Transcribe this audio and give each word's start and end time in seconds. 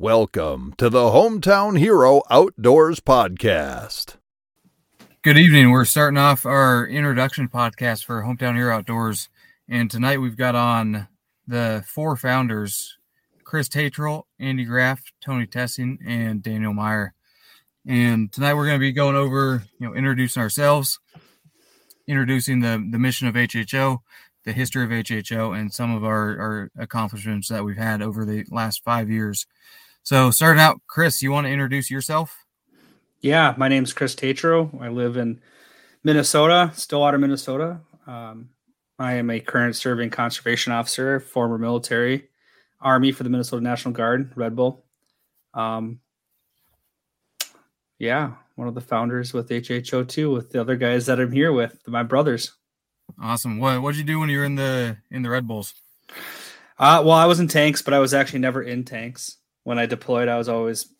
Welcome 0.00 0.74
to 0.78 0.88
the 0.88 1.10
Hometown 1.10 1.76
Hero 1.76 2.22
Outdoors 2.30 3.00
Podcast. 3.00 4.14
Good 5.22 5.36
evening. 5.36 5.72
We're 5.72 5.84
starting 5.86 6.16
off 6.18 6.46
our 6.46 6.86
introduction 6.86 7.48
podcast 7.48 8.04
for 8.04 8.22
Hometown 8.22 8.54
Hero 8.54 8.76
Outdoors. 8.76 9.28
And 9.68 9.90
tonight 9.90 10.18
we've 10.18 10.36
got 10.36 10.54
on 10.54 11.08
the 11.48 11.84
four 11.84 12.14
founders 12.14 12.96
Chris 13.42 13.68
Tetrault, 13.68 14.28
Andy 14.38 14.64
Graff, 14.64 15.02
Tony 15.20 15.46
Thesing, 15.46 15.98
and 16.06 16.44
Daniel 16.44 16.72
Meyer. 16.72 17.12
And 17.84 18.30
tonight 18.30 18.54
we're 18.54 18.66
going 18.66 18.78
to 18.78 18.86
be 18.86 18.92
going 18.92 19.16
over, 19.16 19.64
you 19.80 19.88
know, 19.88 19.96
introducing 19.96 20.40
ourselves, 20.40 21.00
introducing 22.06 22.60
the, 22.60 22.86
the 22.88 23.00
mission 23.00 23.26
of 23.26 23.34
HHO, 23.34 23.98
the 24.44 24.52
history 24.52 24.84
of 24.84 24.90
HHO, 24.90 25.58
and 25.58 25.74
some 25.74 25.92
of 25.92 26.04
our, 26.04 26.38
our 26.38 26.70
accomplishments 26.78 27.48
that 27.48 27.64
we've 27.64 27.76
had 27.76 28.00
over 28.00 28.24
the 28.24 28.44
last 28.48 28.84
five 28.84 29.10
years. 29.10 29.44
So, 30.08 30.30
starting 30.30 30.58
out, 30.58 30.80
Chris, 30.86 31.22
you 31.22 31.30
want 31.30 31.46
to 31.46 31.52
introduce 31.52 31.90
yourself? 31.90 32.34
Yeah, 33.20 33.52
my 33.58 33.68
name's 33.68 33.92
Chris 33.92 34.14
Tetrault. 34.14 34.70
I 34.80 34.88
live 34.88 35.18
in 35.18 35.38
Minnesota, 36.02 36.72
Stillwater, 36.74 37.18
Minnesota. 37.18 37.80
Um, 38.06 38.48
I 38.98 39.16
am 39.16 39.28
a 39.28 39.38
current 39.38 39.76
serving 39.76 40.08
conservation 40.08 40.72
officer, 40.72 41.20
former 41.20 41.58
military, 41.58 42.30
Army 42.80 43.12
for 43.12 43.22
the 43.22 43.28
Minnesota 43.28 43.62
National 43.62 43.92
Guard, 43.92 44.32
Red 44.34 44.56
Bull. 44.56 44.82
Um, 45.52 46.00
yeah, 47.98 48.32
one 48.54 48.66
of 48.66 48.74
the 48.74 48.80
founders 48.80 49.34
with 49.34 49.50
HHO 49.50 50.08
too, 50.08 50.30
with 50.30 50.52
the 50.52 50.60
other 50.62 50.76
guys 50.76 51.04
that 51.04 51.20
I'm 51.20 51.32
here 51.32 51.52
with, 51.52 51.78
my 51.86 52.02
brothers. 52.02 52.54
Awesome. 53.20 53.58
What 53.58 53.82
what'd 53.82 53.98
you 53.98 54.04
do 54.04 54.20
when 54.20 54.30
you 54.30 54.38
were 54.38 54.46
in 54.46 54.54
the 54.54 54.96
in 55.10 55.20
the 55.20 55.28
Red 55.28 55.46
Bulls? 55.46 55.74
Uh, 56.78 57.02
well, 57.04 57.10
I 57.10 57.26
was 57.26 57.40
in 57.40 57.48
tanks, 57.48 57.82
but 57.82 57.92
I 57.92 57.98
was 57.98 58.14
actually 58.14 58.38
never 58.38 58.62
in 58.62 58.84
tanks. 58.84 59.37
When 59.68 59.78
I 59.78 59.84
deployed, 59.84 60.28
I 60.28 60.38
was 60.38 60.48
always 60.48 60.94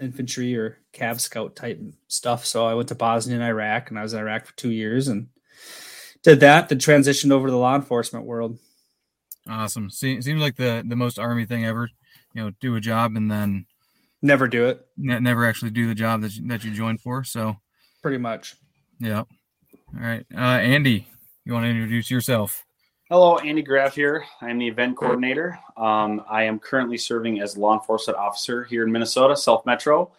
infantry 0.00 0.56
or 0.56 0.78
Cav 0.94 1.20
Scout 1.20 1.54
type 1.54 1.78
stuff. 2.08 2.46
So 2.46 2.64
I 2.66 2.72
went 2.72 2.88
to 2.88 2.94
Bosnia 2.94 3.36
and 3.36 3.44
Iraq, 3.44 3.90
and 3.90 3.98
I 3.98 4.02
was 4.02 4.14
in 4.14 4.20
Iraq 4.20 4.46
for 4.46 4.56
two 4.56 4.70
years 4.70 5.08
and 5.08 5.28
did 6.22 6.40
that. 6.40 6.70
Then 6.70 6.78
transitioned 6.78 7.30
over 7.30 7.46
to 7.46 7.50
the 7.50 7.58
law 7.58 7.76
enforcement 7.76 8.24
world. 8.24 8.58
Awesome. 9.46 9.90
See, 9.90 10.22
seems 10.22 10.40
like 10.40 10.56
the 10.56 10.82
the 10.88 10.96
most 10.96 11.18
army 11.18 11.44
thing 11.44 11.66
ever. 11.66 11.90
You 12.32 12.44
know, 12.44 12.50
do 12.58 12.74
a 12.76 12.80
job 12.80 13.16
and 13.16 13.30
then 13.30 13.66
never 14.22 14.48
do 14.48 14.64
it. 14.64 14.86
Ne- 14.96 15.20
never 15.20 15.44
actually 15.44 15.72
do 15.72 15.86
the 15.86 15.94
job 15.94 16.22
that 16.22 16.34
you, 16.36 16.48
that 16.48 16.64
you 16.64 16.70
joined 16.70 17.02
for. 17.02 17.22
So 17.22 17.56
pretty 18.00 18.16
much. 18.16 18.54
Yeah. 18.98 19.24
All 19.94 20.00
right, 20.00 20.24
uh, 20.34 20.38
Andy, 20.38 21.06
you 21.44 21.52
want 21.52 21.66
to 21.66 21.68
introduce 21.68 22.10
yourself? 22.10 22.64
Hello, 23.08 23.38
Andy 23.38 23.62
Graff 23.62 23.94
here. 23.94 24.24
I'm 24.40 24.58
the 24.58 24.66
event 24.66 24.96
coordinator. 24.96 25.56
Um, 25.76 26.24
I 26.28 26.42
am 26.42 26.58
currently 26.58 26.98
serving 26.98 27.40
as 27.40 27.56
law 27.56 27.72
enforcement 27.72 28.18
officer 28.18 28.64
here 28.64 28.82
in 28.82 28.90
Minnesota, 28.90 29.36
South 29.36 29.64
Metro. 29.64 30.10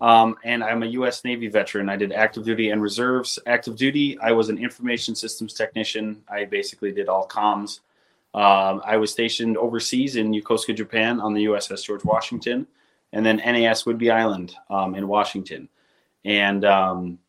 Um, 0.00 0.34
and 0.42 0.64
I'm 0.64 0.82
a 0.82 0.86
U.S. 0.86 1.22
Navy 1.22 1.46
veteran. 1.46 1.88
I 1.88 1.94
did 1.94 2.10
active 2.10 2.44
duty 2.44 2.70
and 2.70 2.82
reserves. 2.82 3.38
Active 3.46 3.76
duty, 3.76 4.18
I 4.18 4.32
was 4.32 4.48
an 4.48 4.58
information 4.58 5.14
systems 5.14 5.54
technician. 5.54 6.20
I 6.28 6.44
basically 6.44 6.90
did 6.90 7.08
all 7.08 7.28
comms. 7.28 7.78
Um, 8.34 8.82
I 8.84 8.96
was 8.96 9.12
stationed 9.12 9.56
overseas 9.56 10.16
in 10.16 10.32
Yokosuka, 10.32 10.76
Japan 10.76 11.20
on 11.20 11.34
the 11.34 11.44
USS 11.44 11.84
George 11.84 12.04
Washington, 12.04 12.66
and 13.12 13.24
then 13.24 13.36
NAS 13.36 13.84
Whidbey 13.84 14.12
Island 14.12 14.56
um, 14.68 14.96
in 14.96 15.06
Washington. 15.06 15.68
And 16.24 16.64
um, 16.64 17.20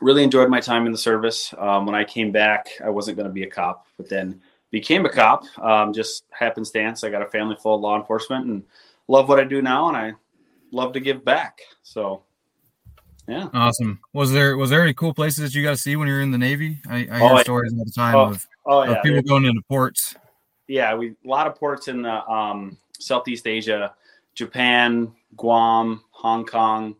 really 0.00 0.22
enjoyed 0.22 0.48
my 0.48 0.60
time 0.60 0.86
in 0.86 0.92
the 0.92 0.98
service. 0.98 1.54
Um, 1.58 1.86
when 1.86 1.94
I 1.94 2.04
came 2.04 2.32
back, 2.32 2.68
I 2.84 2.90
wasn't 2.90 3.16
going 3.16 3.28
to 3.28 3.32
be 3.32 3.44
a 3.44 3.50
cop, 3.50 3.86
but 3.96 4.08
then 4.08 4.40
became 4.70 5.06
a 5.06 5.08
cop. 5.08 5.44
Um, 5.58 5.92
just 5.92 6.24
happenstance. 6.30 7.04
I 7.04 7.10
got 7.10 7.22
a 7.22 7.26
family 7.26 7.56
full 7.60 7.76
of 7.76 7.80
law 7.80 7.96
enforcement 7.98 8.46
and 8.46 8.62
love 9.08 9.28
what 9.28 9.38
I 9.38 9.44
do 9.44 9.62
now, 9.62 9.88
and 9.88 9.96
I 9.96 10.12
love 10.72 10.92
to 10.94 11.00
give 11.00 11.24
back. 11.24 11.60
So, 11.82 12.22
yeah. 13.28 13.48
Awesome. 13.54 14.00
Was 14.12 14.32
there 14.32 14.56
was 14.56 14.70
there 14.70 14.82
any 14.82 14.94
cool 14.94 15.14
places 15.14 15.44
that 15.44 15.54
you 15.54 15.62
got 15.62 15.70
to 15.70 15.76
see 15.76 15.96
when 15.96 16.08
you 16.08 16.14
were 16.14 16.20
in 16.20 16.30
the 16.30 16.38
Navy? 16.38 16.78
I, 16.88 16.96
I 16.96 17.18
hear 17.18 17.30
oh, 17.32 17.42
stories 17.42 17.72
all 17.72 17.84
the 17.84 17.92
time 17.92 18.14
oh, 18.14 18.24
of, 18.24 18.48
oh, 18.66 18.82
yeah. 18.82 18.92
of 18.92 19.02
people 19.02 19.22
going 19.22 19.44
into 19.44 19.62
ports. 19.68 20.16
Yeah, 20.66 20.94
we 20.94 21.10
a 21.10 21.28
lot 21.28 21.46
of 21.46 21.54
ports 21.54 21.88
in 21.88 22.02
the 22.02 22.26
um, 22.28 22.76
Southeast 22.98 23.46
Asia, 23.46 23.94
Japan, 24.34 25.12
Guam, 25.36 26.02
Hong 26.10 26.44
Kong, 26.44 26.96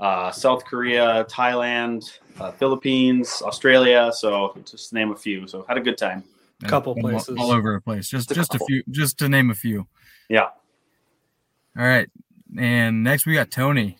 uh, 0.00 0.30
South 0.30 0.64
Korea, 0.64 1.24
Thailand, 1.26 2.18
uh, 2.40 2.50
Philippines, 2.52 3.42
Australia. 3.44 4.10
So 4.14 4.56
just 4.64 4.92
name 4.92 5.12
a 5.12 5.16
few. 5.16 5.46
So 5.46 5.64
had 5.68 5.76
a 5.76 5.80
good 5.80 5.98
time. 5.98 6.24
A 6.62 6.66
couple 6.66 6.94
places 6.94 7.36
all, 7.38 7.46
all, 7.46 7.52
over 7.52 7.74
the 7.74 7.80
place. 7.80 8.08
Just 8.08 8.28
just, 8.28 8.52
just 8.52 8.54
a 8.54 8.64
few. 8.66 8.82
Just 8.90 9.18
to 9.18 9.28
name 9.28 9.50
a 9.50 9.54
few. 9.54 9.86
Yeah. 10.28 10.48
All 11.78 11.86
right, 11.86 12.08
and 12.58 13.04
next 13.04 13.26
we 13.26 13.34
got 13.34 13.50
Tony. 13.50 13.96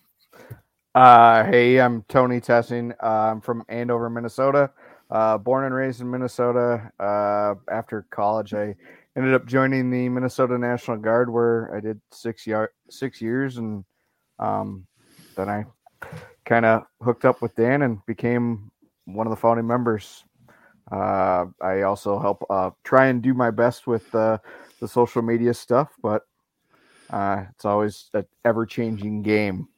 Uh, 0.94 1.44
hey, 1.44 1.80
I'm 1.80 2.02
Tony 2.08 2.40
Thesing. 2.40 2.92
Uh, 3.02 3.06
I'm 3.06 3.40
from 3.40 3.64
Andover, 3.68 4.10
Minnesota. 4.10 4.70
Uh, 5.08 5.38
born 5.38 5.64
and 5.64 5.74
raised 5.74 6.00
in 6.00 6.10
Minnesota. 6.10 6.90
Uh, 6.98 7.54
after 7.72 8.06
college, 8.10 8.54
I 8.54 8.74
ended 9.16 9.34
up 9.34 9.46
joining 9.46 9.90
the 9.90 10.08
Minnesota 10.08 10.58
National 10.58 10.96
Guard, 10.96 11.32
where 11.32 11.74
I 11.74 11.80
did 11.80 12.00
six 12.10 12.46
year, 12.46 12.72
six 12.90 13.22
years, 13.22 13.56
and 13.56 13.84
um, 14.38 14.86
then 15.36 15.48
I 15.48 15.64
kind 16.44 16.64
of 16.64 16.84
hooked 17.02 17.24
up 17.24 17.42
with 17.42 17.54
Dan 17.54 17.82
and 17.82 18.04
became 18.06 18.70
one 19.04 19.26
of 19.26 19.30
the 19.30 19.36
founding 19.36 19.66
members. 19.66 20.24
Uh, 20.90 21.46
I 21.62 21.82
also 21.82 22.18
help 22.18 22.44
uh, 22.50 22.70
try 22.84 23.06
and 23.06 23.22
do 23.22 23.34
my 23.34 23.50
best 23.50 23.86
with 23.86 24.12
uh, 24.14 24.38
the 24.80 24.88
social 24.88 25.22
media 25.22 25.54
stuff, 25.54 25.90
but 26.02 26.22
uh, 27.10 27.44
it's 27.50 27.64
always 27.64 28.10
an 28.14 28.26
ever 28.44 28.66
changing 28.66 29.22
game. 29.22 29.68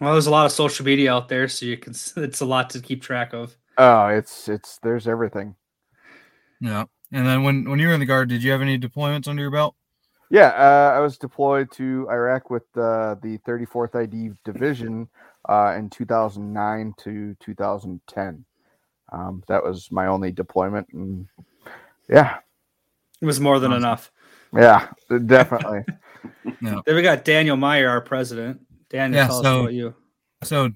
Well, 0.00 0.12
there's 0.12 0.26
a 0.26 0.30
lot 0.30 0.46
of 0.46 0.52
social 0.52 0.84
media 0.84 1.12
out 1.12 1.28
there, 1.28 1.48
so 1.48 1.66
you 1.66 1.76
can. 1.76 1.94
It's 2.16 2.40
a 2.40 2.46
lot 2.46 2.70
to 2.70 2.80
keep 2.80 3.02
track 3.02 3.32
of. 3.32 3.56
Oh, 3.78 4.06
it's 4.06 4.48
it's 4.48 4.78
there's 4.78 5.06
everything. 5.06 5.56
Yeah, 6.60 6.84
and 7.12 7.26
then 7.26 7.42
when 7.42 7.68
when 7.68 7.78
you 7.78 7.88
were 7.88 7.94
in 7.94 8.00
the 8.00 8.06
guard, 8.06 8.28
did 8.28 8.42
you 8.42 8.50
have 8.50 8.62
any 8.62 8.78
deployments 8.78 9.28
under 9.28 9.42
your 9.42 9.50
belt? 9.50 9.74
Yeah, 10.30 10.48
uh, 10.48 10.96
I 10.96 11.00
was 11.00 11.18
deployed 11.18 11.72
to 11.72 12.06
Iraq 12.08 12.50
with 12.50 12.62
uh, 12.76 13.16
the 13.20 13.38
34th 13.46 13.96
ID 13.96 14.30
Division 14.44 15.08
uh, 15.50 15.74
in 15.76 15.90
2009 15.90 16.94
to 16.98 17.36
2010. 17.40 18.44
Um, 19.12 19.42
that 19.48 19.64
was 19.64 19.90
my 19.90 20.06
only 20.06 20.30
deployment, 20.30 20.86
and 20.92 21.26
yeah, 22.08 22.38
it 23.20 23.26
was 23.26 23.40
more 23.40 23.58
than 23.58 23.72
awesome. 23.72 23.82
enough. 23.82 24.12
Yeah, 24.54 24.88
definitely. 25.26 25.84
no. 26.60 26.82
Then 26.86 26.94
we 26.94 27.02
got 27.02 27.24
Daniel 27.24 27.56
Meyer, 27.56 27.88
our 27.88 28.00
president. 28.00 28.60
Daniel, 28.88 29.22
yeah, 29.22 29.26
tell 29.26 29.42
so, 29.42 29.54
us 29.56 29.60
about 29.62 29.72
you. 29.74 29.94
So, 30.44 30.70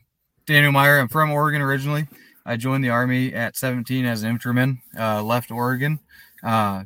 Daniel 0.46 0.72
Meyer, 0.72 0.98
I'm 0.98 1.08
from 1.08 1.30
Oregon 1.30 1.62
originally. 1.62 2.08
I 2.44 2.56
joined 2.56 2.84
the 2.84 2.90
army 2.90 3.32
at 3.32 3.56
17 3.56 4.04
as 4.04 4.22
an 4.22 4.30
infantryman. 4.30 4.82
Uh, 4.98 5.22
left 5.22 5.52
Oregon. 5.52 6.00
Uh, 6.42 6.84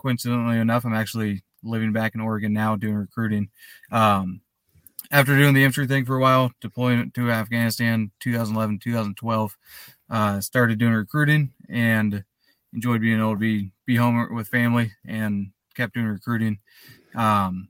coincidentally 0.00 0.58
enough, 0.58 0.84
I'm 0.84 0.94
actually 0.94 1.42
living 1.62 1.92
back 1.92 2.14
in 2.14 2.20
Oregon 2.20 2.52
now, 2.52 2.76
doing 2.76 2.94
recruiting. 2.94 3.48
Um, 3.90 4.42
after 5.12 5.36
doing 5.36 5.54
the 5.54 5.62
infantry 5.62 5.86
thing 5.86 6.06
for 6.06 6.16
a 6.16 6.20
while, 6.20 6.50
deployment 6.60 7.12
to 7.14 7.30
Afghanistan, 7.30 8.10
2011, 8.20 8.78
2012, 8.78 9.56
uh, 10.10 10.40
started 10.40 10.78
doing 10.78 10.94
recruiting 10.94 11.52
and 11.68 12.24
enjoyed 12.72 13.02
being 13.02 13.20
able 13.20 13.34
to 13.34 13.38
be 13.38 13.72
be 13.84 13.96
home 13.96 14.34
with 14.34 14.48
family 14.48 14.92
and 15.06 15.52
kept 15.76 15.94
doing 15.94 16.06
recruiting. 16.06 16.58
Um, 17.14 17.68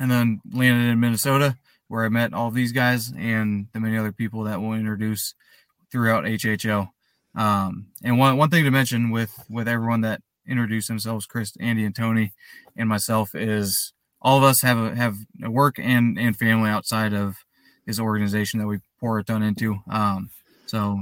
and 0.00 0.10
then 0.10 0.40
landed 0.50 0.90
in 0.90 1.00
Minnesota 1.00 1.56
where 1.88 2.04
I 2.04 2.08
met 2.08 2.32
all 2.32 2.50
these 2.50 2.72
guys 2.72 3.12
and 3.16 3.66
the 3.72 3.80
many 3.80 3.98
other 3.98 4.12
people 4.12 4.44
that 4.44 4.60
we'll 4.60 4.72
introduce 4.72 5.34
throughout 5.90 6.24
HHO. 6.24 6.88
Um, 7.34 7.88
and 8.02 8.18
one 8.18 8.36
one 8.36 8.48
thing 8.48 8.64
to 8.64 8.70
mention 8.70 9.10
with 9.10 9.44
with 9.50 9.68
everyone 9.68 10.00
that 10.00 10.22
introduced 10.46 10.88
themselves, 10.88 11.26
Chris, 11.26 11.52
Andy, 11.60 11.84
and 11.84 11.94
Tony, 11.94 12.32
and 12.76 12.88
myself, 12.88 13.34
is 13.34 13.92
all 14.22 14.38
of 14.38 14.44
us 14.44 14.60
have 14.62 14.78
a 14.78 14.94
have 14.94 15.16
work 15.40 15.78
and 15.78 16.18
and 16.18 16.36
family 16.36 16.70
outside 16.70 17.12
of 17.12 17.36
this 17.86 18.00
organization 18.00 18.60
that 18.60 18.66
we 18.66 18.78
pour 18.98 19.18
a 19.18 19.24
ton 19.24 19.42
into. 19.42 19.78
Um, 19.90 20.30
so 20.66 20.98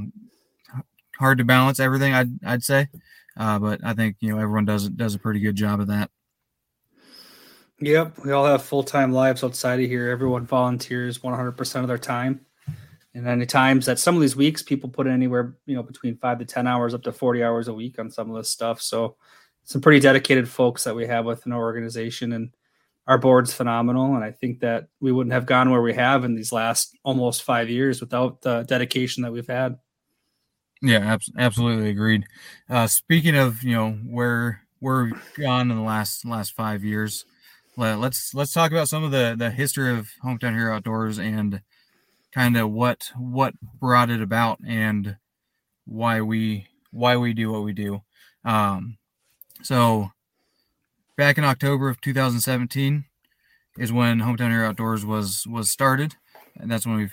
hard 1.18 1.38
to 1.38 1.44
balance 1.44 1.80
everything, 1.80 2.14
I'd 2.14 2.44
I'd 2.44 2.62
say, 2.62 2.88
uh, 3.36 3.58
but 3.58 3.80
I 3.84 3.94
think 3.94 4.16
you 4.20 4.30
know 4.30 4.40
everyone 4.40 4.64
does 4.64 4.88
does 4.88 5.14
a 5.14 5.18
pretty 5.18 5.40
good 5.40 5.56
job 5.56 5.80
of 5.80 5.88
that. 5.88 6.10
Yep, 7.80 8.24
we 8.24 8.32
all 8.32 8.44
have 8.44 8.62
full 8.62 8.82
time 8.82 9.12
lives 9.12 9.44
outside 9.44 9.80
of 9.80 9.86
here. 9.86 10.08
Everyone 10.10 10.44
volunteers 10.46 11.18
100% 11.18 11.80
of 11.80 11.88
their 11.88 11.98
time. 11.98 12.40
And 13.14 13.26
any 13.26 13.46
times 13.46 13.86
that 13.86 13.98
some 13.98 14.14
of 14.14 14.20
these 14.20 14.36
weeks 14.36 14.62
people 14.62 14.88
put 14.88 15.06
in 15.06 15.12
anywhere, 15.12 15.56
you 15.66 15.74
know, 15.74 15.82
between 15.82 16.16
five 16.18 16.38
to 16.40 16.44
10 16.44 16.66
hours 16.66 16.92
up 16.92 17.02
to 17.04 17.12
40 17.12 17.42
hours 17.42 17.68
a 17.68 17.72
week 17.72 17.98
on 17.98 18.10
some 18.10 18.30
of 18.30 18.36
this 18.36 18.50
stuff. 18.50 18.80
So 18.82 19.16
some 19.64 19.80
pretty 19.80 20.00
dedicated 20.00 20.48
folks 20.48 20.84
that 20.84 20.94
we 20.94 21.06
have 21.06 21.24
within 21.24 21.52
our 21.52 21.60
organization 21.60 22.32
and 22.32 22.50
our 23.08 23.18
board's 23.18 23.52
phenomenal. 23.52 24.14
And 24.14 24.22
I 24.22 24.30
think 24.30 24.60
that 24.60 24.88
we 25.00 25.10
wouldn't 25.10 25.32
have 25.32 25.46
gone 25.46 25.70
where 25.70 25.82
we 25.82 25.94
have 25.94 26.24
in 26.24 26.34
these 26.34 26.52
last 26.52 26.96
almost 27.02 27.42
five 27.42 27.70
years 27.70 28.00
without 28.00 28.42
the 28.42 28.62
dedication 28.62 29.24
that 29.24 29.32
we've 29.32 29.48
had. 29.48 29.78
Yeah, 30.80 31.16
absolutely 31.36 31.90
agreed. 31.90 32.24
Uh, 32.70 32.86
speaking 32.86 33.34
of, 33.34 33.64
you 33.64 33.74
know, 33.74 33.92
where 33.92 34.60
we've 34.80 35.12
gone 35.36 35.70
in 35.72 35.76
the 35.76 35.82
last 35.82 36.24
last 36.24 36.54
five 36.54 36.84
years, 36.84 37.24
let's 37.76 38.34
let's 38.34 38.52
talk 38.52 38.70
about 38.70 38.88
some 38.88 39.02
of 39.02 39.10
the 39.10 39.34
the 39.36 39.50
history 39.50 39.96
of 39.96 40.10
hometown 40.24 40.54
hero 40.54 40.76
outdoors 40.76 41.18
and 41.18 41.62
kind 42.32 42.56
of 42.56 42.70
what 42.70 43.10
what 43.16 43.54
brought 43.80 44.10
it 44.10 44.20
about 44.20 44.58
and 44.66 45.16
why 45.86 46.20
we 46.20 46.66
why 46.90 47.16
we 47.16 47.32
do 47.32 47.50
what 47.50 47.62
we 47.62 47.72
do 47.72 48.02
um 48.44 48.98
so 49.62 50.10
back 51.18 51.36
in 51.36 51.42
october 51.42 51.88
of 51.88 52.00
2017 52.00 53.04
is 53.76 53.92
when 53.92 54.20
hometown 54.20 54.50
hero 54.50 54.68
outdoors 54.68 55.04
was 55.04 55.44
was 55.46 55.68
started. 55.68 56.14
And 56.60 56.70
that's 56.70 56.86
when 56.86 56.96
we 56.96 57.04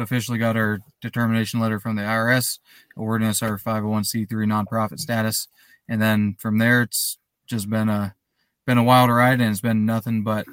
officially 0.00 0.38
got 0.38 0.56
our 0.56 0.80
determination 1.02 1.60
letter 1.60 1.80
from 1.80 1.96
the 1.96 2.02
irs 2.02 2.58
awarding 2.96 3.28
us 3.28 3.42
our 3.42 3.58
501c3 3.58 4.28
nonprofit 4.28 4.98
status. 4.98 5.48
And 5.88 6.00
then 6.00 6.36
from 6.38 6.58
there 6.58 6.82
it's 6.82 7.18
just 7.46 7.68
been 7.68 7.88
a 7.88 8.14
been 8.66 8.78
a 8.78 8.84
wild 8.84 9.10
ride 9.10 9.40
and 9.40 9.50
it's 9.50 9.60
been 9.60 9.84
nothing 9.84 10.22
but 10.22 10.46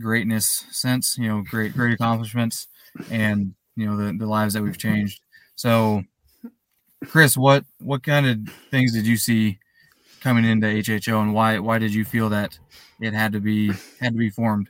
greatness 0.00 0.64
since 0.70 1.16
you 1.16 1.28
know 1.28 1.42
great 1.42 1.72
great 1.74 1.94
accomplishments 1.94 2.68
and 3.10 3.54
you 3.76 3.86
know 3.86 3.96
the, 3.96 4.16
the 4.16 4.26
lives 4.26 4.54
that 4.54 4.62
we've 4.62 4.78
changed. 4.78 5.20
So 5.54 6.04
chris 7.06 7.36
what 7.36 7.64
what 7.78 8.02
kind 8.02 8.26
of 8.26 8.54
things 8.70 8.92
did 8.92 9.06
you 9.06 9.16
see 9.16 9.58
coming 10.20 10.44
into 10.44 10.68
hho 10.68 11.20
and 11.20 11.34
why 11.34 11.58
why 11.58 11.78
did 11.78 11.92
you 11.92 12.04
feel 12.04 12.28
that 12.28 12.58
it 13.00 13.12
had 13.14 13.32
to 13.32 13.40
be 13.40 13.72
had 14.00 14.12
to 14.12 14.18
be 14.18 14.30
formed 14.30 14.68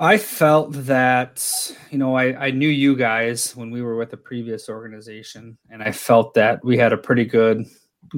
i 0.00 0.16
felt 0.16 0.72
that 0.72 1.70
you 1.90 1.98
know 1.98 2.16
i 2.16 2.46
i 2.46 2.50
knew 2.50 2.68
you 2.68 2.96
guys 2.96 3.54
when 3.56 3.70
we 3.70 3.82
were 3.82 3.96
with 3.96 4.10
the 4.10 4.16
previous 4.16 4.68
organization 4.68 5.56
and 5.70 5.82
i 5.82 5.92
felt 5.92 6.34
that 6.34 6.64
we 6.64 6.76
had 6.76 6.92
a 6.92 6.98
pretty 6.98 7.24
good 7.24 7.64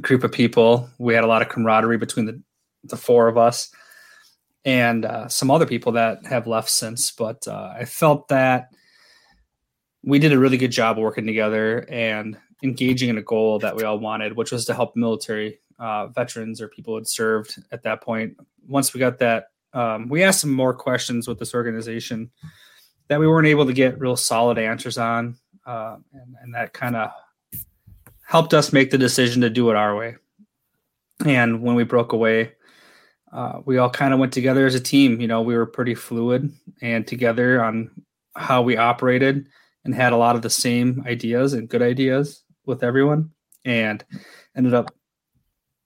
group 0.01 0.25
of 0.25 0.33
people 0.33 0.89
we 0.99 1.15
had 1.15 1.25
a 1.25 1.27
lot 1.27 1.43
of 1.43 1.49
camaraderie 1.49 1.99
between 1.99 2.27
the 2.27 2.41
the 2.85 2.97
four 2.97 3.29
of 3.29 3.37
us 3.37 3.71
and 4.65 5.05
uh, 5.05 5.29
some 5.29 5.51
other 5.51 5.67
people 5.67 5.93
that 5.93 6.25
have 6.27 6.47
left 6.47 6.71
since. 6.71 7.11
But 7.11 7.47
uh, 7.47 7.75
I 7.77 7.85
felt 7.85 8.29
that 8.29 8.69
we 10.03 10.19
did 10.19 10.33
a 10.33 10.39
really 10.39 10.57
good 10.57 10.71
job 10.71 10.99
working 10.99 11.27
together 11.27 11.87
and 11.91 12.37
engaging 12.63 13.11
in 13.11 13.19
a 13.19 13.23
goal 13.23 13.59
that 13.59 13.77
we 13.77 13.85
all 13.85 13.99
wanted, 13.99 14.37
which 14.37 14.53
was 14.53 14.65
to 14.67 14.75
help 14.75 14.97
military 14.97 15.61
uh, 15.79 16.09
veterans 16.09 16.61
or 16.61 16.69
people 16.69 16.95
had 16.95 17.09
served 17.09 17.63
at 17.73 17.83
that 17.83 18.03
point. 18.03 18.37
Once 18.67 18.95
we 18.95 19.01
got 19.01 19.19
that, 19.19 19.49
um, 19.73 20.09
we 20.09 20.23
asked 20.23 20.41
some 20.41 20.53
more 20.53 20.75
questions 20.75 21.27
with 21.27 21.39
this 21.39 21.55
organization 21.55 22.31
that 23.09 23.21
we 23.21 23.27
weren't 23.27 23.47
able 23.47 23.67
to 23.67 23.73
get 23.73 24.01
real 24.01 24.17
solid 24.17 24.59
answers 24.59 24.99
on. 24.99 25.37
Uh, 25.67 25.97
and, 26.13 26.37
and 26.43 26.55
that 26.55 26.73
kind 26.73 26.97
of 26.97 27.11
helped 28.27 28.55
us 28.55 28.73
make 28.73 28.91
the 28.91 28.99
decision 28.99 29.43
to 29.43 29.51
do 29.51 29.71
it 29.71 29.77
our 29.77 29.97
way. 29.97 30.17
And 31.25 31.63
when 31.63 31.75
we 31.75 31.85
broke 31.85 32.13
away, 32.13 32.53
uh, 33.33 33.61
we 33.65 33.79
all 33.79 33.91
kind 33.91 34.15
of 34.15 34.21
went 34.21 34.33
together 34.33 34.67
as 34.67 34.75
a 34.75 34.81
team. 34.81 35.21
You 35.21 35.27
know, 35.27 35.43
we 35.43 35.57
were 35.57 35.67
pretty 35.67 35.95
fluid 35.95 36.53
and 36.81 37.07
together 37.07 37.63
on 37.63 37.91
how 38.37 38.63
we 38.63 38.77
operated 38.77 39.47
and 39.85 39.95
had 39.95 40.13
a 40.13 40.17
lot 40.17 40.37
of 40.37 40.43
the 40.43 40.51
same 40.51 41.03
ideas 41.07 41.53
and 41.53 41.69
good 41.69 41.83
ideas 41.83 42.43
with 42.65 42.83
everyone 42.83 43.31
and 43.65 44.05
ended 44.57 44.75
up 44.75 44.94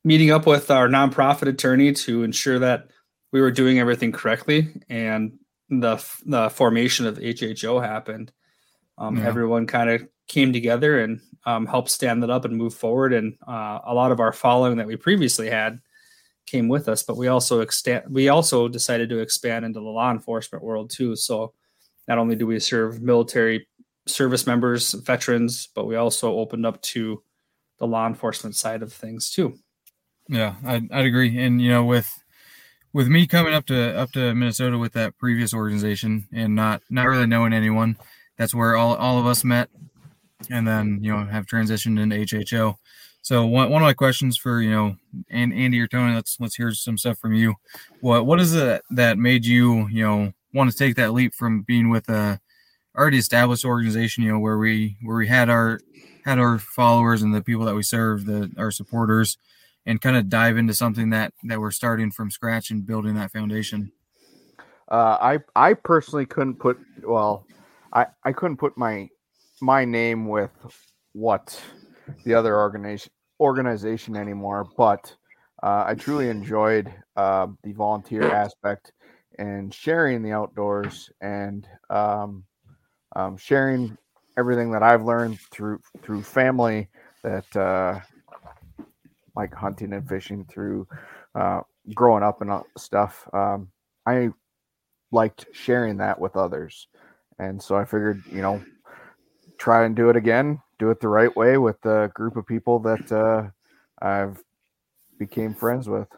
meeting 0.05 0.31
up 0.31 0.47
with 0.47 0.71
our 0.71 0.89
nonprofit 0.89 1.49
attorney 1.49 1.93
to 1.93 2.23
ensure 2.23 2.59
that 2.59 2.89
we 3.33 3.41
were 3.41 3.51
doing 3.51 3.79
everything 3.79 4.13
correctly 4.13 4.69
and 4.89 5.39
the 5.69 6.03
the 6.25 6.49
formation 6.51 7.07
of 7.07 7.19
HHO 7.19 7.85
happened. 7.85 8.33
Um, 8.97 9.19
yeah. 9.19 9.27
Everyone 9.27 9.67
kind 9.67 9.91
of 9.91 10.09
came 10.29 10.53
together 10.53 11.01
and 11.01 11.21
um, 11.45 11.67
helped 11.67 11.91
stand 11.91 12.23
that 12.23 12.31
up 12.31 12.45
and 12.45 12.57
move 12.57 12.75
forward. 12.75 13.13
And 13.13 13.37
uh, 13.47 13.81
a 13.85 13.95
lot 13.95 14.13
of 14.13 14.21
our 14.21 14.33
following 14.33 14.79
that 14.79 14.87
we 14.87 14.97
previously 14.97 15.51
had 15.51 15.81
came 16.47 16.69
with 16.69 16.89
us, 16.89 17.03
but 17.03 17.17
we 17.17 17.29
also 17.29 17.61
extend 17.61 18.05
we 18.09 18.29
also 18.29 18.69
decided 18.69 19.11
to 19.11 19.19
expand 19.19 19.65
into 19.65 19.81
the 19.81 19.87
law 19.87 20.11
enforcement 20.11 20.65
world 20.65 20.91
too. 20.91 21.15
So 21.17 21.53
not 22.07 22.19
only 22.19 22.37
do 22.37 22.47
we 22.47 22.59
serve 22.59 23.03
military 23.03 23.69
service 24.07 24.47
members, 24.47 24.93
veterans, 24.93 25.69
but 25.75 25.87
we 25.87 25.97
also 25.97 26.39
opened 26.39 26.65
up 26.65 26.81
to 26.81 27.23
the 27.79 27.87
law 27.87 28.07
enforcement 28.07 28.57
side 28.57 28.83
of 28.83 28.93
things 28.93 29.31
too. 29.31 29.59
Yeah, 30.29 30.57
I'd, 30.65 30.91
I'd 30.93 31.07
agree. 31.07 31.39
And 31.39 31.61
you 31.61 31.71
know, 31.71 31.85
with 31.85 32.23
with 32.93 33.09
me 33.09 33.27
coming 33.27 33.55
up 33.55 33.67
to 33.67 33.97
up 33.97 34.13
to 34.13 34.35
Minnesota 34.35 34.79
with 34.79 34.93
that 34.93 35.17
previous 35.19 35.55
organization 35.55 36.29
and 36.33 36.55
not 36.55 36.83
not 36.91 37.07
really 37.07 37.27
knowing 37.27 37.53
anyone, 37.53 37.97
that's 38.37 38.55
where 38.55 38.77
all 38.77 38.95
all 38.97 39.19
of 39.19 39.27
us 39.27 39.45
met, 39.45 39.71
and 40.51 40.67
then 40.67 40.99
you 41.03 41.11
know 41.13 41.25
have 41.25 41.47
transitioned 41.47 41.99
into 41.99 42.17
HHO. 42.17 42.77
So 43.23 43.45
one, 43.47 43.71
one 43.71 43.83
of 43.83 43.87
my 43.87 43.95
questions 43.95 44.37
for 44.37 44.61
you 44.61 44.71
know 44.71 44.97
and 45.31 45.53
Andy 45.53 45.81
or 45.81 45.87
Tony, 45.87 46.15
let's 46.15 46.37
let's 46.41 46.57
hear 46.57 46.73
some 46.73 46.99
stuff 46.99 47.19
from 47.19 47.35
you. 47.35 47.55
What 48.01 48.27
what 48.27 48.41
is 48.41 48.55
it 48.55 48.83
that 48.91 49.19
made 49.19 49.47
you 49.47 49.89
you 49.89 50.05
know 50.05 50.33
want 50.53 50.71
to 50.71 50.77
take 50.77 50.97
that 50.97 51.13
leap 51.13 51.35
from 51.35 51.63
being 51.63 51.91
with 51.91 52.09
a 52.09 52.41
already 52.97 53.19
established 53.19 53.65
organization, 53.65 54.25
you 54.25 54.33
know, 54.33 54.39
where 54.39 54.59
we 54.59 54.97
where 55.03 55.17
we 55.17 55.29
had 55.29 55.49
our 55.49 55.81
had 56.25 56.39
our 56.39 56.59
followers 56.59 57.23
and 57.23 57.35
the 57.35 57.43
people 57.43 57.65
that 57.65 57.75
we 57.75 57.83
serve, 57.83 58.27
the 58.27 58.51
our 58.59 58.71
supporters, 58.71 59.39
and 59.89 60.03
kind 60.03 60.19
of 60.19 60.29
dive 60.29 60.59
into 60.59 60.75
something 60.75 61.11
that 61.11 61.33
that 61.45 61.59
we're 61.59 61.71
starting 61.71 62.11
from 62.11 62.31
scratch 62.31 62.71
and 62.71 62.87
building 62.87 63.15
that 63.15 63.33
foundation. 63.33 63.91
Uh, 64.91 65.17
I 65.21 65.39
I 65.57 65.73
personally 65.73 66.27
couldn't 66.27 66.57
put 66.57 66.79
well, 67.03 67.47
I 67.93 68.07
I 68.23 68.33
couldn't 68.33 68.59
put 68.59 68.77
my 68.77 69.09
my 69.63 69.87
name 69.87 70.29
with 70.29 70.51
what 71.15 71.61
the 72.25 72.35
other 72.35 72.57
organization 72.57 73.11
organization 73.41 74.15
anymore, 74.15 74.69
but 74.77 75.15
uh, 75.63 75.85
I 75.87 75.95
truly 75.95 76.29
enjoyed 76.29 76.93
uh, 77.17 77.47
the 77.65 77.73
volunteer 77.73 78.31
aspect 78.31 78.93
and 79.39 79.73
sharing 79.73 80.23
the 80.23 80.33
outdoors 80.33 81.11
and 81.23 81.67
um, 81.89 82.45
um, 83.17 83.39
sharing 83.39 83.97
everything 84.37 84.71
that 84.73 84.83
I've 84.83 85.05
learned 85.05 85.41
through 85.51 85.81
through 86.03 86.23
family 86.25 86.89
that 87.23 87.57
uh, 87.57 88.01
like 89.39 89.55
hunting 89.55 89.95
and 89.95 90.07
fishing 90.07 90.45
through 90.45 90.87
uh, 91.35 91.61
growing 91.95 92.23
up 92.23 92.43
and 92.43 92.51
stuff. 92.77 93.27
Um, 93.33 93.69
I 94.05 94.29
liked 95.13 95.47
sharing 95.53 95.97
that 95.99 96.21
with 96.21 96.37
others, 96.37 96.89
and 97.39 97.63
so 97.63 97.77
I 97.77 97.87
figured, 97.87 98.23
you 98.31 98.43
know, 98.43 98.63
try 99.57 99.87
and 99.87 99.97
do 99.97 100.11
it 100.11 100.17
again 100.17 100.61
do 100.79 100.91
it 100.91 101.01
the 101.01 101.09
right 101.09 101.35
way 101.37 101.59
with 101.59 101.85
a 101.85 102.11
group 102.15 102.37
of 102.37 102.47
people 102.47 102.79
that 102.81 103.13
uh, 103.13 103.49
I've 104.05 104.43
became 105.19 105.55
friends 105.55 105.89
with. 105.89 106.09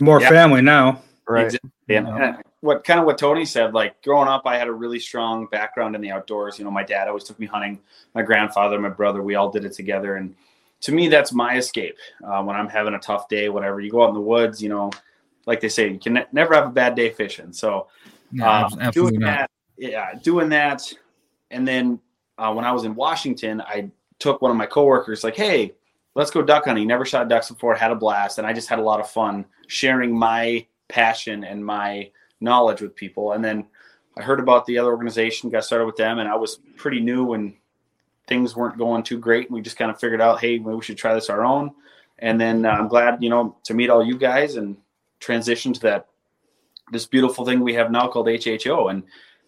More 0.00 0.20
yeah. 0.20 0.28
family 0.28 0.62
now, 0.62 1.02
right? 1.26 1.46
Exactly. 1.46 1.70
Yeah. 1.88 2.36
What 2.60 2.84
kind 2.84 3.00
of 3.00 3.06
what 3.06 3.18
Tony 3.18 3.44
said? 3.44 3.74
Like 3.74 4.02
growing 4.02 4.28
up, 4.28 4.42
I 4.46 4.56
had 4.56 4.68
a 4.68 4.72
really 4.72 5.00
strong 5.00 5.46
background 5.46 5.94
in 5.94 6.00
the 6.00 6.10
outdoors. 6.10 6.58
You 6.58 6.64
know, 6.64 6.70
my 6.70 6.84
dad 6.84 7.08
always 7.08 7.24
took 7.24 7.38
me 7.38 7.46
hunting. 7.46 7.80
My 8.14 8.22
grandfather, 8.22 8.78
my 8.78 8.88
brother, 8.88 9.22
we 9.22 9.34
all 9.34 9.50
did 9.50 9.64
it 9.64 9.72
together. 9.72 10.16
And 10.16 10.34
to 10.82 10.92
me, 10.92 11.08
that's 11.08 11.32
my 11.32 11.56
escape 11.56 11.96
uh, 12.26 12.42
when 12.42 12.56
I'm 12.56 12.68
having 12.68 12.94
a 12.94 12.98
tough 12.98 13.28
day. 13.28 13.48
Whatever, 13.48 13.80
you 13.80 13.90
go 13.90 14.04
out 14.04 14.08
in 14.08 14.14
the 14.14 14.20
woods. 14.20 14.62
You 14.62 14.68
know, 14.68 14.90
like 15.46 15.60
they 15.60 15.68
say, 15.68 15.88
you 15.90 15.98
can 15.98 16.14
ne- 16.14 16.26
never 16.32 16.54
have 16.54 16.66
a 16.66 16.72
bad 16.72 16.94
day 16.94 17.10
fishing. 17.10 17.52
So, 17.52 17.88
uh, 18.42 18.68
doing 18.90 19.18
not. 19.20 19.26
that, 19.26 19.50
yeah, 19.76 20.14
doing 20.22 20.48
that, 20.50 20.92
and 21.50 21.66
then 21.66 22.00
uh, 22.38 22.52
when 22.52 22.64
I 22.64 22.72
was 22.72 22.84
in 22.84 22.94
Washington, 22.94 23.60
I 23.60 23.90
took 24.18 24.42
one 24.42 24.50
of 24.50 24.56
my 24.56 24.66
coworkers, 24.66 25.24
like, 25.24 25.36
hey, 25.36 25.74
let's 26.14 26.30
go 26.30 26.42
duck 26.42 26.64
hunting. 26.64 26.86
Never 26.86 27.04
shot 27.04 27.28
ducks 27.28 27.50
before, 27.50 27.74
had 27.74 27.90
a 27.90 27.96
blast. 27.96 28.38
And 28.38 28.46
I 28.46 28.52
just 28.52 28.68
had 28.68 28.78
a 28.78 28.82
lot 28.82 29.00
of 29.00 29.10
fun 29.10 29.44
sharing 29.66 30.16
my 30.16 30.66
passion 30.88 31.44
and 31.44 31.64
my 31.64 32.10
knowledge 32.40 32.80
with 32.80 32.94
people. 32.94 33.32
And 33.32 33.44
then 33.44 33.66
I 34.16 34.22
heard 34.22 34.40
about 34.40 34.66
the 34.66 34.78
other 34.78 34.90
organization, 34.90 35.50
got 35.50 35.64
started 35.64 35.86
with 35.86 35.96
them, 35.96 36.18
and 36.18 36.28
I 36.28 36.36
was 36.36 36.60
pretty 36.76 37.00
new 37.00 37.32
and 37.32 37.54
things 38.26 38.56
weren't 38.56 38.78
going 38.78 39.02
too 39.02 39.18
great. 39.18 39.46
And 39.46 39.54
we 39.54 39.60
just 39.60 39.76
kind 39.76 39.90
of 39.90 39.98
figured 39.98 40.20
out, 40.20 40.40
hey, 40.40 40.58
maybe 40.58 40.74
we 40.74 40.82
should 40.82 40.98
try 40.98 41.14
this 41.14 41.30
our 41.30 41.44
own. 41.44 41.72
And 42.18 42.40
then 42.40 42.64
uh, 42.64 42.70
I'm 42.70 42.88
glad, 42.88 43.22
you 43.22 43.30
know, 43.30 43.56
to 43.64 43.74
meet 43.74 43.90
all 43.90 44.04
you 44.04 44.16
guys 44.16 44.56
and 44.56 44.76
transition 45.20 45.72
to 45.74 45.80
that 45.80 46.08
this 46.92 47.06
beautiful 47.06 47.44
thing 47.44 47.60
we 47.60 47.74
have 47.74 47.90
now 47.90 48.08
called 48.08 48.26
HHO. 48.26 48.90
And 48.90 49.04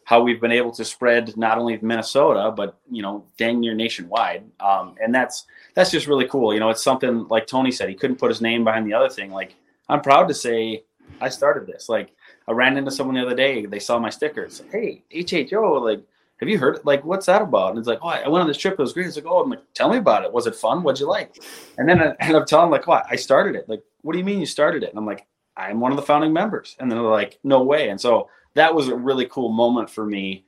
how 0.07 0.23
we've 0.23 0.41
been 0.41 0.53
able 0.53 0.71
to 0.71 0.85
spread 0.85 1.37
not 1.37 1.59
only 1.59 1.77
Minnesota 1.83 2.53
but 2.57 2.79
you 2.89 3.03
know 3.03 3.25
dang 3.37 3.59
near 3.59 3.75
nationwide, 3.75 4.45
um, 4.61 4.95
and 5.03 5.13
that's 5.13 5.47
that's 5.75 5.91
just 5.91 6.07
really 6.07 6.29
cool. 6.29 6.55
You 6.55 6.61
know, 6.61 6.71
it's 6.71 6.83
something 6.83 7.27
like 7.29 7.49
Tony 7.49 7.73
said 7.73 7.89
he 7.89 7.97
couldn't 7.97 8.17
put 8.17 8.31
his 8.31 8.41
name 8.41 8.63
behind 8.63 8.87
the 8.87 8.95
other 8.95 9.09
thing. 9.09 9.33
Like 9.33 9.57
I'm 9.89 10.01
proud 10.01 10.29
to 10.29 10.35
say 10.35 10.85
I 11.21 11.29
started 11.29 11.67
this. 11.67 11.89
Like 11.89 12.15
I 12.47 12.53
ran 12.53 12.77
into 12.77 12.93
someone 12.93 13.17
the 13.17 13.23
other 13.23 13.35
day, 13.35 13.67
they 13.67 13.81
saw 13.81 13.99
my 13.99 14.11
stickers. 14.11 14.63
Hey, 14.71 15.03
HHO, 15.13 15.83
like 15.83 16.05
have 16.39 16.49
you 16.49 16.59
heard 16.59 16.77
it? 16.77 16.85
Like, 16.85 17.05
what's 17.05 17.27
that 17.27 17.43
about? 17.43 17.71
And 17.71 17.79
it's 17.79 17.89
like, 17.89 18.01
oh, 18.03 18.09
I 18.09 18.29
went 18.29 18.43
on 18.43 18.49
this 18.49 18.59
trip. 18.59 18.75
It 18.75 18.79
was 18.79 18.93
great. 18.93 19.07
It's 19.07 19.17
like, 19.17 19.27
oh, 19.27 19.43
I'm 19.43 19.51
like, 19.51 19.63
tell 19.73 19.89
me 19.89 19.97
about 19.97 20.25
it. 20.25 20.33
Was 20.33 20.47
it 20.47 20.55
fun? 20.55 20.83
What'd 20.83 21.01
you 21.01 21.09
like? 21.09 21.43
And 21.79 21.89
then 21.89 22.01
I 22.01 22.15
end 22.21 22.37
up 22.37 22.47
telling 22.47 22.71
like, 22.71 22.87
what? 22.87 23.07
I 23.11 23.17
started 23.17 23.57
it. 23.57 23.69
Like, 23.69 23.83
what 24.03 24.13
do 24.13 24.19
you 24.19 24.25
mean 24.25 24.41
you 24.41 24.47
started 24.47 24.83
it? 24.83 24.91
And 24.91 24.99
I'm 24.99 25.07
like, 25.07 25.27
I'm 25.57 25.81
one 25.81 25.93
of 25.93 25.97
the 25.97 26.03
founding 26.03 26.33
members. 26.33 26.77
And 26.79 26.91
then 26.91 26.99
they're 26.99 27.09
like, 27.09 27.39
no 27.43 27.63
way. 27.63 27.89
And 27.89 28.01
so 28.01 28.29
that 28.55 28.75
was 28.75 28.89
a 28.89 28.95
really 28.95 29.27
cool 29.27 29.51
moment 29.51 29.89
for 29.89 30.05
me 30.05 30.45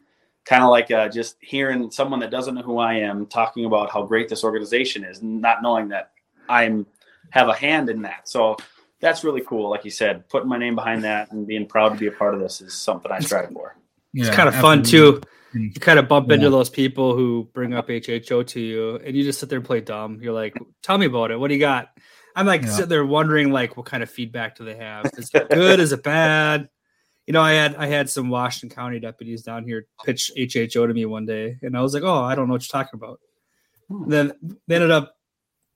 kind 0.49 0.64
of 0.64 0.71
like 0.71 0.90
uh, 0.90 1.09
just 1.09 1.37
hearing 1.40 1.90
someone 1.90 2.21
that 2.21 2.30
doesn't 2.30 2.54
know 2.54 2.62
who 2.62 2.78
I 2.78 2.95
am 2.95 3.26
talking 3.26 3.66
about 3.66 3.90
how 3.90 4.02
great 4.02 4.30
this 4.30 4.45
organization 4.45 5.04
is, 5.04 5.23
not 5.23 5.62
knowing 5.62 5.88
that 5.88 6.12
I'm 6.49 6.87
have 7.30 7.49
a 7.49 7.54
hand 7.54 7.90
in 7.90 8.00
that. 8.02 8.26
So 8.26 8.57
that's 9.00 9.25
really 9.25 9.42
cool. 9.42 9.68
Like 9.68 9.85
you 9.85 9.90
said, 9.90 10.26
putting 10.30 10.49
my 10.49 10.57
name 10.57 10.75
behind 10.75 11.04
that 11.04 11.30
and 11.33 11.47
being 11.47 11.66
proud 11.66 11.90
to 11.90 11.99
be 11.99 12.07
a 12.07 12.12
part 12.12 12.33
of 12.33 12.40
this 12.40 12.62
is 12.62 12.73
something 12.73 13.12
I 13.12 13.21
strive 13.21 13.50
for. 13.50 13.76
It's 14.14 14.35
kind 14.35 14.49
of 14.49 14.54
fun 14.54 14.83
too. 14.83 15.21
You 15.55 15.71
kind 15.73 15.99
of 15.99 16.09
bump 16.09 16.31
into 16.31 16.50
those 16.50 16.69
people 16.71 17.14
who 17.17 17.49
bring 17.55 17.73
up 17.75 17.88
HHO 17.88 18.47
to 18.49 18.61
you, 18.61 18.97
and 18.97 19.17
you 19.17 19.23
just 19.25 19.40
sit 19.40 19.49
there 19.49 19.59
and 19.59 19.67
play 19.67 19.81
dumb. 19.81 20.21
You're 20.21 20.35
like, 20.35 20.55
"Tell 20.83 20.99
me 20.99 21.07
about 21.07 21.31
it. 21.31 21.40
What 21.40 21.49
do 21.49 21.55
you 21.55 21.61
got?" 21.61 21.88
I'm 22.37 22.47
like 22.47 22.62
Yeah. 22.62 22.69
sitting 22.69 22.88
there 22.90 23.05
wondering, 23.07 23.50
like, 23.50 23.76
what 23.76 23.87
kind 23.87 24.02
of 24.02 24.11
feedback 24.11 24.57
do 24.57 24.64
they 24.64 24.76
have? 24.76 25.07
Is 25.17 25.31
it 25.33 25.49
good? 25.50 25.81
Is 25.81 25.93
it 25.93 26.02
bad? 26.02 26.69
You 27.26 27.33
know, 27.33 27.40
I 27.43 27.52
had 27.52 27.75
I 27.76 27.87
had 27.87 28.09
some 28.11 28.28
Washington 28.31 28.75
County 28.75 29.00
deputies 29.00 29.43
down 29.43 29.64
here 29.64 29.87
pitch 30.05 30.31
HHO 30.37 30.87
to 30.87 30.95
me 30.95 31.05
one 31.07 31.26
day, 31.26 31.57
and 31.62 31.76
I 31.76 31.81
was 31.83 31.95
like, 31.95 32.02
"Oh, 32.02 32.23
I 32.23 32.35
don't 32.35 32.47
know 32.49 32.52
what 32.55 32.62
you're 32.62 32.83
talking 32.83 32.99
about." 32.99 33.21
Hmm. 33.88 34.09
Then 34.11 34.33
they 34.67 34.75
ended 34.76 34.90
up 34.90 35.14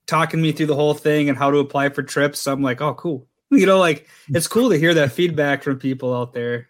talking 0.06 0.40
me 0.42 0.52
through 0.52 0.66
the 0.66 0.74
whole 0.74 0.94
thing 0.94 1.28
and 1.28 1.38
how 1.38 1.50
to 1.50 1.58
apply 1.58 1.88
for 1.90 2.02
trips. 2.02 2.40
So 2.40 2.52
I'm 2.52 2.62
like, 2.62 2.80
"Oh, 2.80 2.94
cool." 2.94 3.26
You 3.52 3.66
know, 3.66 3.78
like 3.78 4.08
it's 4.28 4.48
cool 4.48 4.70
to 4.70 4.78
hear 4.78 4.94
that 4.94 5.12
feedback 5.12 5.62
from 5.62 5.78
people 5.78 6.14
out 6.14 6.32
there. 6.32 6.68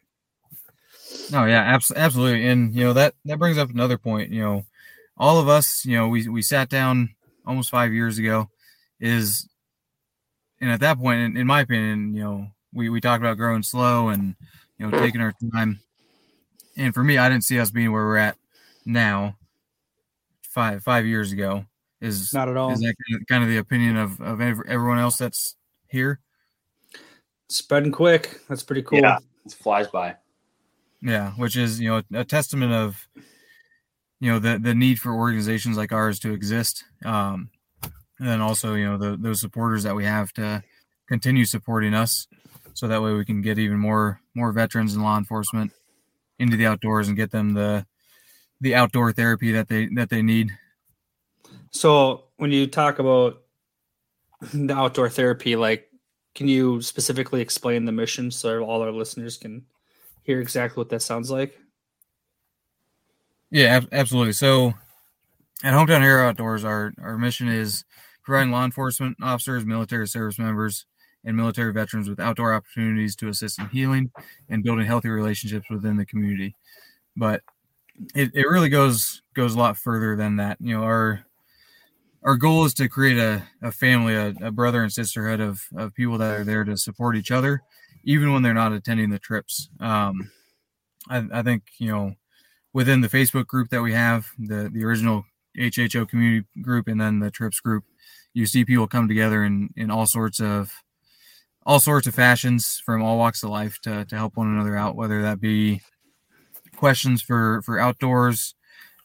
No, 1.30 1.46
yeah, 1.46 1.62
abs- 1.62 1.92
absolutely. 1.94 2.46
And 2.46 2.74
you 2.74 2.84
know 2.84 2.92
that 2.92 3.14
that 3.24 3.38
brings 3.38 3.58
up 3.58 3.70
another 3.70 3.98
point. 3.98 4.30
You 4.30 4.42
know, 4.42 4.66
all 5.16 5.38
of 5.38 5.48
us, 5.48 5.84
you 5.84 5.96
know, 5.96 6.08
we 6.08 6.28
we 6.28 6.42
sat 6.42 6.68
down 6.68 7.14
almost 7.46 7.70
five 7.70 7.92
years 7.92 8.18
ago, 8.18 8.50
is, 9.00 9.48
and 10.60 10.70
at 10.70 10.80
that 10.80 10.98
point, 10.98 11.20
in, 11.20 11.36
in 11.36 11.46
my 11.46 11.60
opinion, 11.60 12.14
you 12.14 12.22
know, 12.22 12.48
we 12.72 12.88
we 12.88 13.00
talked 13.00 13.22
about 13.22 13.36
growing 13.36 13.62
slow 13.62 14.08
and 14.08 14.34
you 14.78 14.86
know 14.86 14.98
taking 14.98 15.20
our 15.20 15.34
time. 15.52 15.80
And 16.76 16.94
for 16.94 17.02
me, 17.02 17.18
I 17.18 17.28
didn't 17.28 17.44
see 17.44 17.58
us 17.60 17.70
being 17.70 17.92
where 17.92 18.04
we're 18.04 18.16
at 18.16 18.36
now. 18.84 19.36
Five 20.42 20.82
five 20.82 21.06
years 21.06 21.32
ago 21.32 21.64
is 22.02 22.34
Not 22.34 22.50
at 22.50 22.58
all. 22.58 22.72
is 22.72 22.80
that 22.80 22.94
kind 23.08 23.22
of, 23.22 23.26
kind 23.26 23.42
of 23.42 23.48
the 23.48 23.56
opinion 23.56 23.96
of 23.96 24.20
of 24.20 24.40
everyone 24.40 24.98
else 24.98 25.16
that's 25.16 25.56
here? 25.88 26.20
Spreading 27.48 27.92
quick. 27.92 28.40
That's 28.48 28.62
pretty 28.62 28.82
cool. 28.82 28.98
Yeah, 28.98 29.18
it 29.46 29.52
flies 29.52 29.86
by. 29.86 30.16
Yeah, 31.02 31.32
which 31.32 31.56
is 31.56 31.80
you 31.80 31.88
know 31.88 32.02
a 32.14 32.24
testament 32.24 32.72
of 32.72 33.08
you 34.20 34.30
know 34.30 34.38
the 34.38 34.58
the 34.58 34.74
need 34.74 35.00
for 35.00 35.12
organizations 35.12 35.76
like 35.76 35.92
ours 35.92 36.20
to 36.20 36.32
exist, 36.32 36.84
um, 37.04 37.50
and 37.82 38.28
then 38.28 38.40
also 38.40 38.74
you 38.74 38.84
know 38.84 38.96
the 38.96 39.16
those 39.16 39.40
supporters 39.40 39.82
that 39.82 39.96
we 39.96 40.04
have 40.04 40.32
to 40.34 40.62
continue 41.08 41.44
supporting 41.44 41.92
us, 41.92 42.28
so 42.74 42.86
that 42.86 43.02
way 43.02 43.12
we 43.14 43.24
can 43.24 43.42
get 43.42 43.58
even 43.58 43.78
more 43.78 44.20
more 44.34 44.52
veterans 44.52 44.94
and 44.94 45.02
law 45.02 45.18
enforcement 45.18 45.72
into 46.38 46.56
the 46.56 46.66
outdoors 46.66 47.08
and 47.08 47.16
get 47.16 47.32
them 47.32 47.54
the 47.54 47.84
the 48.60 48.76
outdoor 48.76 49.12
therapy 49.12 49.50
that 49.50 49.68
they 49.68 49.88
that 49.94 50.08
they 50.08 50.22
need. 50.22 50.52
So 51.72 52.24
when 52.36 52.52
you 52.52 52.68
talk 52.68 53.00
about 53.00 53.42
the 54.54 54.74
outdoor 54.74 55.08
therapy, 55.08 55.56
like, 55.56 55.88
can 56.34 56.46
you 56.46 56.80
specifically 56.80 57.40
explain 57.40 57.86
the 57.86 57.92
mission 57.92 58.30
so 58.30 58.62
all 58.62 58.82
our 58.82 58.92
listeners 58.92 59.36
can 59.36 59.64
hear 60.22 60.40
exactly 60.40 60.80
what 60.80 60.88
that 60.90 61.02
sounds 61.02 61.30
like? 61.30 61.58
Yeah, 63.50 63.76
ab- 63.76 63.88
absolutely. 63.92 64.32
So 64.32 64.74
at 65.62 65.74
Hometown 65.74 66.02
Hero 66.02 66.28
Outdoors, 66.28 66.64
our, 66.64 66.92
our 67.02 67.18
mission 67.18 67.48
is 67.48 67.84
providing 68.22 68.52
law 68.52 68.64
enforcement 68.64 69.16
officers, 69.22 69.66
military 69.66 70.08
service 70.08 70.38
members, 70.38 70.86
and 71.24 71.36
military 71.36 71.72
veterans 71.72 72.08
with 72.08 72.18
outdoor 72.18 72.54
opportunities 72.54 73.14
to 73.16 73.28
assist 73.28 73.58
in 73.58 73.68
healing 73.68 74.10
and 74.48 74.64
building 74.64 74.86
healthy 74.86 75.08
relationships 75.08 75.70
within 75.70 75.96
the 75.96 76.06
community. 76.06 76.54
But 77.16 77.42
it, 78.14 78.30
it 78.34 78.48
really 78.48 78.68
goes 78.68 79.22
goes 79.34 79.54
a 79.54 79.58
lot 79.58 79.76
further 79.76 80.16
than 80.16 80.36
that. 80.36 80.56
You 80.60 80.76
know, 80.76 80.82
our 80.82 81.24
our 82.24 82.36
goal 82.36 82.64
is 82.64 82.74
to 82.74 82.88
create 82.88 83.18
a, 83.18 83.42
a 83.62 83.72
family, 83.72 84.14
a, 84.14 84.34
a 84.40 84.50
brother 84.50 84.82
and 84.82 84.92
sisterhood 84.92 85.40
of, 85.40 85.62
of 85.76 85.94
people 85.94 86.18
that 86.18 86.40
are 86.40 86.44
there 86.44 86.64
to 86.64 86.76
support 86.76 87.16
each 87.16 87.30
other, 87.30 87.62
even 88.04 88.32
when 88.32 88.42
they're 88.42 88.54
not 88.54 88.72
attending 88.72 89.10
the 89.10 89.18
trips. 89.18 89.68
Um, 89.80 90.30
I, 91.08 91.24
I 91.32 91.42
think, 91.42 91.64
you 91.78 91.90
know, 91.90 92.14
within 92.72 93.00
the 93.00 93.08
Facebook 93.08 93.46
group 93.46 93.70
that 93.70 93.82
we 93.82 93.92
have, 93.92 94.26
the 94.38 94.70
the 94.72 94.84
original 94.84 95.24
HHO 95.58 96.08
community 96.08 96.46
group, 96.62 96.88
and 96.88 97.00
then 97.00 97.18
the 97.18 97.30
trips 97.30 97.60
group, 97.60 97.84
you 98.32 98.46
see 98.46 98.64
people 98.64 98.86
come 98.86 99.08
together 99.08 99.44
in 99.44 99.70
in 99.76 99.90
all 99.90 100.06
sorts 100.06 100.40
of 100.40 100.72
all 101.64 101.80
sorts 101.80 102.06
of 102.06 102.14
fashions 102.14 102.82
from 102.84 103.02
all 103.02 103.18
walks 103.18 103.42
of 103.42 103.50
life 103.50 103.78
to 103.82 104.04
to 104.06 104.16
help 104.16 104.36
one 104.36 104.48
another 104.48 104.76
out, 104.76 104.96
whether 104.96 105.22
that 105.22 105.40
be 105.40 105.82
questions 106.76 107.22
for 107.22 107.62
for 107.62 107.78
outdoors, 107.78 108.54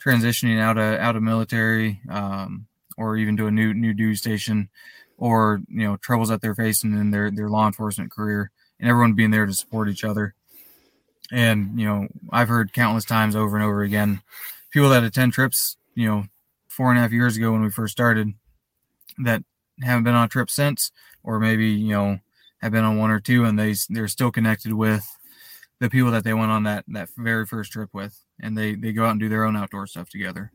transitioning 0.04 0.60
out 0.60 0.78
of 0.78 1.00
out 1.00 1.16
of 1.16 1.24
military, 1.24 2.02
um, 2.10 2.68
or 2.98 3.18
even 3.18 3.38
to 3.38 3.48
a 3.48 3.52
new 3.52 3.74
new 3.74 3.94
duty 3.94 4.16
station, 4.16 4.70
or 5.18 5.62
you 5.68 5.86
know 5.86 5.98
troubles 5.98 6.30
that 6.30 6.42
they're 6.42 6.56
facing 6.56 6.94
in 6.94 7.12
their 7.12 7.30
their 7.30 7.50
law 7.50 7.68
enforcement 7.68 8.12
career, 8.12 8.52
and 8.80 8.90
everyone 8.90 9.14
being 9.14 9.32
there 9.32 9.46
to 9.46 9.54
support 9.54 9.90
each 9.90 10.04
other 10.04 10.34
and 11.32 11.80
you 11.80 11.86
know 11.86 12.08
i've 12.32 12.48
heard 12.48 12.74
countless 12.74 13.06
times 13.06 13.36
over 13.36 13.56
and 13.58 13.66
over 13.66 13.82
again 13.82 14.22
people 14.72 14.90
that 14.90 15.04
attend 15.04 15.34
trips 15.34 15.78
you 15.96 16.08
know 16.08 16.24
four 16.68 16.90
and 16.90 16.98
a 16.98 17.02
half 17.02 17.12
years 17.12 17.38
ago 17.38 17.52
when 17.52 17.62
we 17.62 17.70
first 17.70 17.92
started 17.92 18.34
that 19.18 19.44
haven't 19.82 20.04
been 20.04 20.16
on 20.16 20.26
a 20.26 20.30
trip 20.30 20.50
since 20.50 20.92
or 21.24 21.40
maybe 21.40 21.68
you 21.68 21.92
know 21.92 22.18
have 22.62 22.72
been 22.72 22.84
on 22.84 22.98
one 22.98 23.12
or 23.12 23.20
two 23.20 23.46
and 23.46 23.60
they 23.60 23.76
they're 23.90 24.08
still 24.08 24.32
connected 24.32 24.74
with 24.74 25.06
the 25.80 25.90
people 25.90 26.12
that 26.12 26.24
they 26.24 26.34
went 26.34 26.52
on 26.52 26.64
that 26.64 26.84
that 26.88 27.10
very 27.18 27.46
first 27.46 27.72
trip 27.72 27.90
with 27.94 28.20
and 28.40 28.58
they 28.58 28.76
they 28.76 28.94
go 28.94 29.06
out 29.06 29.12
and 29.12 29.20
do 29.20 29.30
their 29.30 29.44
own 29.44 29.56
outdoor 29.56 29.86
stuff 29.86 30.10
together 30.10 30.52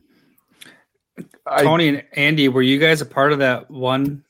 I, 1.47 1.63
Tony 1.63 1.89
and 1.89 2.05
Andy, 2.15 2.49
were 2.49 2.63
you 2.63 2.79
guys 2.79 3.01
a 3.01 3.07
part 3.07 3.33
of 3.33 3.41
that 3.41 3.71
one 3.71 4.25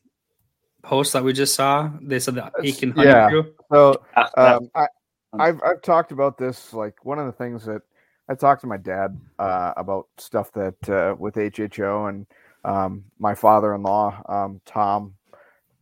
post 0.82 1.12
that 1.12 1.24
we 1.24 1.32
just 1.32 1.54
saw? 1.54 1.90
They 2.00 2.18
said 2.18 2.34
the 2.34 2.50
Aiken 2.62 2.92
Hunting 2.92 3.12
yeah. 3.12 3.28
Crew. 3.28 3.54
So 3.72 4.02
um, 4.36 4.70
I, 4.76 4.86
I've 5.38 5.62
I've 5.64 5.82
talked 5.82 6.12
about 6.12 6.38
this. 6.38 6.74
Like 6.74 7.04
one 7.04 7.18
of 7.20 7.26
the 7.26 7.32
things 7.32 7.66
that 7.66 7.82
I 8.28 8.36
talked 8.36 8.62
to 8.62 8.68
my 8.68 8.78
dad 8.78 9.20
uh, 9.38 9.74
about 9.76 10.08
stuff 10.18 10.52
that 10.54 10.90
uh, 10.90 11.16
with 11.18 11.36
HHO 11.36 12.08
and 12.10 12.26
um, 12.64 13.04
my 13.18 13.34
father-in-law 13.34 14.22
um, 14.28 14.60
Tom 14.66 15.14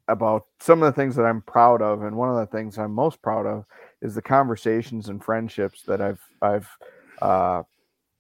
about 0.08 0.46
some 0.60 0.82
of 0.82 0.94
the 0.94 1.00
things 1.00 1.16
that 1.16 1.24
I'm 1.24 1.42
proud 1.42 1.82
of, 1.82 2.02
and 2.02 2.16
one 2.16 2.30
of 2.30 2.36
the 2.36 2.46
things 2.46 2.78
I'm 2.78 2.92
most 2.92 3.22
proud 3.22 3.46
of 3.46 3.64
is 4.02 4.14
the 4.14 4.22
conversations 4.22 5.08
and 5.08 5.24
friendships 5.24 5.82
that 5.84 6.00
I've 6.02 6.22
I've 6.42 6.68
uh, 7.22 7.62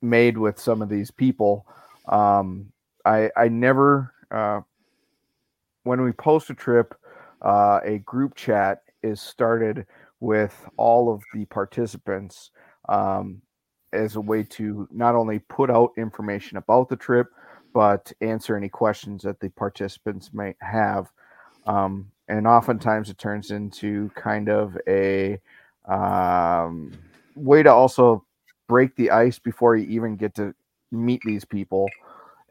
made 0.02 0.38
with 0.38 0.58
some 0.60 0.82
of 0.82 0.88
these 0.88 1.10
people. 1.10 1.66
Um, 2.08 2.72
I 3.06 3.30
I 3.36 3.48
never 3.48 4.14
uh, 4.30 4.60
when 5.84 6.02
we 6.02 6.12
post 6.12 6.50
a 6.50 6.54
trip, 6.54 6.94
uh, 7.42 7.80
a 7.84 7.98
group 8.00 8.34
chat 8.34 8.82
is 9.02 9.20
started 9.20 9.86
with 10.20 10.68
all 10.76 11.12
of 11.12 11.22
the 11.34 11.44
participants 11.46 12.50
um, 12.88 13.40
as 13.92 14.16
a 14.16 14.20
way 14.20 14.42
to 14.42 14.86
not 14.90 15.14
only 15.14 15.38
put 15.38 15.70
out 15.70 15.92
information 15.96 16.58
about 16.58 16.88
the 16.88 16.96
trip, 16.96 17.28
but 17.72 18.12
answer 18.20 18.56
any 18.56 18.68
questions 18.68 19.22
that 19.22 19.40
the 19.40 19.48
participants 19.50 20.30
might 20.32 20.56
have. 20.60 21.08
Um, 21.66 22.10
and 22.28 22.46
oftentimes 22.46 23.10
it 23.10 23.18
turns 23.18 23.50
into 23.50 24.10
kind 24.14 24.48
of 24.48 24.76
a 24.86 25.38
um, 25.86 26.92
way 27.34 27.62
to 27.62 27.72
also 27.72 28.24
break 28.68 28.94
the 28.96 29.10
ice 29.10 29.38
before 29.38 29.76
you 29.76 29.86
even 29.88 30.16
get 30.16 30.34
to 30.36 30.54
meet 30.92 31.20
these 31.24 31.44
people. 31.44 31.88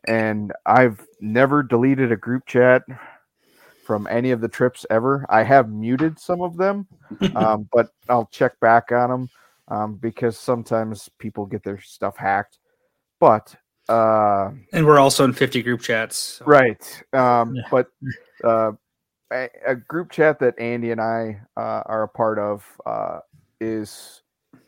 And 0.07 0.51
I've 0.65 1.05
never 1.21 1.63
deleted 1.63 2.11
a 2.11 2.17
group 2.17 2.45
chat 2.45 2.83
from 3.89 4.05
any 4.11 4.29
of 4.29 4.39
the 4.39 4.47
trips 4.47 4.85
ever. 4.91 5.25
I 5.29 5.41
have 5.41 5.67
muted 5.67 6.19
some 6.19 6.43
of 6.43 6.55
them, 6.57 6.85
um, 7.35 7.67
but 7.73 7.87
I'll 8.07 8.27
check 8.31 8.59
back 8.59 8.91
on 8.91 9.09
them 9.09 9.29
um, 9.67 9.95
because 9.95 10.37
sometimes 10.37 11.09
people 11.17 11.47
get 11.47 11.63
their 11.63 11.81
stuff 11.81 12.15
hacked. 12.15 12.59
But 13.19 13.55
uh, 13.89 14.51
And 14.73 14.85
we're 14.85 14.99
also 14.99 15.25
in 15.25 15.33
50 15.33 15.63
group 15.63 15.81
chats. 15.81 16.17
so- 16.37 16.45
right, 16.45 17.03
um, 17.13 17.55
Yeah. 17.55 17.63
but 17.71 17.87
uh, 18.43 18.73
a, 19.33 19.49
a 19.65 19.75
group 19.75 20.11
chat 20.11 20.37
that 20.37 20.59
Andy 20.59 20.91
and 20.91 21.01
I 21.01 21.41
uh, 21.57 21.81
are 21.87 22.03
a 22.03 22.07
part 22.07 22.37
of 22.37 22.63
uh, 22.85 23.21
is 23.59 24.21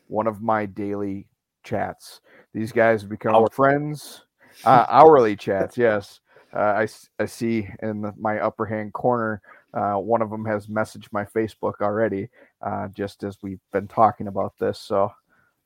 one 0.08 0.26
of 0.26 0.42
my 0.42 0.66
daily 0.66 1.28
chats. 1.62 2.20
These 2.52 2.72
guys 2.72 3.04
become 3.04 3.36
Hour- 3.36 3.50
friends. 3.52 4.24
Uh, 4.66 4.84
hourly 4.90 5.34
chats, 5.34 5.78
yes. 5.78 6.20
Uh, 6.54 6.86
I, 6.86 6.88
I 7.18 7.26
see 7.26 7.68
in 7.82 8.02
the, 8.02 8.12
my 8.18 8.38
upper 8.40 8.66
hand 8.66 8.92
corner, 8.92 9.40
uh, 9.74 9.94
one 9.94 10.20
of 10.20 10.30
them 10.30 10.44
has 10.44 10.66
messaged 10.66 11.08
my 11.12 11.24
Facebook 11.24 11.74
already, 11.80 12.28
uh, 12.60 12.88
just 12.88 13.24
as 13.24 13.38
we've 13.42 13.60
been 13.72 13.88
talking 13.88 14.26
about 14.28 14.52
this. 14.58 14.78
So 14.78 15.10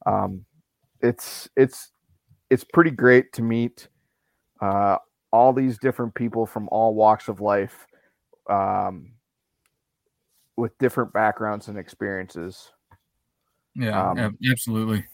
um, 0.06 0.44
it's 1.00 1.48
it's 1.56 1.90
it's 2.50 2.64
pretty 2.64 2.92
great 2.92 3.32
to 3.32 3.42
meet 3.42 3.88
uh, 4.60 4.98
all 5.32 5.52
these 5.52 5.78
different 5.78 6.14
people 6.14 6.46
from 6.46 6.68
all 6.70 6.94
walks 6.94 7.28
of 7.28 7.40
life 7.40 7.86
um, 8.48 9.12
with 10.56 10.78
different 10.78 11.12
backgrounds 11.12 11.68
and 11.68 11.76
experiences. 11.76 12.70
Yeah, 13.74 14.10
Um, 14.10 14.38
absolutely. 14.50 15.04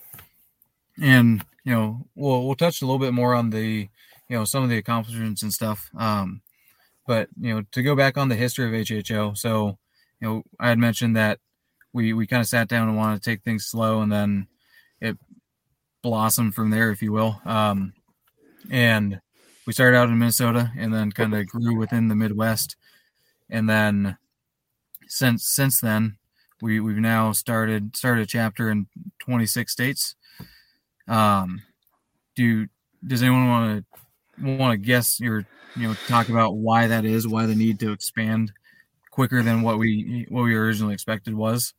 And 1.01 1.45
you 1.65 1.73
know, 1.73 2.07
we'll 2.15 2.45
we'll 2.47 2.55
touch 2.55 2.83
a 2.83 2.87
little 2.87 2.99
bit 2.99 3.15
more 3.15 3.35
on 3.35 3.51
the 3.51 3.89
you 4.33 4.39
know 4.39 4.47
some 4.47 4.65
of 4.65 4.71
the 4.71 4.79
accomplishments 4.79 5.43
and 5.43 5.53
stuff. 5.53 5.91
Um, 5.95 6.41
but 7.07 7.29
you 7.39 7.55
know, 7.55 7.63
to 7.73 7.83
go 7.83 7.95
back 7.95 8.17
on 8.17 8.31
the 8.31 8.35
history 8.35 8.67
of 8.67 8.73
HHO, 8.73 9.37
so 9.37 9.79
you 10.21 10.27
know, 10.27 10.43
I 10.59 10.71
had 10.71 10.79
mentioned 10.79 11.15
that 11.17 11.39
we 11.93 12.15
we 12.15 12.27
kind 12.27 12.41
of 12.41 12.49
sat 12.49 12.67
down 12.67 12.89
and 12.89 12.97
wanted 12.97 13.23
to 13.23 13.31
take 13.31 13.43
things 13.43 13.67
slow, 13.67 14.01
and 14.01 14.11
then 14.11 14.47
it 15.03 15.19
blossomed 16.01 16.55
from 16.55 16.71
there, 16.71 16.91
if 16.91 17.03
you 17.03 17.13
will. 17.13 17.43
Um, 17.45 17.93
and 18.71 19.21
we 19.67 19.75
started 19.75 19.99
out 19.99 20.09
in 20.09 20.19
Minnesota, 20.19 20.73
and 20.79 20.95
then 20.95 21.13
kind 21.13 21.35
of 21.35 21.47
grew 21.47 21.77
within 21.77 22.09
the 22.09 22.17
Midwest, 22.17 22.75
and 23.51 23.69
then 23.69 24.17
since 25.09 25.47
since 25.47 25.79
then 25.79 26.17
we 26.63 26.81
we've 26.81 26.97
now 26.97 27.33
started 27.33 27.95
started 27.95 28.23
a 28.23 28.27
chapter 28.27 28.71
in 28.71 28.87
26 29.19 29.71
states. 29.71 30.15
Um, 31.07 31.65
do 32.35 32.69
does 33.07 33.23
anyone 33.23 33.49
want 33.49 33.85
to 33.85 34.02
want 34.41 34.73
to 34.73 34.77
guess 34.77 35.21
your 35.21 35.47
you 35.77 35.89
know 35.89 35.95
talk 36.07 36.29
about 36.29 36.57
why 36.57 36.87
that 36.87 37.05
is? 37.05 37.27
Why 37.27 37.47
the 37.47 37.55
need 37.55 37.79
to 37.81 37.93
expand 37.93 38.53
quicker 39.11 39.43
than 39.43 39.63
what 39.63 39.79
we 39.79 40.27
what 40.29 40.43
we 40.43 40.55
originally 40.55 40.95
expected 40.95 41.35
was? 41.35 41.75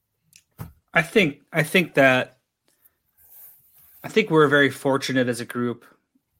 I 0.93 1.01
think 1.01 1.41
I 1.51 1.63
think 1.63 1.95
that 1.95 2.37
I 4.03 4.09
think 4.09 4.29
we're 4.29 4.47
very 4.47 4.69
fortunate 4.69 5.27
as 5.27 5.39
a 5.39 5.45
group 5.45 5.85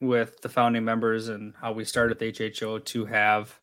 with 0.00 0.40
the 0.42 0.48
founding 0.48 0.84
members 0.84 1.28
and 1.28 1.54
how 1.60 1.72
we 1.72 1.84
started 1.84 2.18
the 2.18 2.30
HHO 2.30 2.84
to 2.84 3.04
have 3.06 3.58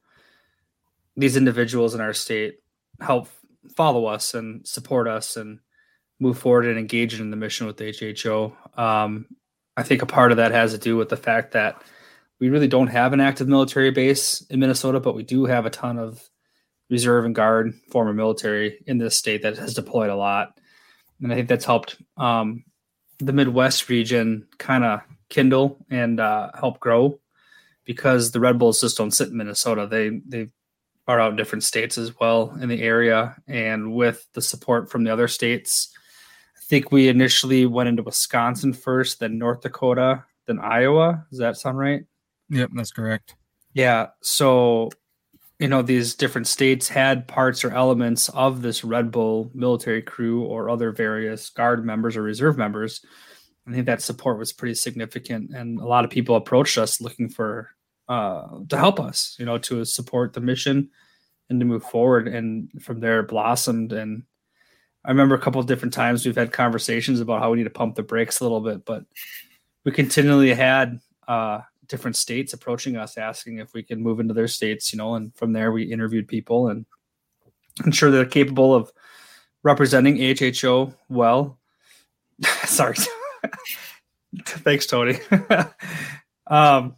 these 1.16 1.38
individuals 1.38 1.94
in 1.94 2.02
our 2.02 2.14
state 2.14 2.60
help 3.00 3.28
follow 3.76 4.06
us 4.06 4.34
and 4.34 4.66
support 4.68 5.08
us 5.08 5.38
and 5.38 5.60
move 6.20 6.38
forward 6.38 6.66
and 6.66 6.80
engage 6.80 7.20
in 7.20 7.30
the 7.30 7.38
mission 7.38 7.68
with 7.68 7.78
the 7.78 7.86
HHO. 7.86 8.54
Um, 8.78 9.28
I 9.78 9.84
think 9.84 10.02
a 10.02 10.06
part 10.06 10.32
of 10.32 10.38
that 10.38 10.52
has 10.52 10.72
to 10.72 10.78
do 10.78 10.98
with 10.98 11.10
the 11.10 11.18
fact 11.18 11.52
that 11.54 11.82
we 12.42 12.50
really 12.50 12.68
don't 12.68 12.88
have 12.88 13.14
an 13.14 13.22
active 13.22 13.48
military 13.48 13.92
base 13.92 14.42
in 14.50 14.60
Minnesota, 14.60 15.00
but 15.00 15.16
we 15.16 15.24
do 15.24 15.46
have 15.46 15.68
a 15.68 15.70
ton 15.70 16.00
of 16.00 16.28
reserve 16.90 17.24
and 17.24 17.36
guard 17.36 17.72
former 17.92 18.14
military 18.14 18.84
in 18.88 18.98
this 18.98 19.16
state 19.16 19.44
that 19.44 19.58
has 19.60 19.76
deployed 19.76 20.10
a 20.10 20.16
lot. 20.16 20.60
And 21.22 21.32
I 21.32 21.36
think 21.36 21.48
that's 21.48 21.66
helped 21.66 22.02
um, 22.18 22.64
the 23.20 23.32
Midwest 23.32 23.88
region 23.90 24.48
kind 24.58 24.84
of 24.84 25.02
kindle 25.30 25.86
and 25.92 26.20
uh, 26.20 26.50
help 26.60 26.80
grow 26.80 27.20
because 27.86 28.32
the 28.32 28.40
Red 28.40 28.58
Bulls 28.58 28.82
just 28.82 28.98
don't 28.98 29.12
sit 29.12 29.30
in 29.30 29.38
Minnesota. 29.38 29.88
They 29.88 30.10
they 30.28 30.50
are 31.08 31.20
out 31.20 31.32
in 31.32 31.38
different 31.38 31.64
states 31.64 31.98
as 31.98 32.20
well 32.20 32.58
in 32.60 32.70
the 32.70 32.82
area, 32.82 33.36
and 33.48 33.94
with 33.94 34.28
the 34.34 34.42
support 34.42 34.90
from 34.90 35.04
the 35.04 35.14
other 35.14 35.28
states, 35.28 35.94
I 36.58 36.62
think 36.62 36.92
we 36.92 37.08
initially 37.08 37.68
went 37.68 37.90
into 37.90 38.04
Wisconsin 38.04 38.74
first, 38.74 39.20
then 39.20 39.38
North 39.38 39.62
Dakota, 39.62 40.24
then 40.48 40.60
Iowa. 40.60 41.26
Does 41.30 41.40
that 41.40 41.58
sound 41.58 41.78
right? 41.78 42.04
Yep, 42.52 42.72
that's 42.76 42.92
correct. 42.92 43.36
Yeah. 43.74 44.08
So, 44.22 44.90
you 45.58 45.70
know, 45.70 45.82
these 45.82 46.16
different 46.16 46.48
states 46.48 46.90
had 46.90 47.28
parts 47.28 47.64
or 47.64 47.72
elements 47.72 48.30
of 48.30 48.62
this 48.62 48.84
Red 48.84 49.10
Bull 49.10 49.50
military 49.54 50.02
crew 50.02 50.44
or 50.44 50.70
other 50.70 50.92
various 50.92 51.50
guard 51.50 51.86
members 51.86 52.18
or 52.18 52.22
reserve 52.22 52.58
members. 52.58 53.04
I 53.68 53.72
think 53.72 53.86
that 53.86 54.02
support 54.02 54.38
was 54.38 54.52
pretty 54.52 54.76
significant, 54.76 55.52
and 55.56 55.80
a 55.80 55.86
lot 55.86 56.04
of 56.04 56.12
people 56.12 56.36
approached 56.36 56.78
us 56.78 57.00
looking 57.00 57.30
for 57.30 57.70
uh, 58.10 58.48
to 58.68 58.78
help 58.78 59.00
us, 59.00 59.36
you 59.40 59.46
know, 59.46 59.58
to 59.60 59.86
support 59.86 60.34
the 60.34 60.42
mission 60.42 60.90
and 61.50 61.60
to 61.60 61.66
move 61.66 61.84
forward. 61.84 62.28
And 62.28 62.70
from 62.82 63.00
there, 63.00 63.20
it 63.22 63.30
blossomed. 63.30 63.94
And 63.94 64.24
I 65.06 65.10
remember 65.10 65.36
a 65.36 65.40
couple 65.40 65.62
of 65.62 65.68
different 65.68 65.94
times 65.94 66.26
we've 66.26 66.36
had 66.36 66.52
conversations 66.52 67.20
about 67.22 67.40
how 67.40 67.52
we 67.52 67.60
need 67.60 67.66
to 67.66 67.70
pump 67.70 67.96
the 67.96 68.04
brakes 68.04 68.40
a 68.40 68.44
little 68.44 68.62
bit, 68.62 68.84
but 68.84 69.06
we 69.86 69.92
continually 69.92 70.54
had 70.54 71.00
uh, 71.28 71.62
different 71.92 72.16
states 72.16 72.54
approaching 72.54 72.96
us 72.96 73.18
asking 73.18 73.60
if 73.60 73.74
we 73.74 73.84
can 73.84 74.02
move 74.02 74.20
into 74.20 74.34
their 74.34 74.48
states, 74.48 74.92
you 74.92 74.98
know, 74.98 75.14
and 75.16 75.36
from 75.36 75.52
there 75.52 75.72
we 75.72 75.84
interviewed 75.84 76.28
people 76.28 76.70
and 76.70 76.86
ensure 77.86 78.10
they're 78.10 78.26
capable 78.26 78.74
of 78.74 78.92
representing 79.62 80.16
AHHO 80.16 80.96
well. 81.10 81.60
Sorry. 82.66 82.96
Thanks, 84.46 84.86
Tony. 84.86 85.20
um, 86.48 86.96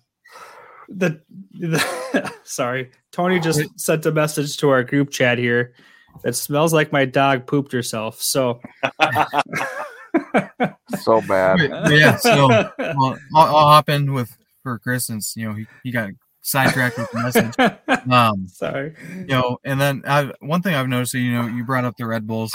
the, 0.88 1.20
the 1.54 2.34
sorry, 2.44 2.92
Tony 3.12 3.40
just 3.40 3.64
sent 3.80 4.06
a 4.06 4.12
message 4.12 4.58
to 4.58 4.70
our 4.70 4.84
group 4.84 5.10
chat 5.10 5.40
here 5.40 5.74
that 6.22 6.36
smells 6.36 6.74
like 6.74 6.92
my 6.92 7.06
dog 7.06 7.48
pooped 7.48 7.72
herself. 7.72 8.22
So, 8.22 8.62
so 11.00 11.22
bad. 11.22 11.60
yeah. 11.90 12.18
So 12.18 12.48
well, 12.48 13.18
I'll, 13.36 13.56
I'll, 13.56 13.68
hop 13.70 13.90
in 13.90 14.14
with 14.14 14.38
for 14.64 14.80
Chris 14.80 15.06
since 15.08 15.36
you 15.36 15.48
know 15.48 15.54
he, 15.54 15.68
he 15.84 15.92
got 15.92 16.10
sidetracked 16.42 16.98
with 16.98 17.12
the 17.12 17.20
message. 17.20 17.80
Um, 18.12 18.50
Sorry. 18.50 18.96
You 19.16 19.28
know, 19.28 19.58
and 19.64 19.80
then 19.80 20.04
I've, 20.06 20.34
one 20.42 20.62
thing 20.62 20.76
I've 20.76 20.90
noticed, 20.90 21.14
you 21.14 21.32
know, 21.32 21.48
you 21.48 21.64
brought 21.64 21.86
up 21.86 21.96
the 21.96 22.06
Red 22.06 22.28
Bulls. 22.28 22.54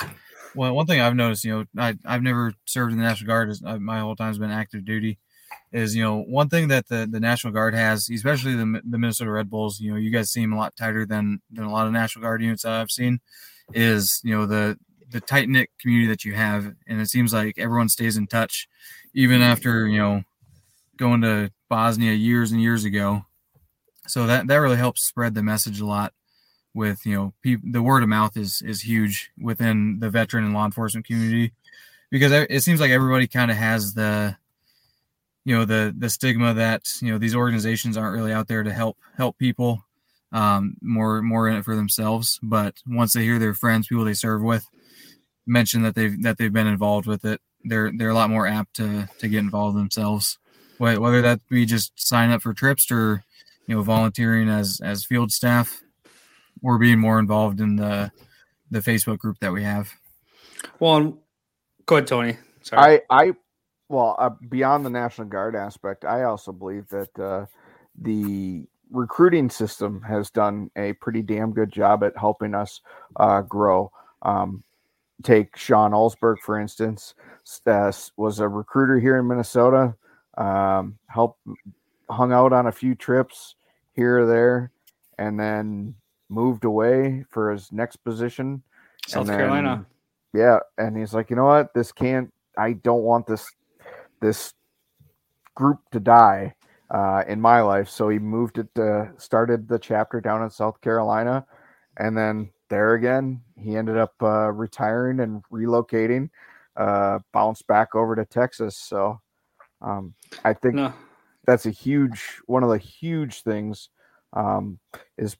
Well, 0.54 0.74
one 0.74 0.84
thing 0.84 1.00
I've 1.00 1.16
noticed, 1.16 1.42
you 1.42 1.56
know, 1.56 1.64
I, 1.82 1.96
I've 2.04 2.22
never 2.22 2.52
served 2.66 2.92
in 2.92 2.98
the 2.98 3.04
National 3.04 3.28
Guard. 3.28 3.48
is 3.48 3.62
My 3.62 4.00
whole 4.00 4.14
time's 4.14 4.38
been 4.38 4.50
active 4.50 4.84
duty 4.84 5.18
is 5.72 5.94
you 5.94 6.02
know 6.02 6.22
one 6.22 6.48
thing 6.48 6.68
that 6.68 6.88
the, 6.88 7.06
the 7.10 7.20
National 7.20 7.52
Guard 7.52 7.74
has, 7.74 8.08
especially 8.10 8.54
the, 8.54 8.80
the 8.84 8.98
Minnesota 8.98 9.30
Red 9.30 9.50
Bulls. 9.50 9.80
You 9.80 9.92
know, 9.92 9.96
you 9.96 10.10
guys 10.10 10.30
seem 10.30 10.52
a 10.52 10.56
lot 10.56 10.76
tighter 10.76 11.06
than 11.06 11.40
than 11.50 11.64
a 11.64 11.72
lot 11.72 11.86
of 11.86 11.92
National 11.92 12.22
Guard 12.22 12.42
units 12.42 12.62
that 12.62 12.72
I've 12.72 12.90
seen. 12.90 13.20
Is 13.72 14.20
you 14.24 14.34
know 14.34 14.46
the 14.46 14.78
the 15.10 15.20
tight 15.20 15.48
knit 15.48 15.70
community 15.80 16.08
that 16.08 16.24
you 16.24 16.34
have, 16.34 16.72
and 16.86 17.00
it 17.00 17.08
seems 17.08 17.32
like 17.32 17.58
everyone 17.58 17.88
stays 17.88 18.16
in 18.16 18.26
touch, 18.26 18.68
even 19.14 19.42
after 19.42 19.86
you 19.86 19.98
know 19.98 20.22
going 20.96 21.20
to 21.22 21.50
Bosnia 21.68 22.12
years 22.12 22.52
and 22.52 22.62
years 22.62 22.84
ago. 22.84 23.24
So 24.06 24.26
that 24.26 24.46
that 24.46 24.56
really 24.56 24.76
helps 24.76 25.04
spread 25.04 25.34
the 25.34 25.42
message 25.42 25.80
a 25.80 25.86
lot. 25.86 26.12
With 26.74 27.04
you 27.04 27.14
know, 27.44 27.58
the 27.64 27.82
word 27.82 28.02
of 28.02 28.08
mouth 28.08 28.36
is 28.36 28.62
is 28.62 28.82
huge 28.82 29.30
within 29.38 29.98
the 30.00 30.10
veteran 30.10 30.44
and 30.44 30.54
law 30.54 30.64
enforcement 30.64 31.06
community 31.06 31.52
because 32.10 32.32
it 32.32 32.62
seems 32.62 32.80
like 32.80 32.90
everybody 32.90 33.26
kind 33.26 33.50
of 33.50 33.56
has 33.56 33.94
the 33.94 34.36
you 35.44 35.56
know 35.56 35.64
the 35.64 35.94
the 35.96 36.10
stigma 36.10 36.54
that 36.54 36.82
you 37.00 37.10
know 37.10 37.18
these 37.18 37.34
organizations 37.34 37.96
aren't 37.96 38.14
really 38.14 38.32
out 38.32 38.48
there 38.48 38.62
to 38.62 38.72
help 38.72 38.98
help 39.16 39.38
people 39.38 39.84
um, 40.32 40.76
more 40.82 41.22
more 41.22 41.48
in 41.48 41.56
it 41.56 41.64
for 41.64 41.74
themselves 41.74 42.38
but 42.42 42.74
once 42.86 43.14
they 43.14 43.22
hear 43.22 43.38
their 43.38 43.54
friends 43.54 43.88
people 43.88 44.04
they 44.04 44.14
serve 44.14 44.42
with 44.42 44.68
mention 45.46 45.82
that 45.82 45.94
they've 45.94 46.22
that 46.22 46.36
they've 46.36 46.52
been 46.52 46.66
involved 46.66 47.06
with 47.06 47.24
it 47.24 47.40
they're 47.64 47.90
they're 47.96 48.10
a 48.10 48.14
lot 48.14 48.30
more 48.30 48.46
apt 48.46 48.74
to 48.74 49.08
to 49.18 49.28
get 49.28 49.38
involved 49.38 49.76
themselves 49.76 50.38
whether 50.78 51.22
that 51.22 51.40
be 51.48 51.66
just 51.66 51.92
signing 51.96 52.34
up 52.34 52.42
for 52.42 52.54
trips 52.54 52.90
or 52.90 53.24
you 53.66 53.74
know 53.74 53.82
volunteering 53.82 54.48
as 54.48 54.80
as 54.82 55.04
field 55.04 55.32
staff 55.32 55.82
or 56.62 56.78
being 56.78 56.98
more 56.98 57.18
involved 57.18 57.60
in 57.60 57.76
the 57.76 58.10
the 58.70 58.80
facebook 58.80 59.18
group 59.18 59.38
that 59.40 59.52
we 59.52 59.62
have 59.62 59.92
well 60.80 61.18
go 61.86 61.96
ahead 61.96 62.06
tony 62.06 62.36
Sorry. 62.62 63.00
i 63.10 63.26
i 63.26 63.32
well, 63.88 64.16
uh, 64.18 64.30
beyond 64.48 64.84
the 64.84 64.90
National 64.90 65.28
Guard 65.28 65.56
aspect, 65.56 66.04
I 66.04 66.24
also 66.24 66.52
believe 66.52 66.88
that 66.88 67.18
uh, 67.18 67.46
the 68.00 68.66
recruiting 68.90 69.48
system 69.48 70.02
has 70.02 70.30
done 70.30 70.70
a 70.76 70.92
pretty 70.94 71.22
damn 71.22 71.52
good 71.52 71.72
job 71.72 72.04
at 72.04 72.16
helping 72.16 72.54
us 72.54 72.80
uh, 73.16 73.40
grow. 73.42 73.90
Um, 74.22 74.62
take 75.22 75.56
Sean 75.56 75.92
Olsberg, 75.92 76.36
for 76.40 76.60
instance, 76.60 77.14
uh, 77.66 77.92
was 78.16 78.40
a 78.40 78.48
recruiter 78.48 79.00
here 79.00 79.18
in 79.18 79.26
Minnesota, 79.26 79.94
um, 80.38 80.98
helped, 81.08 81.40
hung 82.08 82.32
out 82.32 82.54
on 82.54 82.66
a 82.66 82.72
few 82.72 82.94
trips 82.94 83.56
here 83.92 84.20
or 84.20 84.26
there, 84.26 84.72
and 85.18 85.38
then 85.38 85.94
moved 86.30 86.64
away 86.64 87.24
for 87.28 87.50
his 87.50 87.70
next 87.72 87.96
position. 87.96 88.62
South 89.06 89.26
then, 89.26 89.36
Carolina. 89.36 89.86
Yeah. 90.32 90.60
And 90.78 90.96
he's 90.96 91.12
like, 91.12 91.28
you 91.28 91.36
know 91.36 91.44
what? 91.44 91.74
This 91.74 91.92
can't, 91.92 92.32
I 92.56 92.72
don't 92.72 93.02
want 93.02 93.26
this 93.26 93.46
this 94.20 94.52
group 95.54 95.78
to 95.92 96.00
die 96.00 96.54
uh, 96.90 97.22
in 97.28 97.40
my 97.40 97.60
life. 97.60 97.88
So 97.88 98.08
he 98.08 98.18
moved 98.18 98.58
it 98.58 98.68
to 98.76 99.12
started 99.16 99.68
the 99.68 99.78
chapter 99.78 100.20
down 100.20 100.42
in 100.42 100.50
South 100.50 100.80
Carolina, 100.80 101.46
and 101.98 102.16
then 102.16 102.50
there 102.68 102.94
again 102.94 103.40
he 103.56 103.76
ended 103.76 103.96
up 103.96 104.14
uh, 104.22 104.50
retiring 104.52 105.20
and 105.20 105.42
relocating, 105.52 106.30
uh, 106.76 107.18
bounced 107.32 107.66
back 107.66 107.94
over 107.94 108.14
to 108.16 108.24
Texas. 108.24 108.76
So 108.76 109.20
um, 109.80 110.14
I 110.44 110.52
think 110.54 110.74
no. 110.74 110.92
that's 111.46 111.66
a 111.66 111.70
huge 111.70 112.40
one 112.46 112.62
of 112.62 112.70
the 112.70 112.78
huge 112.78 113.42
things 113.42 113.88
um, 114.32 114.78
is 115.16 115.36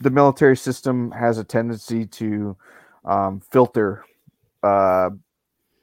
the 0.00 0.10
military 0.10 0.56
system 0.56 1.10
has 1.12 1.38
a 1.38 1.44
tendency 1.44 2.06
to 2.06 2.56
um, 3.04 3.40
filter 3.40 4.04
uh, 4.62 5.10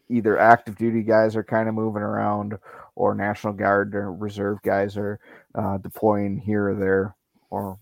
either 0.09 0.37
active 0.39 0.75
duty 0.77 1.03
guys 1.03 1.35
are 1.35 1.43
kind 1.43 1.69
of 1.69 1.75
moving 1.75 2.01
around 2.01 2.57
or 2.95 3.15
National 3.15 3.53
Guard 3.53 3.95
or 3.95 4.11
reserve 4.11 4.61
guys 4.61 4.97
are 4.97 5.19
uh, 5.55 5.77
deploying 5.77 6.37
here 6.37 6.69
or 6.69 6.75
there 6.75 7.15
or 7.49 7.79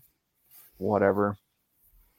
whatever. 0.76 1.36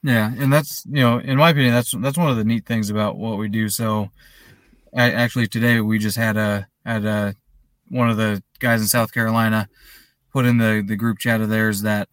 Yeah, 0.02 0.32
and 0.38 0.52
that's 0.52 0.84
you 0.86 1.02
know, 1.02 1.18
in 1.18 1.36
my 1.36 1.50
opinion, 1.50 1.74
that's 1.74 1.92
that's 1.92 2.16
one 2.16 2.30
of 2.30 2.36
the 2.36 2.44
neat 2.44 2.64
things 2.66 2.88
about 2.88 3.16
what 3.16 3.38
we 3.38 3.48
do. 3.48 3.68
So, 3.68 4.10
I, 4.96 5.10
actually, 5.10 5.46
today 5.46 5.80
we 5.80 5.98
just 5.98 6.16
had 6.16 6.38
a 6.38 6.66
had 6.86 7.04
a 7.04 7.34
one 7.90 8.08
of 8.08 8.16
the 8.16 8.42
guys 8.58 8.80
in 8.80 8.86
South 8.86 9.12
Carolina 9.12 9.68
put 10.32 10.46
in 10.46 10.58
the 10.58 10.82
the 10.86 10.96
group 10.96 11.18
chat 11.18 11.40
of 11.40 11.48
theirs 11.48 11.82
that 11.82 12.08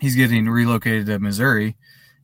he's 0.00 0.16
getting 0.16 0.48
relocated 0.48 1.06
to 1.06 1.18
Missouri, 1.18 1.76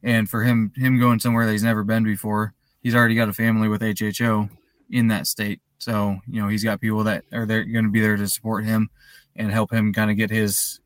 and 0.02 0.28
for 0.28 0.42
him 0.42 0.72
him 0.76 0.98
going 0.98 1.20
somewhere 1.20 1.46
that 1.46 1.52
he's 1.52 1.62
never 1.62 1.84
been 1.84 2.04
before, 2.04 2.54
he's 2.82 2.94
already 2.94 3.14
got 3.14 3.28
a 3.28 3.32
family 3.32 3.68
with 3.68 3.80
HHO 3.80 4.50
in 4.90 5.08
that 5.08 5.26
state. 5.26 5.60
So 5.78 6.18
you 6.26 6.42
know 6.42 6.48
he's 6.48 6.64
got 6.64 6.80
people 6.80 7.04
that 7.04 7.24
are 7.32 7.46
there 7.46 7.64
going 7.64 7.84
to 7.84 7.90
be 7.90 8.00
there 8.00 8.16
to 8.16 8.28
support 8.28 8.64
him 8.64 8.90
and 9.34 9.50
help 9.50 9.72
him 9.72 9.92
kind 9.92 10.10
of 10.10 10.16
get 10.16 10.30
his 10.30 10.80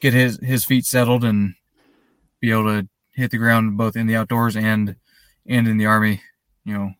get 0.00 0.14
his 0.14 0.38
his 0.42 0.64
feet 0.64 0.86
settled 0.86 1.24
and 1.24 1.54
be 2.40 2.50
able 2.50 2.64
to 2.64 2.88
hit 3.12 3.30
the 3.30 3.38
ground 3.38 3.76
both 3.76 3.96
in 3.96 4.06
the 4.06 4.16
outdoors 4.16 4.56
and 4.56 4.96
and 5.46 5.68
in 5.68 5.76
the 5.76 5.86
army. 5.86 6.22
You 6.64 6.74
know, 6.74 6.90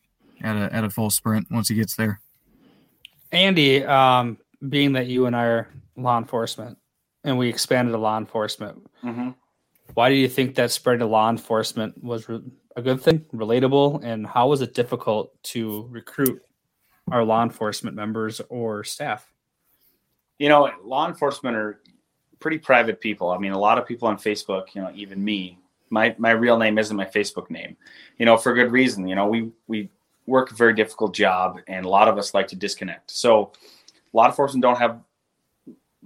at 0.42 0.56
a 0.56 0.74
at 0.74 0.84
a 0.84 0.90
full 0.90 1.10
sprint 1.10 1.48
once 1.50 1.68
he 1.68 1.74
gets 1.74 1.96
there. 1.96 2.20
Andy, 3.32 3.84
um, 3.84 4.38
being 4.68 4.92
that 4.92 5.06
you 5.06 5.26
and 5.26 5.36
I 5.36 5.44
are 5.44 5.68
law 5.96 6.18
enforcement 6.18 6.78
and 7.24 7.38
we 7.38 7.48
expanded 7.48 7.92
to 7.92 7.98
law 7.98 8.18
enforcement, 8.18 8.86
Mm-hmm. 9.04 9.30
why 9.94 10.08
do 10.10 10.14
you 10.14 10.28
think 10.28 10.54
that 10.56 10.70
spread 10.70 10.98
to 10.98 11.06
law 11.06 11.30
enforcement 11.30 12.02
was 12.02 12.28
re- 12.28 12.42
a 12.76 12.82
good 12.82 13.00
thing, 13.00 13.20
relatable, 13.34 14.04
and 14.04 14.26
how 14.26 14.48
was 14.48 14.60
it 14.62 14.74
difficult 14.74 15.32
to 15.44 15.86
recruit 15.90 16.42
our 17.10 17.24
law 17.24 17.42
enforcement 17.42 17.96
members 17.96 18.40
or 18.50 18.84
staff? 18.84 19.32
You 20.38 20.48
know, 20.48 20.70
law 20.84 21.08
enforcement 21.08 21.56
are 21.56 21.80
pretty 22.40 22.58
private 22.58 23.00
people. 23.00 23.30
I 23.30 23.38
mean, 23.38 23.52
a 23.52 23.58
lot 23.58 23.78
of 23.78 23.86
people 23.86 24.08
on 24.08 24.16
Facebook, 24.16 24.74
you 24.74 24.80
know, 24.82 24.90
even 24.94 25.22
me, 25.22 25.58
my 25.90 26.14
my 26.18 26.30
real 26.30 26.56
name 26.58 26.78
isn't 26.78 26.96
my 26.96 27.04
Facebook 27.04 27.50
name. 27.50 27.76
You 28.18 28.26
know, 28.26 28.36
for 28.36 28.54
good 28.54 28.70
reason. 28.72 29.06
You 29.08 29.16
know, 29.16 29.26
we 29.26 29.50
we 29.66 29.88
work 30.30 30.52
a 30.52 30.54
very 30.54 30.74
difficult 30.74 31.14
job, 31.14 31.58
and 31.66 31.84
a 31.84 31.88
lot 31.88 32.08
of 32.08 32.16
us 32.16 32.32
like 32.32 32.48
to 32.48 32.56
disconnect. 32.56 33.10
So, 33.10 33.52
a 34.12 34.16
lot 34.16 34.24
law 34.24 34.26
enforcement 34.28 34.62
don't 34.62 34.78
have 34.78 35.00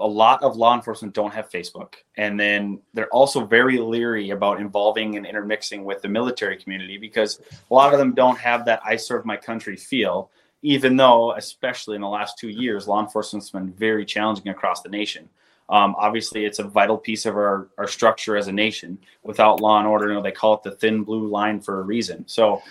a 0.01 0.07
lot 0.07 0.43
of 0.43 0.57
law 0.57 0.75
enforcement 0.75 1.15
don't 1.15 1.33
have 1.33 1.49
Facebook, 1.51 1.95
and 2.17 2.41
then 2.41 2.81
they're 2.95 3.09
also 3.09 3.45
very 3.45 3.79
leery 3.79 4.31
about 4.31 4.61
involving 4.61 5.17
and 5.17 5.25
intermixing 5.25 5.85
with 5.85 6.03
the 6.03 6.09
military 6.09 6.57
community 6.57 6.99
because 6.99 7.41
a 7.71 7.75
lot 7.75 7.93
of 7.93 8.01
them 8.01 8.13
don't 8.13 8.39
have 8.39 8.65
that 8.65 8.81
"I 8.85 8.97
serve 8.97 9.25
my 9.25 9.37
country" 9.37 9.77
feel. 9.77 10.31
Even 10.63 10.97
though, 10.97 11.33
especially 11.35 11.95
in 11.95 12.01
the 12.01 12.09
last 12.09 12.39
two 12.39 12.49
years, 12.49 12.89
law 12.89 13.01
enforcement's 13.01 13.51
been 13.51 13.71
very 13.75 14.05
challenging 14.05 14.49
across 14.49 14.81
the 14.81 14.89
nation. 14.89 15.29
Um, 15.69 15.95
obviously, 15.99 16.45
it's 16.47 16.59
a 16.59 16.65
vital 16.65 16.99
piece 16.99 17.27
of 17.27 17.37
our, 17.37 17.69
our 17.79 17.87
structure 17.87 18.37
as 18.37 18.49
a 18.49 18.53
nation. 18.53 18.99
Without 19.23 19.61
law 19.61 19.79
and 19.79 19.87
order, 19.87 20.09
you 20.09 20.15
know, 20.15 20.23
they 20.23 20.33
call 20.33 20.55
it 20.55 20.63
the 20.63 20.73
thin 20.73 21.05
blue 21.05 21.29
line 21.29 21.61
for 21.61 21.81
a 21.81 21.83
reason. 21.83 22.27
So 22.27 22.63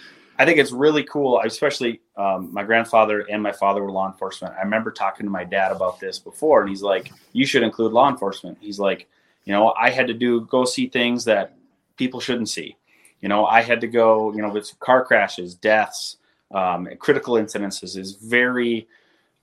I 0.44 0.46
think 0.46 0.58
it's 0.58 0.74
really 0.74 1.06
cool, 1.06 1.42
especially 1.46 2.02
um, 2.18 2.54
my 2.54 2.64
grandfather 2.64 3.22
and 3.32 3.42
my 3.42 3.54
father 3.54 3.82
were 3.82 3.90
law 3.90 4.08
enforcement. 4.08 4.54
I 4.58 4.64
remember 4.64 4.92
talking 4.92 5.26
to 5.26 5.32
my 5.32 5.46
dad 5.46 5.72
about 5.72 6.02
this 6.02 6.20
before, 6.20 6.60
and 6.60 6.70
he's 6.70 6.82
like, 6.82 7.14
You 7.32 7.46
should 7.46 7.64
include 7.64 7.94
law 7.94 8.10
enforcement. 8.10 8.58
He's 8.60 8.78
like, 8.78 9.08
You 9.46 9.54
know, 9.54 9.74
I 9.80 9.90
had 9.90 10.06
to 10.08 10.14
do 10.14 10.42
go 10.42 10.66
see 10.66 10.90
things 10.90 11.24
that 11.24 11.56
people 11.96 12.20
shouldn't 12.20 12.50
see. 12.50 12.76
You 13.22 13.30
know, 13.30 13.46
I 13.46 13.62
had 13.62 13.80
to 13.80 13.88
go, 13.88 14.34
you 14.34 14.42
know, 14.42 14.50
with 14.50 14.78
car 14.82 15.06
crashes, 15.06 15.56
deaths, 15.56 16.18
um, 16.52 16.90
critical 17.00 17.36
incidences 17.36 17.98
is 17.98 18.16
very 18.16 18.86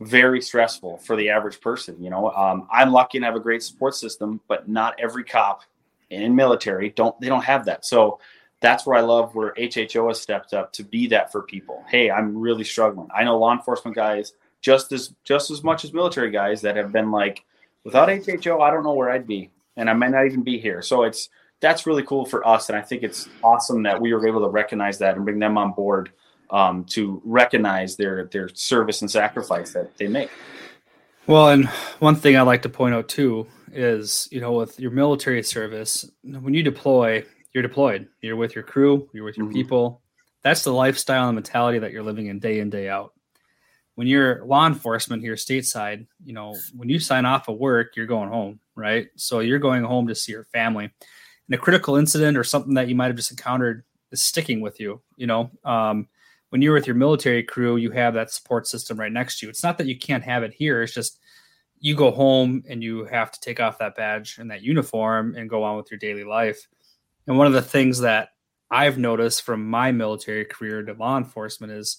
very 0.00 0.42
stressful 0.42 0.98
for 0.98 1.16
the 1.16 1.30
average 1.30 1.62
person. 1.62 1.96
You 1.98 2.10
know, 2.10 2.30
um, 2.32 2.68
I'm 2.70 2.92
lucky 2.92 3.16
and 3.16 3.24
have 3.24 3.36
a 3.36 3.40
great 3.40 3.62
support 3.62 3.94
system, 3.94 4.38
but 4.48 4.68
not 4.68 5.00
every 5.00 5.24
cop 5.24 5.62
in 6.10 6.36
military 6.36 6.90
don't 6.90 7.18
they 7.22 7.28
don't 7.28 7.44
have 7.44 7.64
that. 7.64 7.86
So 7.86 8.20
that's 8.60 8.86
where 8.86 8.96
I 8.96 9.00
love 9.00 9.34
where 9.34 9.54
HHO 9.54 10.08
has 10.08 10.20
stepped 10.20 10.52
up 10.52 10.72
to 10.74 10.84
be 10.84 11.06
that 11.08 11.32
for 11.32 11.42
people. 11.42 11.82
Hey, 11.88 12.10
I'm 12.10 12.36
really 12.36 12.64
struggling. 12.64 13.08
I 13.14 13.24
know 13.24 13.38
law 13.38 13.52
enforcement 13.52 13.96
guys 13.96 14.32
just 14.60 14.92
as 14.92 15.14
just 15.24 15.50
as 15.50 15.62
much 15.62 15.84
as 15.84 15.92
military 15.92 16.30
guys 16.30 16.60
that 16.62 16.76
have 16.76 16.92
been 16.92 17.10
like, 17.10 17.44
without 17.84 18.08
HHO, 18.08 18.60
I 18.60 18.70
don't 18.70 18.84
know 18.84 18.92
where 18.92 19.10
I'd 19.10 19.26
be, 19.26 19.50
and 19.76 19.88
I 19.88 19.94
might 19.94 20.10
not 20.10 20.26
even 20.26 20.42
be 20.42 20.58
here. 20.58 20.82
So 20.82 21.04
it's 21.04 21.28
that's 21.60 21.86
really 21.86 22.02
cool 22.02 22.24
for 22.24 22.46
us, 22.46 22.68
and 22.68 22.78
I 22.78 22.82
think 22.82 23.02
it's 23.02 23.28
awesome 23.42 23.82
that 23.84 24.00
we 24.00 24.12
were 24.12 24.26
able 24.26 24.40
to 24.40 24.48
recognize 24.48 24.98
that 24.98 25.16
and 25.16 25.24
bring 25.24 25.38
them 25.38 25.58
on 25.58 25.72
board 25.72 26.10
um, 26.50 26.84
to 26.84 27.20
recognize 27.24 27.96
their 27.96 28.26
their 28.26 28.48
service 28.50 29.00
and 29.00 29.10
sacrifice 29.10 29.72
that 29.72 29.96
they 29.96 30.08
make. 30.08 30.30
Well, 31.26 31.50
and 31.50 31.66
one 32.00 32.16
thing 32.16 32.36
I 32.36 32.42
like 32.42 32.62
to 32.62 32.68
point 32.68 32.94
out 32.94 33.08
too 33.08 33.46
is, 33.72 34.28
you 34.32 34.40
know, 34.40 34.52
with 34.52 34.80
your 34.80 34.90
military 34.90 35.42
service, 35.42 36.10
when 36.22 36.54
you 36.54 36.62
deploy, 36.62 37.24
you're 37.52 37.62
deployed. 37.62 38.08
You're 38.20 38.36
with 38.36 38.54
your 38.54 38.64
crew, 38.64 39.08
you're 39.12 39.24
with 39.24 39.36
your 39.36 39.46
Mhm. 39.46 39.52
people. 39.52 40.02
That's 40.42 40.64
the 40.64 40.72
lifestyle 40.72 41.28
and 41.28 41.34
mentality 41.34 41.78
that 41.78 41.92
you're 41.92 42.02
living 42.02 42.26
in 42.26 42.38
day 42.38 42.60
in, 42.60 42.70
day 42.70 42.88
out. 42.88 43.12
When 43.96 44.06
you're 44.06 44.44
law 44.46 44.66
enforcement 44.66 45.22
here 45.22 45.34
stateside, 45.34 46.06
you 46.24 46.32
know, 46.32 46.54
when 46.74 46.88
you 46.88 46.98
sign 46.98 47.26
off 47.26 47.48
of 47.48 47.58
work, 47.58 47.96
you're 47.96 48.06
going 48.06 48.30
home, 48.30 48.60
right? 48.74 49.08
So 49.16 49.40
you're 49.40 49.58
going 49.58 49.82
home 49.84 50.06
to 50.08 50.14
see 50.14 50.32
your 50.32 50.44
family. 50.44 50.84
And 50.84 51.54
a 51.54 51.58
critical 51.58 51.96
incident 51.96 52.38
or 52.38 52.44
something 52.44 52.74
that 52.74 52.88
you 52.88 52.94
might 52.94 53.08
have 53.08 53.16
just 53.16 53.32
encountered 53.32 53.84
is 54.12 54.22
sticking 54.22 54.60
with 54.60 54.80
you, 54.80 55.02
you 55.16 55.26
know. 55.26 55.50
Um, 55.64 56.08
when 56.48 56.62
you're 56.62 56.74
with 56.74 56.86
your 56.86 56.96
military 56.96 57.42
crew, 57.42 57.76
you 57.76 57.90
have 57.90 58.14
that 58.14 58.30
support 58.30 58.66
system 58.66 58.98
right 58.98 59.12
next 59.12 59.38
to 59.40 59.46
you. 59.46 59.50
It's 59.50 59.62
not 59.62 59.76
that 59.78 59.86
you 59.86 59.98
can't 59.98 60.24
have 60.24 60.42
it 60.42 60.54
here. 60.54 60.82
It's 60.82 60.94
just 60.94 61.18
you 61.80 61.94
go 61.94 62.10
home 62.10 62.62
and 62.68 62.82
you 62.82 63.04
have 63.06 63.30
to 63.32 63.40
take 63.40 63.60
off 63.60 63.78
that 63.78 63.96
badge 63.96 64.38
and 64.38 64.50
that 64.50 64.62
uniform 64.62 65.34
and 65.36 65.50
go 65.50 65.62
on 65.62 65.76
with 65.76 65.90
your 65.90 65.98
daily 65.98 66.24
life. 66.24 66.66
And 67.30 67.38
one 67.38 67.46
of 67.46 67.52
the 67.52 67.62
things 67.62 68.00
that 68.00 68.30
I've 68.72 68.98
noticed 68.98 69.42
from 69.42 69.70
my 69.70 69.92
military 69.92 70.44
career 70.44 70.82
to 70.82 70.94
law 70.94 71.16
enforcement 71.16 71.72
is 71.72 71.98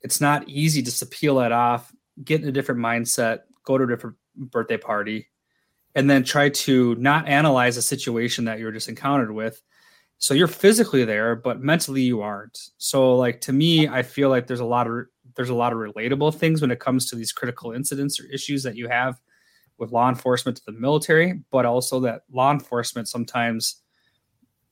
it's 0.00 0.22
not 0.22 0.48
easy 0.48 0.80
just 0.80 1.00
to 1.00 1.06
peel 1.06 1.34
that 1.34 1.52
off, 1.52 1.92
get 2.24 2.40
in 2.40 2.48
a 2.48 2.52
different 2.52 2.80
mindset, 2.80 3.40
go 3.64 3.76
to 3.76 3.84
a 3.84 3.86
different 3.86 4.16
birthday 4.34 4.78
party, 4.78 5.28
and 5.94 6.08
then 6.08 6.24
try 6.24 6.48
to 6.48 6.94
not 6.94 7.28
analyze 7.28 7.76
a 7.76 7.82
situation 7.82 8.46
that 8.46 8.58
you're 8.58 8.72
just 8.72 8.88
encountered 8.88 9.32
with. 9.32 9.60
So 10.16 10.32
you're 10.32 10.48
physically 10.48 11.04
there 11.04 11.36
but 11.36 11.60
mentally 11.60 12.00
you 12.00 12.22
aren't. 12.22 12.58
So 12.78 13.16
like 13.16 13.42
to 13.42 13.52
me 13.52 13.86
i 13.86 14.02
feel 14.02 14.30
like 14.30 14.46
there's 14.46 14.60
a 14.60 14.64
lot 14.64 14.86
of 14.86 15.04
there's 15.36 15.50
a 15.50 15.54
lot 15.54 15.74
of 15.74 15.78
relatable 15.78 16.36
things 16.36 16.62
when 16.62 16.70
it 16.70 16.80
comes 16.80 17.10
to 17.10 17.16
these 17.16 17.32
critical 17.32 17.72
incidents 17.72 18.18
or 18.18 18.24
issues 18.32 18.62
that 18.62 18.76
you 18.76 18.88
have 18.88 19.20
with 19.76 19.92
law 19.92 20.08
enforcement 20.08 20.56
to 20.56 20.62
the 20.64 20.72
military 20.72 21.42
but 21.50 21.66
also 21.66 22.00
that 22.00 22.22
law 22.32 22.50
enforcement 22.50 23.08
sometimes 23.08 23.82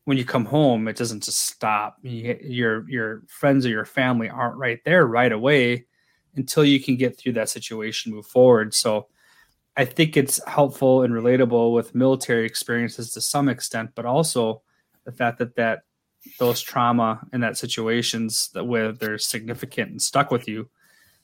when 0.05 0.19
you 0.19 0.25
come 0.25 0.45
home 0.45 0.89
it 0.89 0.97
doesn't 0.97 1.23
just 1.23 1.47
stop 1.47 1.97
You- 2.03 2.39
your 2.43 2.89
your 2.89 3.23
friends 3.29 3.65
or 3.67 3.71
your 3.71 3.85
family 3.85 4.29
aren't 4.29 4.57
right 4.57 4.81
there 4.85 5.07
right 5.07 5.33
away 5.33 5.87
until 6.35 6.65
you 6.65 6.81
can 6.81 6.97
get 6.97 7.19
through 7.19 7.35
that 7.35 7.49
situation 7.49 8.13
move 8.13 8.27
forward 8.27 8.75
so 8.75 9.07
i 9.77 9.85
think 9.85 10.17
it's 10.17 10.43
helpful 10.47 11.03
and 11.03 11.15
relatable 11.15 11.75
with 11.75 11.95
military 11.95 12.47
experiences 12.47 13.13
to 13.13 13.21
some 13.21 13.49
extent 13.49 13.91
but 13.95 14.05
also 14.07 14.63
the 15.05 15.13
fact 15.13 15.39
that 15.39 15.57
that 15.57 15.81
those 16.39 16.61
trauma 16.61 17.21
and 17.33 17.43
that 17.43 17.57
situations 17.57 18.51
that 18.55 18.65
where 18.65 18.93
they're 18.93 19.19
significant 19.19 19.91
and 19.91 20.01
stuck 20.03 20.31
with 20.31 20.47
you 20.49 20.69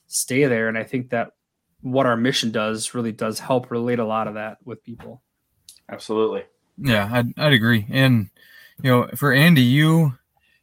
stay 0.07 0.45
there 0.45 0.67
and 0.67 0.77
i 0.77 0.83
think 0.83 1.09
that 1.09 1.31
what 1.81 2.05
our 2.05 2.17
mission 2.17 2.51
does 2.51 2.93
really 2.93 3.13
does 3.13 3.39
help 3.39 3.71
relate 3.71 3.99
a 3.99 4.05
lot 4.05 4.27
of 4.27 4.33
that 4.33 4.57
with 4.65 4.83
people 4.83 5.21
Absolutely. 5.91 6.43
Yeah, 6.77 7.09
I'd, 7.11 7.33
I'd 7.37 7.53
agree. 7.53 7.87
And 7.89 8.29
you 8.81 8.89
know, 8.89 9.09
for 9.15 9.33
Andy, 9.33 9.61
you 9.61 10.17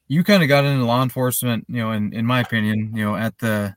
you 0.08 0.22
kind 0.24 0.42
of 0.42 0.48
got 0.48 0.64
into 0.64 0.84
law 0.84 1.02
enforcement, 1.02 1.66
you 1.68 1.78
know, 1.78 1.92
in, 1.92 2.12
in 2.12 2.26
my 2.26 2.40
opinion, 2.40 2.92
you 2.94 3.04
know, 3.04 3.16
at 3.16 3.38
the 3.38 3.76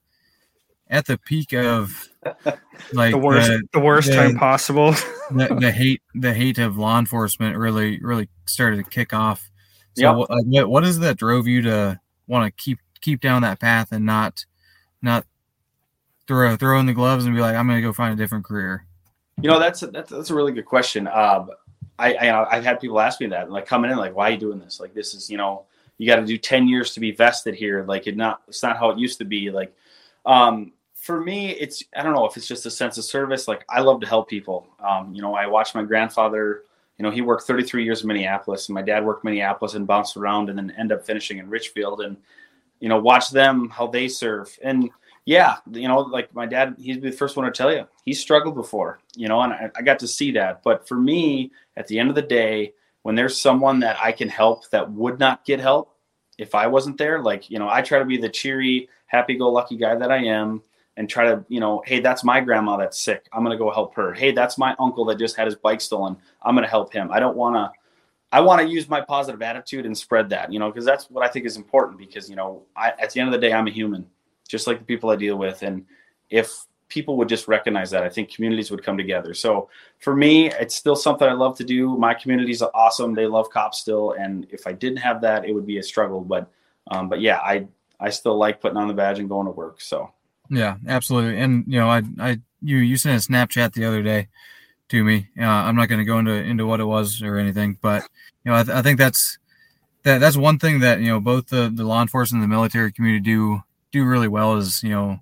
at 0.90 1.06
the 1.06 1.18
peak 1.18 1.54
of 1.54 2.08
like 2.94 3.12
the 3.12 3.18
worst 3.18 3.48
the, 3.48 3.64
the 3.74 3.80
worst 3.80 4.10
the- 4.10 4.16
time 4.16 4.36
possible 4.36 4.92
the, 5.32 5.56
the 5.60 5.72
hate 5.76 6.02
the 6.16 6.34
hate 6.34 6.58
of 6.58 6.78
law 6.78 7.00
enforcement 7.00 7.58
really 7.58 8.00
really 8.02 8.30
started 8.46 8.78
to 8.78 8.90
kick 8.90 9.14
off. 9.14 9.50
So 9.94 10.04
Yep. 10.04 10.16
what, 10.16 10.30
like, 10.30 10.46
what 10.46 10.70
what 10.70 10.84
is 10.84 10.98
it 10.98 11.02
that 11.02 11.18
drove 11.18 11.48
you 11.48 11.62
to 11.64 12.00
want 12.28 12.46
to 12.46 12.64
keep 12.64 12.80
keep 13.02 13.22
down 13.22 13.42
that 13.42 13.60
path 13.60 13.92
and 13.92 14.06
not 14.06 14.46
not 15.02 15.26
throw 16.28 16.56
throw 16.56 16.80
in 16.80 16.86
the 16.86 16.94
gloves 16.94 17.26
and 17.26 17.36
be 17.36 17.42
like 17.42 17.56
I'm 17.56 17.68
going 17.68 17.78
to 17.78 17.88
go 17.88 17.94
find 17.94 18.14
a 18.14 18.22
different 18.22 18.46
career? 18.46 18.86
You 19.42 19.50
know, 19.50 19.58
that's 19.58 19.82
a, 19.84 19.88
that's, 19.88 20.10
that's 20.10 20.30
a 20.30 20.36
really 20.36 20.52
good 20.52 20.66
question. 20.66 21.08
Um, 21.08 21.50
I, 22.00 22.14
I 22.14 22.56
I've 22.56 22.64
had 22.64 22.80
people 22.80 23.00
ask 23.00 23.20
me 23.20 23.28
that, 23.28 23.52
like 23.52 23.66
coming 23.66 23.92
in, 23.92 23.98
like, 23.98 24.16
why 24.16 24.30
are 24.30 24.32
you 24.32 24.38
doing 24.38 24.60
this? 24.60 24.80
Like, 24.80 24.94
this 24.94 25.14
is, 25.14 25.30
you 25.30 25.38
know, 25.38 25.66
you 25.98 26.08
got 26.08 26.16
to 26.16 26.26
do 26.26 26.38
ten 26.38 26.68
years 26.68 26.94
to 26.94 27.00
be 27.00 27.12
vested 27.12 27.56
here. 27.56 27.84
Like, 27.84 28.08
it 28.08 28.16
not 28.16 28.42
it's 28.48 28.64
not 28.64 28.78
how 28.78 28.90
it 28.90 28.98
used 28.98 29.20
to 29.20 29.26
be. 29.26 29.52
Like, 29.52 29.76
um, 30.26 30.72
for 30.96 31.20
me, 31.20 31.52
it's 31.52 31.84
I 31.96 32.02
don't 32.02 32.14
know 32.14 32.26
if 32.26 32.38
it's 32.38 32.48
just 32.48 32.66
a 32.66 32.72
sense 32.72 32.98
of 32.98 33.04
service. 33.04 33.48
Like, 33.48 33.66
I 33.70 33.82
love 33.82 34.02
to 34.02 34.08
help 34.08 34.30
people. 34.30 34.68
Um, 34.80 35.14
you 35.14 35.22
know, 35.22 35.36
I 35.36 35.48
watched 35.48 35.76
my 35.76 35.84
grandfather. 35.84 36.64
You 36.98 37.04
know, 37.04 37.12
he 37.12 37.22
worked 37.22 37.44
33 37.44 37.84
years 37.84 38.02
in 38.02 38.08
Minneapolis, 38.08 38.68
and 38.68 38.74
my 38.76 38.82
dad 38.82 39.06
worked 39.06 39.24
Minneapolis 39.24 39.74
and 39.74 39.88
bounced 39.88 40.18
around, 40.18 40.50
and 40.50 40.58
then 40.58 40.74
end 40.78 40.92
up 40.92 41.06
finishing 41.06 41.38
in 41.38 41.50
Richfield, 41.50 42.02
and 42.02 42.18
you 42.80 42.90
know, 42.90 43.00
watch 43.00 43.30
them 43.30 43.70
how 43.70 43.88
they 43.88 44.08
serve 44.08 44.58
and 44.64 44.90
yeah, 45.30 45.58
you 45.72 45.88
know, 45.88 46.00
like 46.00 46.34
my 46.34 46.48
dad, 46.48 46.74
he'd 46.80 47.04
be 47.04 47.12
the 47.12 47.16
first 47.16 47.38
one 47.38 47.46
to 47.46 47.52
tell 47.52 47.72
you 47.72 47.88
he 48.04 48.16
struggled 48.16 48.56
before, 48.56 49.00
you 49.16 49.28
know, 49.28 49.42
and 49.42 49.54
I, 49.54 49.70
I 49.76 49.84
got 49.84 50.00
to 50.00 50.08
see 50.08 50.32
that. 50.32 50.64
But 50.64 50.88
for 50.88 50.96
me, 50.96 51.52
at 51.78 51.86
the 51.86 52.00
end 52.00 52.10
of 52.10 52.16
the 52.16 52.24
day, 52.24 52.74
when 53.04 53.14
there's 53.14 53.40
someone 53.40 53.80
that 53.82 53.96
I 54.02 54.12
can 54.12 54.28
help 54.28 54.68
that 54.72 54.92
would 54.92 55.20
not 55.20 55.46
get 55.46 55.60
help 55.60 55.96
if 56.40 56.56
I 56.56 56.66
wasn't 56.66 56.98
there, 56.98 57.22
like, 57.22 57.48
you 57.48 57.60
know, 57.60 57.70
I 57.70 57.84
try 57.84 58.00
to 58.00 58.06
be 58.06 58.18
the 58.18 58.28
cheery, 58.28 58.90
happy 59.06 59.36
go 59.36 59.52
lucky 59.52 59.78
guy 59.78 59.94
that 59.94 60.12
I 60.12 60.18
am 60.18 60.64
and 60.98 61.08
try 61.08 61.26
to, 61.26 61.46
you 61.48 61.60
know, 61.60 61.84
hey, 61.86 62.00
that's 62.00 62.24
my 62.24 62.42
grandma 62.42 62.78
that's 62.78 63.00
sick. 63.00 63.28
I'm 63.32 63.44
going 63.44 63.56
to 63.56 63.64
go 63.64 63.70
help 63.70 63.94
her. 63.98 64.16
Hey, 64.16 64.32
that's 64.32 64.58
my 64.58 64.76
uncle 64.80 65.06
that 65.06 65.20
just 65.20 65.36
had 65.36 65.46
his 65.46 65.56
bike 65.56 65.82
stolen. 65.82 66.18
I'm 66.42 66.56
going 66.56 66.66
to 66.66 66.72
help 66.72 66.92
him. 66.92 67.12
I 67.12 67.20
don't 67.20 67.38
want 67.38 67.56
to 67.56 67.72
I 68.32 68.42
want 68.42 68.62
to 68.62 68.68
use 68.68 68.90
my 68.90 69.02
positive 69.02 69.44
attitude 69.44 69.86
and 69.86 69.96
spread 69.96 70.30
that, 70.30 70.52
you 70.52 70.58
know, 70.58 70.72
because 70.72 70.86
that's 70.86 71.08
what 71.12 71.24
I 71.24 71.28
think 71.28 71.46
is 71.46 71.56
important. 71.56 72.00
Because 72.00 72.32
you 72.32 72.36
know, 72.36 72.64
I, 72.76 72.94
at 73.00 73.12
the 73.12 73.20
end 73.20 73.30
of 73.30 73.40
the 73.40 73.48
day, 73.48 73.54
I'm 73.54 73.68
a 73.68 73.72
human, 73.72 74.08
just 74.50 74.68
like 74.68 74.80
the 74.80 74.86
people 74.86 75.10
I 75.10 75.16
deal 75.16 75.38
with, 75.38 75.64
and 75.64 75.86
if 76.30 76.66
people 76.90 77.16
would 77.18 77.30
just 77.30 77.48
recognize 77.48 77.92
that, 77.92 78.04
I 78.04 78.10
think 78.10 78.34
communities 78.34 78.72
would 78.72 78.84
come 78.84 78.98
together. 78.98 79.34
So 79.34 79.70
for 80.00 80.16
me, 80.16 80.52
it's 80.52 80.76
still 80.76 80.96
something 80.96 81.28
I 81.28 81.34
love 81.34 81.56
to 81.60 81.64
do. 81.64 81.96
My 81.96 82.14
communities 82.14 82.62
are 82.62 82.72
awesome; 82.74 83.14
they 83.14 83.28
love 83.28 83.50
cops 83.50 83.80
still, 83.80 84.12
and 84.20 84.46
if 84.52 84.68
I 84.68 84.74
didn't 84.74 84.98
have 84.98 85.22
that, 85.22 85.46
it 85.46 85.54
would 85.54 85.66
be 85.66 85.78
a 85.78 85.84
struggle. 85.84 86.20
But 86.20 86.52
um, 86.92 87.08
but 87.08 87.22
yeah, 87.22 87.38
I 87.38 87.68
I 88.00 88.10
still 88.10 88.38
like 88.38 88.60
putting 88.60 88.78
on 88.78 88.90
the 88.90 88.94
badge 88.94 89.20
and 89.20 89.30
going 89.30 89.46
to 89.46 89.52
work. 89.52 89.80
So 89.80 90.12
yeah, 90.50 90.78
absolutely. 90.88 91.40
And 91.40 91.64
you 91.68 91.80
know, 91.80 91.90
I 91.90 92.02
I 92.20 92.42
you 92.62 92.78
you 92.78 92.98
sent 92.98 93.24
a 93.24 93.32
Snapchat 93.32 93.74
the 93.74 93.86
other 93.86 94.04
day 94.04 94.28
to 94.90 95.04
me. 95.04 95.28
Uh, 95.40 95.46
I'm 95.46 95.76
not 95.76 95.88
going 95.88 96.00
to 96.00 96.06
go 96.06 96.20
into 96.20 96.34
into 96.34 96.66
what 96.66 96.80
it 96.80 96.86
was 96.86 97.22
or 97.22 97.38
anything, 97.38 97.78
but 97.82 98.04
you 98.44 98.52
know, 98.52 98.58
I, 98.58 98.64
th- 98.64 98.76
I 98.76 98.82
think 98.82 98.98
that's 98.98 99.38
that 100.04 100.20
that's 100.20 100.38
one 100.38 100.60
thing 100.60 100.80
that 100.80 101.00
you 101.00 101.08
know 101.08 101.20
both 101.20 101.48
the 101.48 101.72
the 101.74 101.84
law 101.84 102.02
enforcement 102.02 102.44
and 102.44 102.52
the 102.52 102.56
military 102.56 102.92
community 102.92 103.24
do 103.24 103.64
do 103.92 104.06
really 104.06 104.28
well 104.28 104.56
is 104.58 104.84
you 104.84 104.90
know 104.90 105.20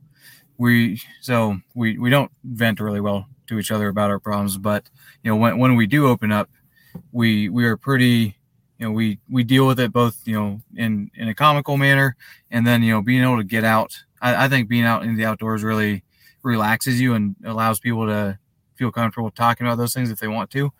we 0.57 1.01
so 1.21 1.57
we 1.75 1.97
we 1.97 2.09
don't 2.09 2.31
vent 2.43 2.79
really 2.79 3.01
well 3.01 3.27
to 3.47 3.59
each 3.59 3.71
other 3.71 3.87
about 3.87 4.09
our 4.09 4.19
problems, 4.19 4.57
but 4.57 4.89
you 5.23 5.31
know 5.31 5.37
when 5.37 5.57
when 5.57 5.75
we 5.75 5.87
do 5.87 6.07
open 6.07 6.31
up, 6.31 6.49
we 7.11 7.49
we 7.49 7.65
are 7.65 7.77
pretty 7.77 8.35
you 8.77 8.85
know 8.85 8.91
we 8.91 9.19
we 9.29 9.43
deal 9.43 9.67
with 9.67 9.79
it 9.79 9.91
both 9.91 10.21
you 10.25 10.33
know 10.39 10.61
in 10.75 11.09
in 11.15 11.27
a 11.27 11.35
comical 11.35 11.77
manner 11.77 12.15
and 12.51 12.65
then 12.65 12.83
you 12.83 12.93
know 12.93 13.01
being 13.01 13.23
able 13.23 13.37
to 13.37 13.43
get 13.43 13.63
out 13.63 14.03
I, 14.21 14.45
I 14.45 14.49
think 14.49 14.69
being 14.69 14.83
out 14.83 15.03
in 15.03 15.15
the 15.15 15.25
outdoors 15.25 15.63
really 15.63 16.03
relaxes 16.43 16.99
you 16.99 17.13
and 17.13 17.35
allows 17.45 17.79
people 17.79 18.07
to 18.07 18.39
feel 18.75 18.91
comfortable 18.91 19.31
talking 19.31 19.67
about 19.67 19.77
those 19.77 19.93
things 19.93 20.11
if 20.11 20.19
they 20.19 20.27
want 20.27 20.49
to, 20.51 20.71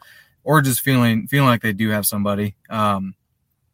or 0.44 0.62
just 0.62 0.82
feeling 0.82 1.28
feeling 1.28 1.50
like 1.50 1.62
they 1.62 1.74
do 1.74 1.90
have 1.90 2.06
somebody. 2.06 2.56
Um, 2.70 3.16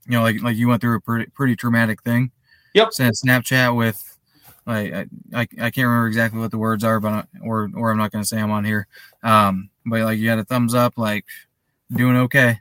you 0.05 0.13
know, 0.13 0.21
like 0.21 0.41
like 0.41 0.57
you 0.57 0.67
went 0.67 0.81
through 0.81 0.97
a 0.97 1.01
pretty 1.01 1.29
pretty 1.31 1.55
traumatic 1.55 2.03
thing. 2.03 2.31
Yep. 2.73 2.93
Sent 2.93 3.15
Snapchat 3.15 3.75
with 3.75 4.17
like 4.65 4.93
I, 4.93 5.05
I, 5.33 5.41
I 5.41 5.71
can't 5.71 5.87
remember 5.87 6.07
exactly 6.07 6.39
what 6.39 6.51
the 6.51 6.57
words 6.57 6.83
are, 6.83 6.99
but 6.99 7.27
or 7.43 7.69
or 7.75 7.91
I'm 7.91 7.97
not 7.97 8.11
going 8.11 8.23
to 8.23 8.27
say 8.27 8.39
I'm 8.39 8.51
on 8.51 8.63
here. 8.63 8.87
Um, 9.21 9.69
but 9.85 10.01
like 10.01 10.19
you 10.19 10.29
had 10.29 10.39
a 10.39 10.45
thumbs 10.45 10.73
up, 10.73 10.97
like 10.97 11.25
doing 11.91 12.15
okay. 12.17 12.59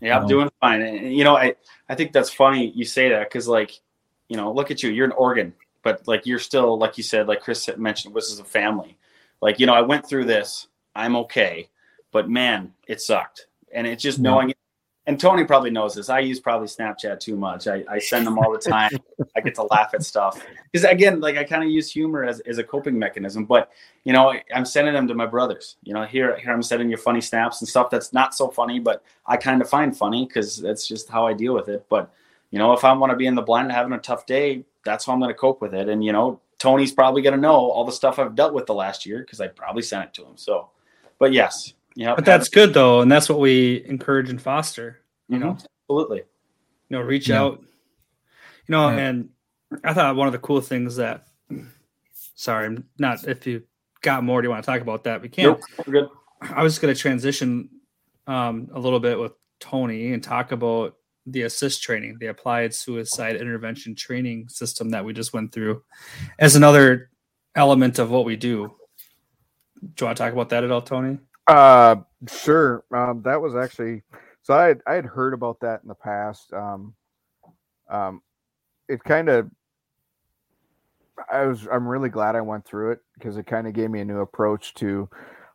Yeah, 0.00 0.18
I'm 0.18 0.28
doing 0.28 0.50
fine. 0.60 0.82
And, 0.82 1.14
you 1.14 1.24
know, 1.24 1.36
I 1.36 1.54
I 1.88 1.94
think 1.94 2.12
that's 2.12 2.30
funny 2.30 2.70
you 2.70 2.84
say 2.84 3.08
that 3.08 3.28
because 3.28 3.48
like, 3.48 3.80
you 4.28 4.36
know, 4.36 4.52
look 4.52 4.70
at 4.70 4.82
you. 4.82 4.90
You're 4.90 5.06
in 5.06 5.12
Oregon, 5.12 5.52
but 5.82 6.06
like 6.06 6.26
you're 6.26 6.38
still 6.38 6.78
like 6.78 6.96
you 6.96 7.02
said, 7.02 7.26
like 7.26 7.40
Chris 7.40 7.68
mentioned, 7.76 8.14
this 8.14 8.30
is 8.30 8.38
a 8.38 8.44
family. 8.44 8.96
Like 9.40 9.58
you 9.58 9.66
know, 9.66 9.74
I 9.74 9.80
went 9.80 10.06
through 10.06 10.26
this. 10.26 10.68
I'm 10.94 11.16
okay. 11.16 11.68
But 12.12 12.28
man, 12.28 12.72
it 12.86 13.00
sucked. 13.00 13.48
And 13.72 13.86
it's 13.86 14.02
just 14.02 14.20
knowing 14.20 14.50
it. 14.50 14.58
And 15.06 15.20
Tony 15.20 15.44
probably 15.44 15.70
knows 15.70 15.94
this. 15.94 16.08
I 16.08 16.20
use 16.20 16.40
probably 16.40 16.66
Snapchat 16.66 17.20
too 17.20 17.36
much. 17.36 17.66
I, 17.66 17.84
I 17.90 17.98
send 17.98 18.26
them 18.26 18.38
all 18.38 18.50
the 18.50 18.58
time. 18.58 18.90
I 19.36 19.40
get 19.40 19.54
to 19.56 19.64
laugh 19.64 19.92
at 19.92 20.02
stuff. 20.02 20.42
Because 20.72 20.84
again, 20.84 21.20
like 21.20 21.36
I 21.36 21.44
kind 21.44 21.62
of 21.62 21.68
use 21.68 21.92
humor 21.92 22.24
as, 22.24 22.40
as 22.40 22.56
a 22.56 22.64
coping 22.64 22.98
mechanism. 22.98 23.44
But 23.44 23.70
you 24.04 24.14
know, 24.14 24.34
I'm 24.54 24.64
sending 24.64 24.94
them 24.94 25.06
to 25.08 25.14
my 25.14 25.26
brothers. 25.26 25.76
You 25.82 25.92
know, 25.92 26.04
here 26.04 26.38
here 26.38 26.52
I'm 26.52 26.62
sending 26.62 26.88
you 26.88 26.96
funny 26.96 27.20
snaps 27.20 27.60
and 27.60 27.68
stuff 27.68 27.90
that's 27.90 28.14
not 28.14 28.34
so 28.34 28.48
funny, 28.48 28.80
but 28.80 29.04
I 29.26 29.36
kind 29.36 29.60
of 29.60 29.68
find 29.68 29.96
funny 29.96 30.26
because 30.26 30.56
that's 30.56 30.88
just 30.88 31.10
how 31.10 31.26
I 31.26 31.34
deal 31.34 31.52
with 31.52 31.68
it. 31.68 31.84
But 31.90 32.10
you 32.50 32.58
know, 32.58 32.72
if 32.72 32.84
I 32.84 32.92
want 32.94 33.10
to 33.10 33.16
be 33.16 33.26
in 33.26 33.34
the 33.34 33.42
blind 33.42 33.72
having 33.72 33.92
a 33.92 33.98
tough 33.98 34.24
day, 34.24 34.64
that's 34.84 35.04
how 35.04 35.12
I'm 35.12 35.20
going 35.20 35.28
to 35.28 35.34
cope 35.34 35.60
with 35.60 35.74
it. 35.74 35.90
And 35.90 36.02
you 36.02 36.12
know, 36.12 36.40
Tony's 36.58 36.92
probably 36.92 37.20
going 37.20 37.34
to 37.34 37.40
know 37.40 37.56
all 37.56 37.84
the 37.84 37.92
stuff 37.92 38.18
I've 38.18 38.34
dealt 38.34 38.54
with 38.54 38.64
the 38.64 38.74
last 38.74 39.04
year 39.04 39.18
because 39.18 39.40
I 39.40 39.48
probably 39.48 39.82
sent 39.82 40.04
it 40.04 40.14
to 40.14 40.22
him. 40.22 40.36
So 40.36 40.70
but 41.18 41.32
yes, 41.32 41.74
yeah. 41.94 42.14
But 42.14 42.24
that's 42.24 42.48
good 42.48 42.74
though, 42.74 43.00
and 43.00 43.10
that's 43.10 43.28
what 43.28 43.40
we 43.40 43.84
encourage 43.86 44.30
and 44.30 44.40
foster. 44.40 45.00
You 45.28 45.36
mm-hmm. 45.36 45.44
know, 45.44 45.58
absolutely. 45.88 46.22
You 46.88 46.96
know, 46.96 47.00
reach 47.00 47.28
yeah. 47.28 47.42
out. 47.42 47.60
You 48.66 48.72
know, 48.72 48.88
yeah. 48.90 48.98
and 48.98 49.28
I 49.82 49.92
thought 49.92 50.16
one 50.16 50.26
of 50.26 50.32
the 50.32 50.38
cool 50.38 50.60
things 50.60 50.96
that. 50.96 51.26
Sorry, 52.36 52.66
I'm 52.66 52.84
not. 52.98 53.26
If 53.26 53.46
you 53.46 53.62
got 54.00 54.24
more, 54.24 54.42
do 54.42 54.46
you 54.46 54.50
want 54.50 54.64
to 54.64 54.70
talk 54.70 54.80
about 54.80 55.04
that? 55.04 55.22
We 55.22 55.28
can't. 55.28 55.60
Nope, 55.78 55.86
good. 55.88 56.08
I 56.40 56.62
was 56.62 56.78
going 56.78 56.92
to 56.92 57.00
transition 57.00 57.70
um, 58.26 58.68
a 58.74 58.78
little 58.78 59.00
bit 59.00 59.18
with 59.18 59.32
Tony 59.60 60.12
and 60.12 60.22
talk 60.22 60.52
about 60.52 60.96
the 61.26 61.42
ASIST 61.42 61.80
training, 61.80 62.18
the 62.18 62.26
applied 62.26 62.74
suicide 62.74 63.36
intervention 63.36 63.94
training 63.94 64.48
system 64.48 64.90
that 64.90 65.04
we 65.04 65.12
just 65.12 65.32
went 65.32 65.52
through, 65.52 65.82
as 66.38 66.56
another 66.56 67.10
element 67.54 67.98
of 67.98 68.10
what 68.10 68.24
we 68.24 68.36
do 68.36 68.74
do 69.94 70.04
you 70.04 70.06
want 70.06 70.16
to 70.16 70.22
talk 70.22 70.32
about 70.32 70.48
that 70.50 70.64
at 70.64 70.70
all, 70.70 70.82
Tony? 70.82 71.18
Uh, 71.46 71.96
sure. 72.28 72.84
Um, 72.94 73.22
that 73.22 73.40
was 73.40 73.54
actually 73.54 74.02
so 74.42 74.54
I 74.54 74.66
had, 74.68 74.80
I 74.86 74.94
had 74.94 75.04
heard 75.06 75.34
about 75.34 75.60
that 75.60 75.82
in 75.82 75.88
the 75.88 75.94
past. 75.94 76.52
Um, 76.52 76.94
um, 77.90 78.22
it 78.88 79.02
kind 79.04 79.28
of 79.28 79.50
I 81.30 81.44
was 81.46 81.66
I'm 81.70 81.86
really 81.86 82.08
glad 82.08 82.36
I 82.36 82.40
went 82.40 82.64
through 82.64 82.92
it 82.92 83.00
because 83.14 83.36
it 83.36 83.46
kind 83.46 83.66
of 83.66 83.72
gave 83.72 83.90
me 83.90 84.00
a 84.00 84.04
new 84.04 84.20
approach 84.20 84.74
to 84.74 85.08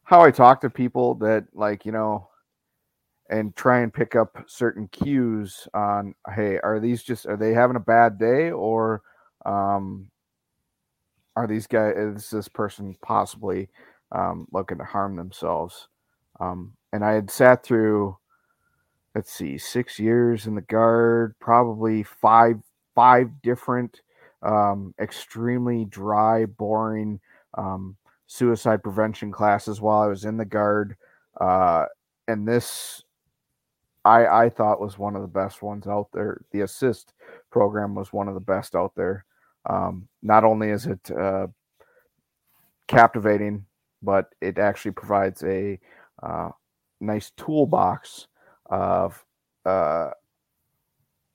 how 0.04 0.22
I 0.22 0.32
talk 0.32 0.62
to 0.62 0.70
people 0.70 1.16
that 1.16 1.46
like 1.54 1.86
you 1.86 1.92
know 1.92 2.30
and 3.30 3.56
try 3.56 3.82
and 3.82 3.94
pick 3.94 4.16
up 4.16 4.44
certain 4.48 4.88
cues 4.90 5.68
on 5.74 6.16
hey 6.36 6.60
are 6.64 6.80
these 6.80 7.04
just 7.04 7.26
are 7.26 7.38
they 7.38 7.54
having 7.54 7.76
a 7.76 7.80
bad 7.82 8.18
day 8.18 8.52
or 8.52 9.02
um 9.46 10.08
are 11.36 11.48
these 11.48 11.68
guys 11.68 11.96
is 11.96 12.30
this 12.30 12.48
person 12.48 12.96
possibly 13.02 13.70
um, 14.12 14.48
looking 14.52 14.78
to 14.78 14.84
harm 14.84 15.16
themselves. 15.16 15.88
Um, 16.40 16.74
and 16.94 17.04
I 17.04 17.14
had 17.14 17.30
sat 17.30 17.64
through, 17.64 18.18
let's 19.16 19.32
see, 19.32 19.58
six 19.58 20.00
years 20.00 20.48
in 20.48 20.56
the 20.56 20.62
guard, 20.62 21.36
probably 21.40 22.04
five 22.04 22.60
five 22.96 23.30
different 23.42 24.02
um, 24.42 24.94
extremely 25.00 25.86
dry, 25.86 26.46
boring 26.46 27.20
um, 27.58 27.96
suicide 28.28 28.84
prevention 28.84 29.32
classes 29.32 29.82
while 29.82 30.02
I 30.02 30.08
was 30.08 30.26
in 30.26 30.38
the 30.38 30.46
guard. 30.46 30.96
Uh, 31.40 31.86
and 32.28 32.48
this, 32.48 33.04
I 34.06 34.26
I 34.28 34.50
thought 34.50 34.82
was 34.82 34.98
one 34.98 35.16
of 35.16 35.22
the 35.22 35.28
best 35.28 35.62
ones 35.62 35.88
out 35.88 36.10
there. 36.14 36.42
The 36.52 36.60
ASIST 36.60 37.06
program 37.52 37.96
was 37.96 38.14
one 38.14 38.28
of 38.28 38.34
the 38.34 38.40
best 38.40 38.76
out 38.76 38.94
there. 38.96 39.26
Um, 39.66 40.08
not 40.24 40.44
only 40.44 40.70
is 40.70 40.86
it 40.86 41.12
uh, 41.12 41.48
captivating 42.88 43.66
but 44.02 44.34
it 44.42 44.58
actually 44.58 44.92
provides 44.92 45.44
a 45.44 45.80
uh, 46.22 46.50
nice 47.00 47.32
toolbox 47.38 48.28
of 48.66 49.24
uh, 49.66 50.12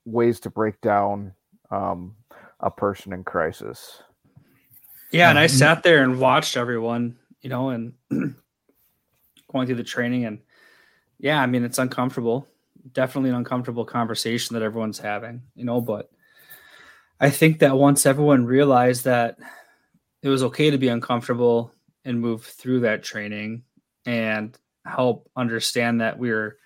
ways 0.05 0.41
to 0.41 0.51
break 0.51 0.81
down 0.81 1.33
um, 1.71 2.15
a 2.61 2.71
person 2.71 3.13
in 3.13 3.25
crisis. 3.25 4.03
Yeah, 5.11 5.31
and 5.31 5.39
I 5.39 5.47
mm-hmm. 5.47 5.57
sat 5.57 5.83
there 5.83 6.03
and 6.03 6.19
watched 6.19 6.57
everyone, 6.57 7.17
you 7.41 7.51
know, 7.51 7.71
and 7.71 7.93
going 9.53 9.67
through 9.67 9.77
the 9.77 9.85
training, 9.85 10.25
and 10.25 10.41
yeah, 11.19 11.41
I 11.41 11.47
mean, 11.47 11.65
it's 11.65 11.79
uncomfortable. 11.79 12.49
Definitely 12.93 13.31
an 13.31 13.37
uncomfortable 13.37 13.85
conversation 13.85 14.55
that 14.55 14.63
everyone's 14.63 14.99
having, 14.99 15.43
you 15.55 15.65
know, 15.65 15.81
but 15.81 16.11
I 17.21 17.31
think 17.31 17.61
that 17.61 17.77
once 17.77 18.07
everyone 18.07 18.45
realized 18.45 19.05
that 19.05 19.39
it 20.23 20.29
was 20.29 20.43
okay 20.43 20.71
to 20.71 20.79
be 20.79 20.89
uncomfortable 20.89 21.74
and 22.05 22.21
move 22.21 22.45
through 22.45 22.81
that 22.81 23.03
training 23.03 23.63
and 24.07 24.57
help 24.85 25.31
understand 25.37 26.01
that 26.01 26.19
we're 26.19 26.59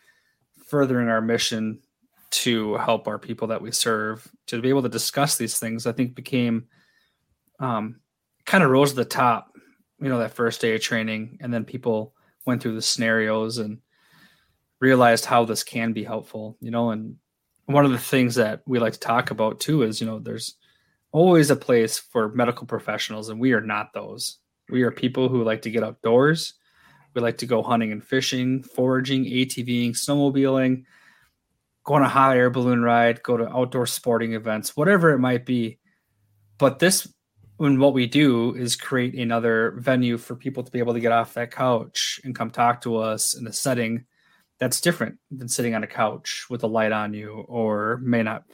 furthering 0.66 1.08
our 1.08 1.20
mission 1.20 1.80
to 2.30 2.74
help 2.76 3.08
our 3.08 3.18
people 3.18 3.48
that 3.48 3.62
we 3.62 3.70
serve. 3.70 4.28
To 4.48 4.60
be 4.60 4.68
able 4.68 4.82
to 4.82 4.88
discuss 4.88 5.36
these 5.36 5.58
things 5.58 5.86
i 5.86 5.92
think 5.92 6.14
became 6.14 6.66
um, 7.60 8.00
kind 8.46 8.64
of 8.64 8.70
rose 8.70 8.90
to 8.90 8.96
the 8.96 9.04
top 9.04 9.52
you 10.00 10.08
know 10.08 10.18
that 10.18 10.34
first 10.34 10.60
day 10.60 10.74
of 10.74 10.80
training. 10.80 11.38
And 11.40 11.52
then 11.52 11.64
people 11.64 12.14
went 12.46 12.62
through 12.62 12.74
the 12.74 12.82
scenarios 12.82 13.58
and 13.58 13.78
realized 14.80 15.24
how 15.24 15.44
this 15.44 15.62
can 15.64 15.92
be 15.92 16.04
helpful 16.04 16.56
you 16.60 16.70
know? 16.70 16.90
And 16.90 17.16
one 17.66 17.84
of 17.84 17.90
the 17.90 17.98
things 17.98 18.36
that 18.36 18.62
we 18.66 18.78
like 18.78 18.94
to 18.94 19.00
talk 19.00 19.30
about 19.30 19.60
too 19.60 19.82
is 19.82 20.00
you 20.00 20.06
know 20.06 20.18
there's 20.18 20.54
always 21.12 21.50
a 21.50 21.56
place 21.56 21.98
for 21.98 22.30
medical 22.30 22.66
professionals 22.66 23.28
and 23.28 23.40
we 23.40 23.52
are 23.52 23.60
not 23.60 23.92
those 23.92 24.38
we 24.70 24.82
are 24.82 24.90
people 24.90 25.28
who 25.28 25.42
like 25.44 25.62
to 25.62 25.70
get 25.70 25.84
outdoors. 25.84 26.54
We 27.14 27.20
like 27.22 27.38
to 27.38 27.46
go 27.46 27.62
hunting 27.62 27.92
and 27.92 28.04
fishing, 28.04 28.62
foraging, 28.62 29.24
ATVing, 29.24 29.90
snowmobiling, 29.90 30.84
go 31.84 31.94
on 31.94 32.02
a 32.02 32.08
hot 32.08 32.36
air 32.36 32.50
balloon 32.50 32.82
ride, 32.82 33.22
go 33.22 33.36
to 33.36 33.48
outdoor 33.48 33.86
sporting 33.86 34.34
events, 34.34 34.76
whatever 34.76 35.10
it 35.10 35.18
might 35.18 35.46
be. 35.46 35.78
But 36.58 36.78
this, 36.78 37.12
when 37.56 37.80
what 37.80 37.94
we 37.94 38.06
do 38.06 38.54
is 38.54 38.76
create 38.76 39.14
another 39.14 39.74
venue 39.78 40.18
for 40.18 40.36
people 40.36 40.62
to 40.62 40.70
be 40.70 40.78
able 40.78 40.94
to 40.94 41.00
get 41.00 41.12
off 41.12 41.34
that 41.34 41.50
couch 41.50 42.20
and 42.24 42.34
come 42.34 42.50
talk 42.50 42.82
to 42.82 42.96
us 42.96 43.34
in 43.34 43.46
a 43.46 43.52
setting 43.52 44.04
that's 44.58 44.80
different 44.80 45.18
than 45.30 45.48
sitting 45.48 45.74
on 45.74 45.84
a 45.84 45.88
couch 45.88 46.46
with 46.50 46.62
a 46.62 46.66
light 46.66 46.92
on 46.92 47.14
you, 47.14 47.44
or 47.48 48.00
may 48.02 48.22
not 48.22 48.44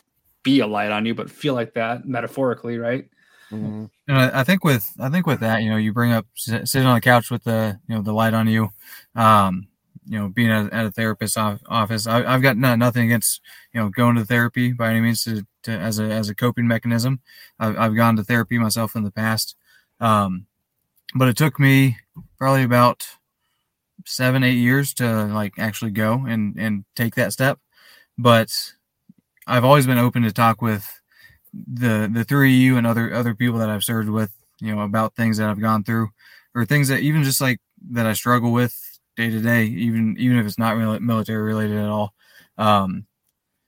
be 0.43 0.61
a 0.61 0.67
light 0.67 0.91
on 0.91 1.07
you, 1.07 1.15
but 1.15 1.31
feel 1.31 1.55
like 1.55 1.75
that 1.75 2.07
metaphorically, 2.07 2.79
right? 2.79 3.09
Mm-hmm. 3.51 3.85
And 4.09 4.19
I, 4.19 4.41
I, 4.41 4.45
think 4.45 4.65
with 4.65 4.85
I 4.99 5.09
think 5.09 5.27
with 5.27 5.41
that, 5.41 5.63
you 5.63 5.71
know, 5.71 5.77
you 5.77 5.93
bring 5.93 6.13
up 6.13 6.27
sitting 6.35 6.87
on 6.87 6.95
the 6.95 7.01
couch 7.01 7.31
with 7.31 7.45
the 7.45 7.79
you 7.89 7.95
know 7.95 8.03
the 8.03 8.13
light 8.13 8.35
on 8.35 8.49
you. 8.49 8.71
Um, 9.15 9.69
you 10.07 10.19
know, 10.19 10.29
being 10.29 10.51
at, 10.51 10.73
at 10.73 10.87
a 10.87 10.91
therapist's 10.91 11.37
office, 11.37 12.07
I, 12.07 12.31
have 12.31 12.43
got 12.43 12.57
no, 12.57 12.75
nothing 12.75 13.05
against 13.05 13.41
you 13.73 13.81
know 13.81 13.89
going 13.89 14.17
to 14.17 14.25
therapy 14.25 14.73
by 14.73 14.91
any 14.91 15.01
means 15.01 15.25
to, 15.25 15.47
to 15.63 15.73
as 15.73 15.99
a 15.99 16.05
as 16.05 16.29
a 16.29 16.35
coping 16.35 16.67
mechanism. 16.67 17.21
I've, 17.59 17.79
I've 17.79 17.97
gone 17.97 18.17
to 18.17 18.25
therapy 18.25 18.59
myself 18.59 18.97
in 18.97 19.05
the 19.05 19.11
past, 19.11 19.57
um, 20.01 20.47
but 21.15 21.29
it 21.29 21.37
took 21.37 21.59
me 21.59 21.99
probably 22.39 22.65
about 22.65 23.07
seven 24.07 24.45
eight 24.45 24.59
years 24.59 24.93
to 24.95 25.25
like 25.27 25.55
actually 25.59 25.91
go 25.91 26.25
and 26.27 26.59
and 26.59 26.85
take 26.95 27.15
that 27.15 27.33
step. 27.33 27.59
But 28.19 28.51
I've 29.47 29.65
always 29.65 29.87
been 29.87 29.99
open 29.99 30.23
to 30.23 30.33
talk 30.33 30.63
with 30.63 31.01
the 31.67 32.11
the 32.13 32.25
three 32.25 32.55
of 32.55 32.61
you 32.61 32.77
and 32.77 32.87
other 32.87 33.13
other 33.13 33.35
people 33.35 33.59
that 33.59 33.71
I've 33.71 33.85
served 33.85 34.09
with, 34.09 34.33
you 34.61 34.75
know, 34.75 34.83
about 34.83 35.15
things 35.15 35.39
that 35.39 35.49
I've 35.49 35.61
gone 35.61 35.85
through 35.85 36.11
or 36.55 36.65
things 36.65 36.89
that 36.89 37.01
even 37.01 37.23
just 37.23 37.41
like 37.41 37.61
that 37.91 38.07
I 38.07 38.13
struggle 38.13 38.53
with 38.53 38.79
day 39.17 39.31
to 39.31 39.41
day, 39.41 39.65
even 39.65 40.17
even 40.19 40.39
if 40.39 40.47
it's 40.47 40.59
not 40.59 40.77
really 40.77 40.99
military 40.99 41.43
related 41.43 41.79
at 41.79 41.89
all. 41.89 42.15
Um, 42.59 43.07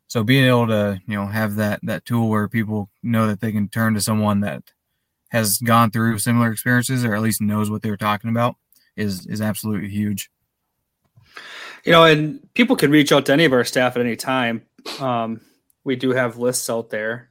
so 0.09 0.22
being 0.22 0.44
able 0.44 0.68
to 0.68 1.01
you 1.07 1.16
know 1.16 1.27
have 1.27 1.57
that 1.57 1.81
that 1.85 2.05
tool 2.05 2.29
where 2.29 2.49
people 2.49 2.90
know 3.03 3.27
that 3.27 3.40
they 3.40 3.53
can 3.53 3.68
turn 3.68 3.94
to 3.94 4.01
someone 4.01 4.40
that 4.40 4.62
has 5.31 5.59
gone 5.59 5.90
through 5.90 6.18
similar 6.18 6.51
experiences 6.51 7.05
or 7.05 7.14
at 7.14 7.22
least 7.22 7.40
knows 7.40 7.70
what 7.70 7.83
they're 7.83 7.96
talking 7.96 8.31
about 8.31 8.57
is 8.96 9.27
is 9.27 9.40
absolutely 9.40 9.88
huge. 9.88 10.31
You 11.85 11.92
know, 11.92 12.05
and 12.05 12.53
people 12.55 12.75
can 12.75 12.90
reach 12.90 13.12
out 13.12 13.27
to 13.27 13.33
any 13.33 13.44
of 13.44 13.53
our 13.53 13.64
staff 13.64 13.94
at 13.96 14.03
any 14.03 14.16
time. 14.16 14.62
Um, 14.99 15.40
we 15.85 15.94
do 15.94 16.11
have 16.11 16.37
lists 16.37 16.68
out 16.68 16.90
there 16.90 17.31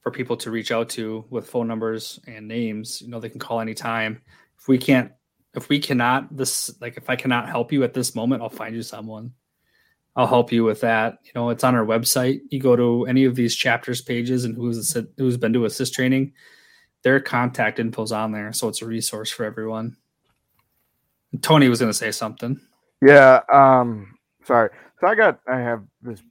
for 0.00 0.10
people 0.10 0.36
to 0.38 0.50
reach 0.50 0.72
out 0.72 0.88
to 0.90 1.24
with 1.30 1.48
phone 1.48 1.68
numbers 1.68 2.18
and 2.26 2.48
names. 2.48 3.00
You 3.00 3.08
know, 3.08 3.20
they 3.20 3.28
can 3.28 3.40
call 3.40 3.60
anytime. 3.60 4.22
If 4.58 4.68
we 4.68 4.78
can't 4.78 5.12
if 5.54 5.68
we 5.68 5.80
cannot 5.80 6.36
this 6.36 6.70
like 6.80 6.96
if 6.96 7.10
I 7.10 7.16
cannot 7.16 7.48
help 7.48 7.72
you 7.72 7.82
at 7.84 7.94
this 7.94 8.14
moment, 8.14 8.42
I'll 8.42 8.48
find 8.48 8.74
you 8.74 8.82
someone. 8.82 9.32
I'll 10.16 10.26
help 10.26 10.52
you 10.52 10.64
with 10.64 10.80
that. 10.80 11.18
You 11.24 11.32
know, 11.34 11.50
it's 11.50 11.64
on 11.64 11.74
our 11.74 11.84
website. 11.84 12.40
You 12.50 12.60
go 12.60 12.76
to 12.76 13.06
any 13.06 13.24
of 13.24 13.34
these 13.34 13.54
chapters 13.54 14.00
pages 14.00 14.44
and 14.44 14.56
who's 14.56 14.96
who's 15.16 15.36
been 15.36 15.52
to 15.52 15.60
ASIST 15.60 15.92
training, 15.92 16.32
their 17.02 17.20
contact 17.20 17.78
info's 17.78 18.12
on 18.12 18.32
there, 18.32 18.52
so 18.52 18.68
it's 18.68 18.82
a 18.82 18.86
resource 18.86 19.30
for 19.30 19.44
everyone. 19.44 19.96
Tony 21.42 21.68
was 21.68 21.78
going 21.78 21.90
to 21.90 21.96
say 21.96 22.10
something. 22.10 22.60
Yeah. 23.02 23.40
Um. 23.52 24.18
Sorry. 24.44 24.70
So 25.00 25.06
I 25.06 25.14
got. 25.14 25.40
I 25.46 25.58
have 25.58 25.84
this. 26.02 26.22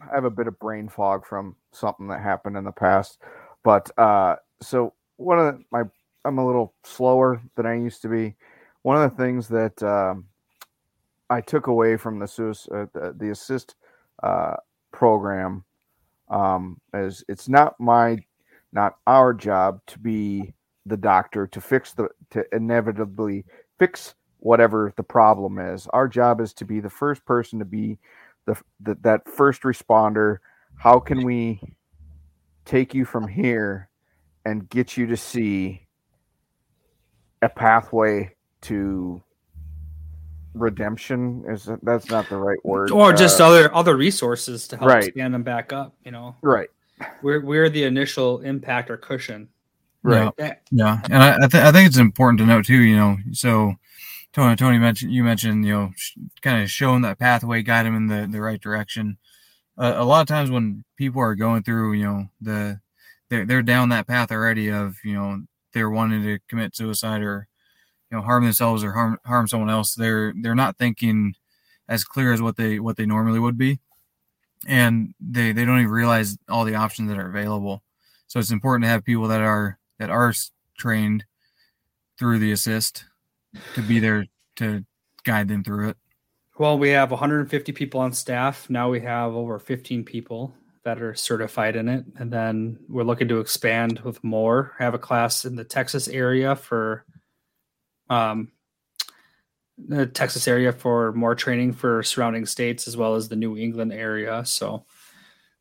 I 0.00 0.14
have 0.14 0.24
a 0.24 0.30
bit 0.30 0.46
of 0.46 0.58
brain 0.58 0.88
fog 0.88 1.26
from 1.26 1.56
something 1.76 2.08
that 2.08 2.20
happened 2.20 2.56
in 2.56 2.64
the 2.64 2.72
past, 2.72 3.18
but 3.62 3.90
uh. 3.98 4.36
So 4.62 4.94
one 5.16 5.38
of 5.38 5.46
the, 5.46 5.64
my 5.70 5.82
I'm 6.24 6.38
a 6.38 6.46
little 6.46 6.74
slower 6.84 7.42
than 7.54 7.66
I 7.66 7.74
used 7.74 8.02
to 8.02 8.08
be 8.08 8.34
one 8.82 8.96
of 8.96 9.10
the 9.10 9.22
things 9.22 9.48
that 9.48 9.82
um, 9.82 10.26
I 11.30 11.40
took 11.40 11.66
away 11.66 11.96
from 11.96 12.18
the 12.18 12.24
uh, 12.24 12.86
the, 12.92 13.14
the, 13.16 13.26
ASIST 13.26 13.74
uh, 14.22 14.56
program 14.92 15.64
um, 16.28 16.80
is 16.92 17.24
it's 17.28 17.48
not 17.48 17.78
my 17.78 18.18
not 18.72 18.96
our 19.06 19.32
job 19.34 19.80
to 19.86 19.98
be 19.98 20.54
the 20.86 20.96
doctor 20.96 21.46
to 21.46 21.60
fix 21.60 21.92
the 21.92 22.08
to 22.30 22.44
inevitably 22.52 23.44
fix 23.78 24.14
whatever 24.38 24.92
the 24.96 25.02
problem 25.02 25.58
is. 25.58 25.86
Our 25.88 26.08
job 26.08 26.40
is 26.40 26.52
to 26.54 26.64
be 26.64 26.80
the 26.80 26.90
first 26.90 27.24
person 27.24 27.58
to 27.58 27.64
be 27.64 27.98
the, 28.46 28.56
the 28.80 28.96
that 29.02 29.28
first 29.28 29.62
responder. 29.62 30.38
How 30.76 30.98
can 31.00 31.24
we 31.24 31.60
take 32.64 32.94
you 32.94 33.04
from 33.04 33.28
here 33.28 33.88
and 34.44 34.68
get 34.68 34.96
you 34.96 35.06
to 35.06 35.16
see 35.16 35.86
a 37.42 37.48
pathway 37.48 38.34
to 38.62 39.22
redemption? 40.54 41.44
Is 41.48 41.64
that, 41.64 41.84
that's 41.84 42.10
not 42.10 42.28
the 42.28 42.36
right 42.36 42.62
word 42.64 42.90
or 42.90 43.12
just 43.12 43.40
uh, 43.40 43.46
other 43.46 43.74
other 43.74 43.96
resources 43.96 44.68
to 44.68 44.76
help 44.76 44.90
right. 44.90 45.12
stand 45.12 45.34
them 45.34 45.42
back 45.42 45.72
up 45.72 45.94
you 46.04 46.10
know? 46.10 46.36
Right. 46.42 46.68
We're 47.22 47.40
we're 47.40 47.68
the 47.68 47.84
initial 47.84 48.40
impact 48.40 48.90
or 48.90 48.96
cushion. 48.96 49.48
Right. 50.02 50.30
Yeah, 50.38 50.54
yeah. 50.70 51.00
and 51.04 51.22
I, 51.22 51.36
I, 51.36 51.46
th- 51.48 51.64
I 51.64 51.72
think 51.72 51.88
it's 51.88 51.96
important 51.96 52.38
to 52.40 52.46
note 52.46 52.66
too 52.66 52.82
you 52.82 52.96
know 52.96 53.16
so 53.32 53.74
tony 54.34 54.54
tony 54.54 54.78
mentioned 54.78 55.12
you 55.12 55.24
mentioned 55.24 55.64
you 55.64 55.72
know 55.72 55.92
sh- 55.96 56.16
kind 56.42 56.62
of 56.62 56.70
showing 56.70 57.02
that 57.02 57.18
pathway 57.18 57.62
guide 57.62 57.86
them 57.86 57.96
in 57.96 58.06
the, 58.08 58.28
the 58.30 58.40
right 58.40 58.60
direction 58.60 59.16
uh, 59.78 59.94
a 59.96 60.04
lot 60.04 60.20
of 60.20 60.28
times 60.28 60.50
when 60.50 60.84
people 60.96 61.20
are 61.20 61.34
going 61.34 61.62
through 61.62 61.92
you 61.94 62.04
know 62.04 62.26
the 62.40 62.80
they're, 63.30 63.46
they're 63.46 63.62
down 63.62 63.88
that 63.88 64.06
path 64.06 64.30
already 64.30 64.68
of 64.70 64.96
you 65.04 65.14
know 65.14 65.42
they're 65.72 65.90
wanting 65.90 66.22
to 66.22 66.38
commit 66.48 66.76
suicide 66.76 67.22
or 67.22 67.48
you 68.10 68.16
know 68.16 68.22
harm 68.22 68.44
themselves 68.44 68.84
or 68.84 68.92
harm 68.92 69.18
harm 69.24 69.48
someone 69.48 69.70
else 69.70 69.94
they're 69.94 70.32
they're 70.40 70.54
not 70.54 70.76
thinking 70.78 71.34
as 71.88 72.04
clear 72.04 72.32
as 72.32 72.40
what 72.40 72.56
they 72.56 72.78
what 72.78 72.96
they 72.96 73.06
normally 73.06 73.38
would 73.38 73.58
be. 73.58 73.80
And 74.66 75.14
they 75.20 75.52
they 75.52 75.64
don't 75.64 75.80
even 75.80 75.90
realize 75.90 76.38
all 76.48 76.64
the 76.64 76.74
options 76.74 77.08
that 77.10 77.18
are 77.18 77.28
available. 77.28 77.82
So 78.26 78.40
it's 78.40 78.50
important 78.50 78.84
to 78.84 78.88
have 78.88 79.04
people 79.04 79.28
that 79.28 79.40
are 79.40 79.78
that 79.98 80.10
are 80.10 80.32
trained 80.78 81.24
through 82.18 82.38
the 82.38 82.52
ASIST 82.52 83.04
to 83.74 83.82
be 83.82 83.98
there 83.98 84.26
to 84.56 84.84
guide 85.24 85.48
them 85.48 85.62
through 85.62 85.90
it 85.90 85.96
well 86.58 86.78
we 86.78 86.90
have 86.90 87.10
150 87.10 87.72
people 87.72 88.00
on 88.00 88.12
staff. 88.12 88.68
Now 88.68 88.90
we 88.90 89.00
have 89.00 89.34
over 89.34 89.58
15 89.58 90.04
people 90.04 90.54
that 90.84 91.00
are 91.00 91.14
certified 91.14 91.76
in 91.76 91.88
it. 91.88 92.04
And 92.16 92.30
then 92.30 92.78
we're 92.88 93.04
looking 93.04 93.28
to 93.28 93.40
expand 93.40 94.00
with 94.00 94.22
more. 94.22 94.74
Have 94.78 94.94
a 94.94 94.98
class 94.98 95.44
in 95.44 95.56
the 95.56 95.64
texas 95.64 96.08
area 96.08 96.56
for 96.56 97.06
um, 98.10 98.52
the 99.78 100.06
Texas 100.06 100.46
area 100.46 100.72
for 100.72 101.12
more 101.12 101.34
training 101.34 101.72
for 101.72 102.02
surrounding 102.02 102.46
states 102.46 102.86
as 102.86 102.96
well 102.96 103.14
as 103.14 103.28
the 103.28 103.36
New 103.36 103.56
England 103.56 103.92
area. 103.92 104.44
So 104.44 104.68
awesome. 104.68 104.84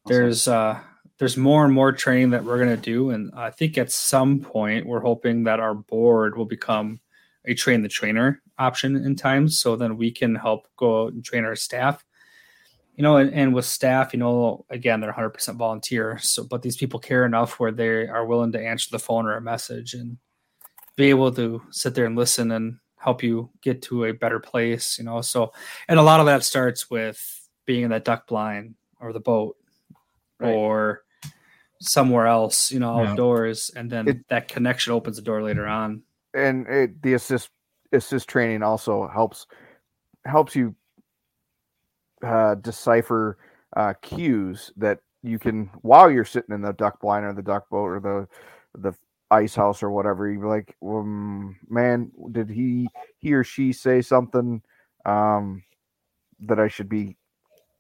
there's 0.06 0.48
uh, 0.48 0.80
there's 1.18 1.38
more 1.38 1.66
and 1.66 1.74
more 1.74 1.92
training 1.92 2.32
that 2.32 2.44
we're 2.44 2.58
going 2.58 2.76
to 2.76 2.82
do, 2.82 3.10
and 3.10 3.32
I 3.36 3.50
think 3.50 3.78
at 3.78 3.92
some 3.92 4.40
point 4.40 4.86
we're 4.86 5.00
hoping 5.00 5.46
that 5.46 5.60
our 5.60 5.74
board 5.74 6.38
will 6.38 6.46
become 6.46 7.00
a 7.46 7.54
train 7.54 7.82
the 7.82 7.90
trainer 7.90 8.42
option 8.58 8.96
in 8.96 9.16
time, 9.16 9.50
so 9.50 9.76
then 9.76 9.98
we 9.98 10.12
can 10.12 10.36
help 10.36 10.68
go 10.78 11.04
out 11.04 11.14
and 11.14 11.24
train 11.24 11.46
our 11.46 11.56
staff. 11.56 12.04
You 12.96 13.02
know, 13.02 13.18
and, 13.18 13.34
and 13.34 13.56
with 13.56 13.66
staff, 13.66 14.14
you 14.14 14.20
know, 14.20 14.66
again, 14.70 15.00
they're 15.00 15.12
100% 15.12 15.56
volunteer. 15.56 16.20
So, 16.20 16.44
but 16.44 16.62
these 16.62 16.78
people 16.78 17.00
care 17.00 17.26
enough 17.26 17.60
where 17.60 17.72
they 17.72 18.08
are 18.08 18.26
willing 18.26 18.52
to 18.52 18.64
answer 18.64 18.90
the 18.92 19.00
phone 19.00 19.26
or 19.26 19.36
a 19.36 19.42
message 19.42 19.96
and 19.96 20.18
be 20.96 21.10
able 21.10 21.32
to 21.34 21.64
sit 21.72 21.96
there 21.96 22.06
and 22.06 22.16
listen 22.16 22.52
and 22.52 22.78
help 22.98 23.24
you 23.24 23.50
get 23.62 23.82
to 23.84 24.06
a 24.06 24.14
better 24.14 24.40
place, 24.40 24.98
you 24.98 25.04
know. 25.04 25.22
So, 25.22 25.52
and 25.88 26.00
a 26.00 26.04
lot 26.04 26.20
of 26.20 26.28
that 26.28 26.44
starts 26.44 26.90
with 26.90 27.50
being 27.66 27.84
in 27.84 27.90
that 27.90 28.06
duck 28.06 28.28
blind 28.28 28.76
or 29.00 29.12
the 29.12 29.20
boat 29.20 29.58
right. 30.40 30.54
or 30.54 31.04
somewhere 31.82 32.28
else, 32.28 32.72
you 32.72 32.80
know, 32.80 33.00
outdoors, 33.00 33.72
yeah. 33.74 33.82
and 33.82 33.92
then 33.92 34.08
it, 34.08 34.28
that 34.30 34.48
connection 34.48 34.94
opens 34.94 35.18
the 35.18 35.22
door 35.22 35.44
later 35.44 35.68
on. 35.68 36.04
And 36.34 36.68
it, 36.68 37.02
the 37.02 37.14
ASIST 37.14 37.50
ASIST 37.94 38.26
training 38.26 38.64
also 38.64 39.08
helps 39.08 39.48
helps 40.26 40.56
you 40.56 40.76
uh, 42.26 42.56
decipher 42.56 43.38
uh, 43.76 43.94
cues 44.02 44.72
that 44.78 45.00
you 45.22 45.40
can 45.40 45.70
while 45.82 46.10
you're 46.10 46.26
sitting 46.26 46.56
in 46.56 46.62
the 46.62 46.74
duck 46.74 47.00
blind 47.00 47.26
or 47.26 47.34
the 47.34 47.42
duck 47.42 47.70
boat 47.70 47.86
or 47.86 48.00
the 48.00 48.28
the 48.80 48.96
ice 49.32 49.56
house 49.56 49.82
or 49.82 49.90
whatever 49.90 50.30
you'd 50.30 50.42
be 50.42 50.48
like 50.48 50.76
um, 50.86 51.58
man 51.70 52.12
did 52.32 52.50
he 52.50 52.88
he 53.18 53.34
or 53.34 53.44
she 53.44 53.74
say 53.74 54.02
something 54.02 54.62
um, 55.06 55.64
that 56.40 56.60
i 56.60 56.68
should 56.68 56.90
be 56.90 57.18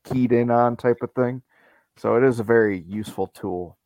keyed 0.03 0.31
in 0.31 0.51
on 0.51 0.75
type 0.75 1.01
of 1.01 1.11
thing? 1.13 1.41
So 1.97 2.15
it 2.15 2.23
is 2.23 2.39
a 2.39 2.43
very 2.43 2.79
useful 2.81 3.27
tool. 3.27 3.77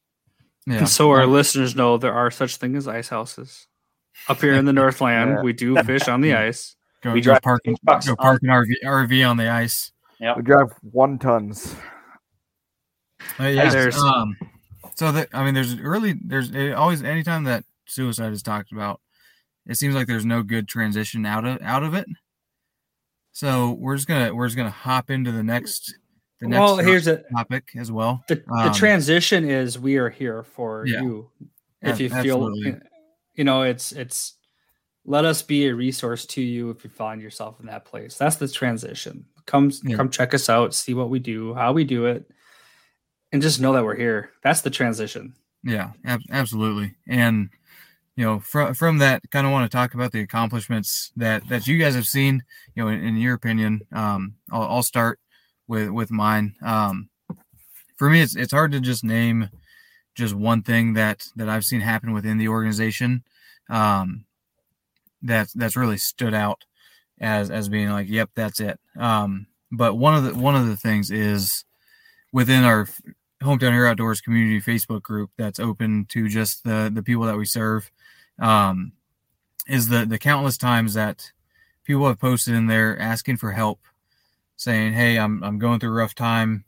Yeah. 0.66 0.80
And 0.80 0.90
so 0.90 1.12
our 1.12 1.26
listeners 1.26 1.76
know 1.76 1.98
there 1.98 2.14
are 2.14 2.32
such 2.32 2.58
things 2.58 2.78
as 2.78 2.88
ice 2.88 3.10
houses 3.10 3.68
up 4.30 4.42
here 4.42 4.54
in 4.54 4.66
the 4.66 4.74
northland 4.74 5.32
yeah. 5.32 5.42
we 5.42 5.54
do 5.54 5.76
fish 5.84 6.08
on 6.08 6.22
the 6.22 6.34
ice 6.36 6.76
go, 7.04 7.12
we 7.12 7.22
go 7.22 7.38
park, 7.42 7.62
go 7.64 8.16
park 8.16 8.42
an 8.44 8.50
RV, 8.50 8.72
RV 8.84 9.30
on 9.30 9.38
the 9.38 9.50
ice 9.50 9.92
yeah 10.20 10.36
we 10.36 10.42
drive 10.42 10.72
one 10.92 11.20
tons 11.20 11.76
uh, 13.40 13.44
yeah, 13.44 13.70
there's 13.70 13.98
um 13.98 14.36
so 14.98 15.12
that 15.12 15.30
I 15.32 15.46
mean, 15.46 15.54
there's 15.54 15.80
really 15.80 16.16
there's 16.26 16.52
always 16.74 17.04
anytime 17.04 17.44
that 17.44 17.64
suicide 17.86 18.34
is 18.34 18.42
talked 18.42 18.72
about, 18.72 19.00
it 19.68 19.76
seems 19.76 19.94
like 19.94 20.08
there's 20.08 20.26
no 20.26 20.42
good 20.42 20.68
transition 20.68 21.24
out 21.24 21.46
of 21.46 21.62
out 21.62 21.84
of 21.84 21.94
it. 21.94 22.08
So 23.32 23.78
we're 23.80 23.96
just 23.96 24.08
gonna 24.08 24.34
we're 24.34 24.48
just 24.48 24.58
gonna 24.58 24.72
hop 24.72 25.12
into 25.12 25.32
the 25.32 25.44
next 25.44 25.96
the 26.42 26.48
next 26.48 26.60
well, 26.60 26.78
here's 26.78 27.06
a 27.06 27.18
topic 27.32 27.70
as 27.78 27.92
well. 27.92 28.24
The, 28.28 28.44
um, 28.50 28.68
the 28.68 28.74
transition 28.74 29.48
is 29.48 29.78
we 29.78 29.98
are 29.98 30.10
here 30.10 30.42
for 30.42 30.88
yeah, 30.88 31.02
you. 31.02 31.30
If 31.84 32.00
you 32.00 32.10
feel 32.10 32.52
you 33.38 33.46
know, 33.46 33.62
it's 33.62 33.94
it's 33.94 34.34
let 35.06 35.24
us 35.24 35.42
be 35.42 35.68
a 35.68 35.76
resource 35.76 36.26
to 36.26 36.42
you 36.42 36.70
if 36.70 36.84
you 36.84 36.90
find 36.90 37.22
yourself 37.22 37.62
in 37.62 37.68
that 37.68 37.86
place. 37.86 38.18
That's 38.18 38.36
the 38.36 38.50
transition. 38.50 39.26
Come 39.46 39.72
yeah. 39.84 39.96
come 39.96 40.10
check 40.10 40.34
us 40.34 40.50
out, 40.50 40.74
see 40.74 40.94
what 40.94 41.10
we 41.10 41.20
do, 41.20 41.54
how 41.54 41.72
we 41.72 41.86
do 41.86 42.08
it 42.08 42.30
and 43.32 43.42
just 43.42 43.60
know 43.60 43.74
that 43.74 43.84
we're 43.84 43.96
here. 43.96 44.32
That's 44.44 44.62
the 44.62 44.70
transition. 44.70 45.34
Yeah, 45.64 45.92
ab- 46.06 46.22
absolutely. 46.32 46.96
And 47.08 47.50
you 48.16 48.26
know, 48.26 48.40
from 48.40 48.74
from 48.74 48.98
that, 49.00 49.22
kind 49.32 49.46
of 49.46 49.52
want 49.52 49.70
to 49.70 49.76
talk 49.76 49.94
about 49.94 50.12
the 50.12 50.22
accomplishments 50.22 51.12
that 51.18 51.48
that 51.50 51.68
you 51.68 51.78
guys 51.78 51.96
have 51.96 52.08
seen. 52.08 52.44
You 52.76 52.84
know, 52.84 52.90
in, 52.90 53.04
in 53.04 53.18
your 53.18 53.36
opinion, 53.36 53.82
um, 53.92 54.36
I'll, 54.52 54.64
I'll 54.64 54.84
start 54.84 55.20
with 55.68 55.90
with 55.90 56.12
mine. 56.12 56.56
Um, 56.64 57.10
for 57.98 58.10
me, 58.10 58.22
it's 58.22 58.36
it's 58.36 58.54
hard 58.54 58.72
to 58.72 58.80
just 58.80 59.04
name 59.04 59.50
just 60.18 60.34
one 60.34 60.64
thing 60.64 60.94
that 60.94 61.28
that 61.36 61.48
I've 61.48 61.64
seen 61.64 61.82
happen 61.82 62.12
within 62.12 62.38
the 62.38 62.50
organization. 62.50 63.24
Um, 63.70 64.26
that 65.22 65.50
that's 65.56 65.76
really 65.76 65.98
stood 65.98 66.34
out 66.34 66.66
as 67.20 67.50
as 67.50 67.70
being 67.70 67.90
like, 67.90 68.10
yep, 68.10 68.32
that's 68.36 68.60
it. 68.60 68.80
Um, 68.98 69.48
but 69.72 69.96
one 69.96 70.16
of 70.16 70.24
the 70.24 70.36
one 70.36 70.56
of 70.56 70.68
the 70.68 70.76
things 70.76 71.12
is 71.12 71.64
within 72.34 72.64
our 72.64 72.88
Hometown 73.42 73.72
Hero 73.72 73.92
Outdoors 73.92 74.20
community 74.20 74.60
facebook 74.60 75.04
group 75.04 75.30
that's 75.38 75.60
open 75.60 76.06
to 76.10 76.28
just 76.28 76.64
the 76.64 76.92
the 76.94 77.04
people 77.04 77.26
that 77.26 77.38
we 77.38 77.46
serve 77.46 77.92
um, 78.40 78.94
is 79.68 79.90
the 79.90 80.06
the 80.06 80.20
countless 80.20 80.58
times 80.58 80.96
that 80.96 81.32
people 81.84 82.08
have 82.08 82.20
posted 82.20 82.56
in 82.56 82.68
there 82.68 83.00
asking 83.00 83.38
for 83.38 83.52
help, 83.52 83.82
saying, 84.56 84.94
"Hey, 84.94 85.18
I'm 85.18 85.44
I'm 85.44 85.60
going 85.60 85.80
through 85.80 85.92
a 85.92 85.94
rough 85.94 86.16
time." 86.16 86.66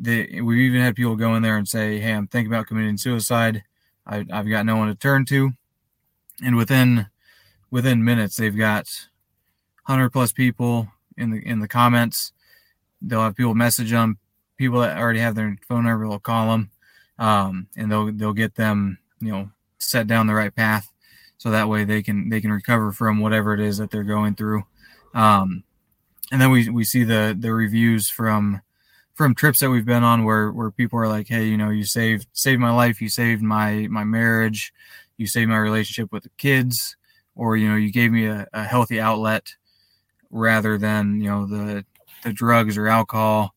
The, 0.00 0.40
we've 0.42 0.58
even 0.58 0.80
had 0.80 0.94
people 0.94 1.16
go 1.16 1.34
in 1.34 1.42
there 1.42 1.56
and 1.56 1.68
say, 1.68 1.98
"Hey, 1.98 2.12
I'm 2.12 2.28
thinking 2.28 2.52
about 2.52 2.66
committing 2.66 2.96
suicide. 2.96 3.64
I, 4.06 4.24
I've 4.32 4.48
got 4.48 4.64
no 4.64 4.76
one 4.76 4.88
to 4.88 4.94
turn 4.94 5.24
to," 5.26 5.52
and 6.42 6.56
within 6.56 7.08
within 7.70 8.04
minutes, 8.04 8.36
they've 8.36 8.56
got 8.56 8.86
hundred 9.84 10.10
plus 10.10 10.32
people 10.32 10.88
in 11.16 11.30
the 11.30 11.38
in 11.38 11.60
the 11.60 11.68
comments. 11.68 12.32
They'll 13.02 13.22
have 13.22 13.36
people 13.36 13.54
message 13.54 13.90
them. 13.90 14.18
People 14.56 14.80
that 14.80 14.98
already 14.98 15.20
have 15.20 15.34
their 15.34 15.56
phone 15.68 15.84
number 15.84 16.06
will 16.06 16.18
call 16.18 16.50
them, 16.50 16.70
um, 17.18 17.66
and 17.76 17.90
they'll 17.90 18.12
they'll 18.12 18.32
get 18.32 18.54
them, 18.54 18.98
you 19.20 19.32
know, 19.32 19.50
set 19.78 20.06
down 20.06 20.26
the 20.26 20.34
right 20.34 20.54
path 20.54 20.92
so 21.38 21.50
that 21.50 21.68
way 21.68 21.84
they 21.84 22.02
can 22.02 22.28
they 22.28 22.40
can 22.40 22.52
recover 22.52 22.92
from 22.92 23.20
whatever 23.20 23.54
it 23.54 23.60
is 23.60 23.78
that 23.78 23.90
they're 23.90 24.02
going 24.04 24.34
through. 24.34 24.64
Um, 25.14 25.62
and 26.30 26.40
then 26.40 26.50
we 26.50 26.68
we 26.68 26.84
see 26.84 27.04
the 27.04 27.36
the 27.38 27.52
reviews 27.52 28.10
from 28.10 28.60
from 29.18 29.34
trips 29.34 29.58
that 29.58 29.68
we've 29.68 29.84
been 29.84 30.04
on 30.04 30.24
where 30.24 30.52
where 30.52 30.70
people 30.70 30.96
are 30.96 31.08
like, 31.08 31.26
hey, 31.26 31.44
you 31.44 31.56
know, 31.56 31.70
you 31.70 31.84
saved 31.84 32.28
saved 32.32 32.60
my 32.60 32.70
life, 32.70 33.02
you 33.02 33.08
saved 33.08 33.42
my 33.42 33.88
my 33.90 34.04
marriage, 34.04 34.72
you 35.16 35.26
saved 35.26 35.50
my 35.50 35.58
relationship 35.58 36.12
with 36.12 36.22
the 36.22 36.30
kids, 36.38 36.96
or 37.34 37.56
you 37.56 37.68
know, 37.68 37.74
you 37.74 37.90
gave 37.90 38.12
me 38.12 38.26
a, 38.26 38.46
a 38.52 38.62
healthy 38.62 39.00
outlet 39.00 39.56
rather 40.30 40.78
than 40.78 41.20
you 41.20 41.28
know 41.28 41.46
the 41.46 41.84
the 42.22 42.32
drugs 42.32 42.78
or 42.78 42.86
alcohol 42.86 43.54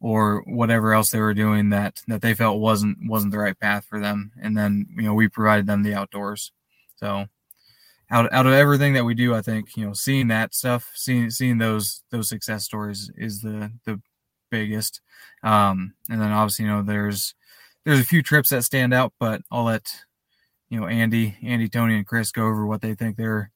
or 0.00 0.42
whatever 0.46 0.92
else 0.92 1.10
they 1.10 1.20
were 1.20 1.34
doing 1.34 1.70
that 1.70 2.02
that 2.08 2.20
they 2.20 2.34
felt 2.34 2.58
wasn't 2.58 2.98
wasn't 3.06 3.30
the 3.30 3.38
right 3.38 3.58
path 3.60 3.86
for 3.88 4.00
them. 4.00 4.32
And 4.42 4.56
then 4.56 4.88
you 4.96 5.02
know 5.02 5.14
we 5.14 5.28
provided 5.28 5.68
them 5.68 5.84
the 5.84 5.94
outdoors. 5.94 6.50
So 6.96 7.26
out 8.10 8.32
out 8.32 8.46
of 8.46 8.52
everything 8.54 8.94
that 8.94 9.04
we 9.04 9.14
do, 9.14 9.36
I 9.36 9.40
think 9.40 9.76
you 9.76 9.86
know 9.86 9.92
seeing 9.92 10.26
that 10.28 10.52
stuff, 10.52 10.90
seeing 10.96 11.30
seeing 11.30 11.58
those 11.58 12.02
those 12.10 12.28
success 12.28 12.64
stories 12.64 13.08
is 13.16 13.40
the 13.42 13.70
the 13.84 14.00
biggest. 14.50 15.00
Um, 15.42 15.94
and 16.08 16.20
then 16.20 16.32
obviously 16.32 16.64
you 16.64 16.70
know 16.70 16.82
there's 16.82 17.34
there's 17.84 18.00
a 18.00 18.04
few 18.04 18.22
trips 18.22 18.50
that 18.50 18.64
stand 18.64 18.92
out, 18.92 19.12
but 19.18 19.42
I'll 19.50 19.64
let 19.64 19.90
you 20.68 20.80
know 20.80 20.86
Andy, 20.86 21.36
Andy, 21.42 21.68
Tony, 21.68 21.96
and 21.96 22.06
Chris 22.06 22.32
go 22.32 22.46
over 22.46 22.66
what 22.66 22.80
they 22.80 22.94
think 22.94 23.16
their 23.16 23.50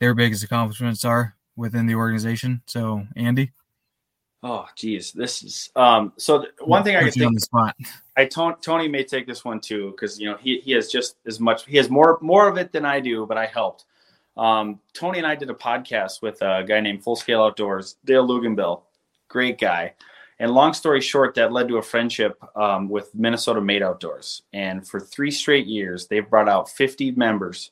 their 0.00 0.14
biggest 0.14 0.42
accomplishments 0.42 1.04
are 1.04 1.36
within 1.56 1.86
the 1.86 1.94
organization. 1.94 2.62
So 2.66 3.06
Andy. 3.16 3.52
Oh, 4.42 4.66
geez, 4.76 5.12
this 5.12 5.42
is 5.42 5.70
um. 5.74 6.12
So 6.18 6.46
one 6.60 6.84
thing 6.84 6.96
I 6.96 7.02
can 7.02 7.12
think 7.12 7.26
on 7.26 7.34
the 7.34 7.40
spot. 7.40 7.76
I 8.16 8.26
Tony 8.26 8.88
may 8.88 9.02
take 9.02 9.26
this 9.26 9.42
one 9.44 9.58
too 9.58 9.92
because 9.92 10.20
you 10.20 10.30
know 10.30 10.36
he 10.36 10.60
he 10.60 10.72
has 10.72 10.90
just 10.90 11.16
as 11.26 11.40
much 11.40 11.64
he 11.66 11.78
has 11.78 11.88
more 11.88 12.18
more 12.20 12.48
of 12.48 12.58
it 12.58 12.70
than 12.70 12.84
I 12.84 13.00
do, 13.00 13.24
but 13.26 13.38
I 13.38 13.46
helped. 13.46 13.86
Um, 14.36 14.80
Tony 14.92 15.18
and 15.18 15.26
I 15.26 15.34
did 15.34 15.48
a 15.48 15.54
podcast 15.54 16.20
with 16.20 16.42
a 16.42 16.64
guy 16.66 16.80
named 16.80 17.04
Full 17.04 17.16
Scale 17.16 17.42
Outdoors, 17.42 17.96
Dale 18.04 18.26
Luganbill, 18.26 18.82
great 19.28 19.58
guy. 19.58 19.94
And 20.38 20.50
long 20.50 20.74
story 20.74 21.00
short, 21.00 21.34
that 21.34 21.52
led 21.52 21.68
to 21.68 21.76
a 21.76 21.82
friendship 21.82 22.42
um, 22.56 22.88
with 22.88 23.14
Minnesota 23.14 23.60
Made 23.60 23.82
Outdoors. 23.82 24.42
And 24.52 24.86
for 24.86 25.00
three 25.00 25.30
straight 25.30 25.66
years, 25.66 26.06
they've 26.06 26.28
brought 26.28 26.48
out 26.48 26.68
50 26.68 27.12
members 27.12 27.70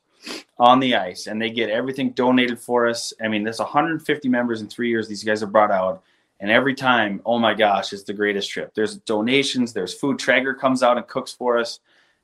on 0.58 0.78
the 0.78 0.94
ice, 0.94 1.26
and 1.26 1.42
they 1.42 1.50
get 1.50 1.70
everything 1.70 2.10
donated 2.10 2.60
for 2.60 2.88
us. 2.88 3.12
I 3.20 3.26
mean, 3.26 3.42
there's 3.42 3.58
150 3.58 4.28
members 4.28 4.60
in 4.60 4.68
three 4.68 4.88
years. 4.88 5.08
These 5.08 5.24
guys 5.24 5.40
have 5.40 5.50
brought 5.50 5.72
out 5.72 6.02
and 6.42 6.50
every 6.50 6.74
time, 6.74 7.22
oh 7.24 7.38
my 7.38 7.54
gosh, 7.54 7.92
it's 7.92 8.02
the 8.02 8.12
greatest 8.12 8.50
trip. 8.50 8.74
There's 8.74 8.96
donations, 8.96 9.72
there's 9.72 9.94
food. 9.94 10.18
Traeger 10.18 10.54
comes 10.54 10.82
out 10.82 10.96
and 10.96 11.06
cooks 11.06 11.32
for 11.32 11.56
us. 11.56 11.78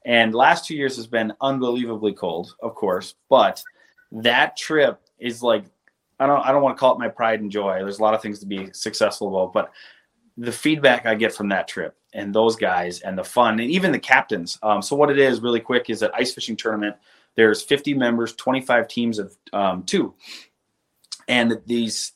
And 0.04 0.34
last 0.34 0.66
two 0.66 0.74
years 0.74 0.96
has 0.96 1.06
been 1.06 1.32
unbelievably 1.40 2.14
cold, 2.14 2.56
of 2.60 2.74
course. 2.74 3.14
But 3.30 3.62
that 4.10 4.56
trip 4.56 5.00
is 5.20 5.40
like 5.40 5.64
I 6.18 6.26
don't 6.26 6.44
I 6.44 6.50
don't 6.50 6.62
want 6.62 6.76
to 6.76 6.80
call 6.80 6.94
it 6.94 6.98
my 6.98 7.06
pride 7.06 7.40
and 7.40 7.50
joy. 7.50 7.78
There's 7.78 8.00
a 8.00 8.02
lot 8.02 8.14
of 8.14 8.20
things 8.20 8.40
to 8.40 8.46
be 8.46 8.72
successful 8.72 9.28
about, 9.28 9.52
but 9.52 9.70
the 10.38 10.52
feedback 10.52 11.04
I 11.04 11.16
get 11.16 11.34
from 11.34 11.48
that 11.48 11.66
trip 11.66 11.96
and 12.14 12.32
those 12.32 12.54
guys 12.54 13.00
and 13.00 13.18
the 13.18 13.24
fun 13.24 13.58
and 13.58 13.70
even 13.70 13.90
the 13.90 13.98
captains. 13.98 14.58
Um, 14.62 14.80
so 14.80 14.94
what 14.94 15.10
it 15.10 15.18
is 15.18 15.40
really 15.40 15.60
quick 15.60 15.90
is 15.90 16.00
an 16.02 16.10
ice 16.14 16.32
fishing 16.32 16.56
tournament. 16.56 16.96
There's 17.34 17.62
50 17.62 17.94
members, 17.94 18.34
25 18.34 18.88
teams 18.88 19.18
of 19.18 19.36
um, 19.52 19.82
two, 19.82 20.14
and 21.26 21.60
these 21.66 22.12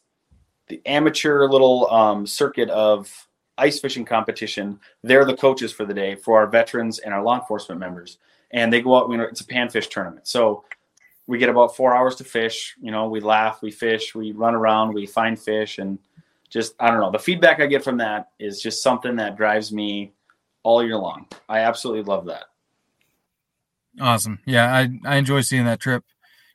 the 0.68 0.80
amateur 0.86 1.48
little 1.48 1.90
um, 1.90 2.26
circuit 2.26 2.70
of 2.70 3.28
ice 3.58 3.80
fishing 3.80 4.04
competition. 4.04 4.78
They're 5.02 5.24
the 5.24 5.36
coaches 5.36 5.72
for 5.72 5.84
the 5.84 5.92
day 5.92 6.14
for 6.14 6.38
our 6.38 6.46
veterans 6.46 7.00
and 7.00 7.12
our 7.12 7.22
law 7.22 7.38
enforcement 7.38 7.80
members. 7.80 8.18
And 8.52 8.72
they 8.72 8.80
go 8.80 8.96
out, 8.96 9.10
you 9.10 9.16
know, 9.16 9.24
it's 9.24 9.40
a 9.40 9.46
panfish 9.46 9.90
tournament. 9.90 10.26
So 10.26 10.64
we 11.26 11.38
get 11.38 11.48
about 11.48 11.76
four 11.76 11.94
hours 11.94 12.16
to 12.16 12.24
fish. 12.24 12.74
You 12.80 12.90
know, 12.90 13.08
we 13.08 13.20
laugh, 13.20 13.62
we 13.62 13.70
fish, 13.70 14.14
we 14.14 14.32
run 14.32 14.54
around, 14.54 14.94
we 14.94 15.06
find 15.06 15.38
fish, 15.38 15.78
and 15.78 15.98
just, 16.52 16.74
I 16.78 16.90
don't 16.90 17.00
know. 17.00 17.10
The 17.10 17.18
feedback 17.18 17.60
I 17.60 17.66
get 17.66 17.82
from 17.82 17.96
that 17.98 18.28
is 18.38 18.60
just 18.60 18.82
something 18.82 19.16
that 19.16 19.36
drives 19.36 19.72
me 19.72 20.12
all 20.62 20.84
year 20.84 20.96
long. 20.96 21.26
I 21.48 21.60
absolutely 21.60 22.02
love 22.02 22.26
that. 22.26 22.44
Awesome. 24.00 24.38
Yeah, 24.46 24.72
I, 24.74 24.88
I 25.04 25.16
enjoy 25.16 25.40
seeing 25.42 25.64
that 25.64 25.80
trip. 25.80 26.04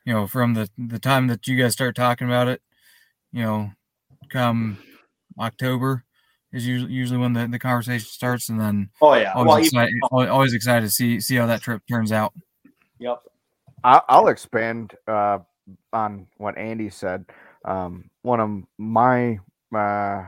You 0.04 0.14
know, 0.14 0.26
from 0.26 0.54
the 0.54 0.70
the 0.78 0.98
time 0.98 1.26
that 1.26 1.46
you 1.46 1.60
guys 1.60 1.74
start 1.74 1.94
talking 1.94 2.26
about 2.26 2.48
it, 2.48 2.62
you 3.30 3.42
know, 3.42 3.72
come 4.30 4.78
October 5.38 6.04
is 6.52 6.66
usually 6.66 6.92
usually 6.92 7.18
when 7.18 7.34
the, 7.34 7.46
the 7.46 7.58
conversation 7.58 8.08
starts, 8.08 8.48
and 8.48 8.58
then 8.58 8.88
oh 9.02 9.14
yeah, 9.14 9.34
always, 9.34 9.46
well, 9.46 9.58
excited, 9.58 9.94
you, 9.94 10.28
always 10.28 10.54
excited 10.54 10.86
to 10.86 10.90
see 10.90 11.20
see 11.20 11.36
how 11.36 11.46
that 11.46 11.60
trip 11.60 11.82
turns 11.88 12.10
out. 12.10 12.32
Yep, 12.98 13.22
I'll 13.84 14.28
expand 14.28 14.94
uh, 15.06 15.40
on 15.92 16.26
what 16.38 16.56
Andy 16.56 16.88
said. 16.88 17.26
Um, 17.64 18.08
one 18.22 18.40
of 18.40 18.62
my 18.78 19.38
uh, 19.74 20.22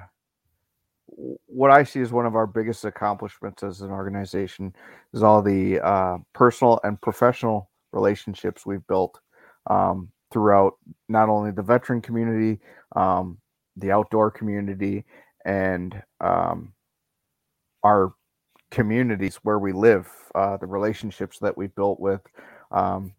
what 1.46 1.70
I 1.70 1.84
see 1.84 2.00
as 2.00 2.12
one 2.12 2.26
of 2.26 2.36
our 2.36 2.46
biggest 2.46 2.84
accomplishments 2.84 3.62
as 3.62 3.80
an 3.80 3.90
organization 3.90 4.74
is 5.12 5.22
all 5.22 5.42
the 5.42 5.80
uh, 5.80 6.18
personal 6.32 6.80
and 6.84 7.00
professional 7.00 7.70
relationships 7.92 8.64
we've 8.64 8.86
built 8.86 9.18
um, 9.68 10.10
throughout 10.32 10.74
not 11.08 11.28
only 11.28 11.50
the 11.50 11.62
veteran 11.62 12.00
community, 12.00 12.60
um, 12.96 13.38
the 13.76 13.90
outdoor 13.90 14.30
community 14.30 15.04
and 15.44 16.00
um, 16.20 16.72
our 17.82 18.14
communities 18.70 19.36
where 19.42 19.58
we 19.58 19.72
live, 19.72 20.08
uh, 20.34 20.56
the 20.56 20.66
relationships 20.66 21.38
that 21.38 21.56
we've 21.56 21.74
built 21.74 21.98
with 21.98 22.20
um, 22.70 23.12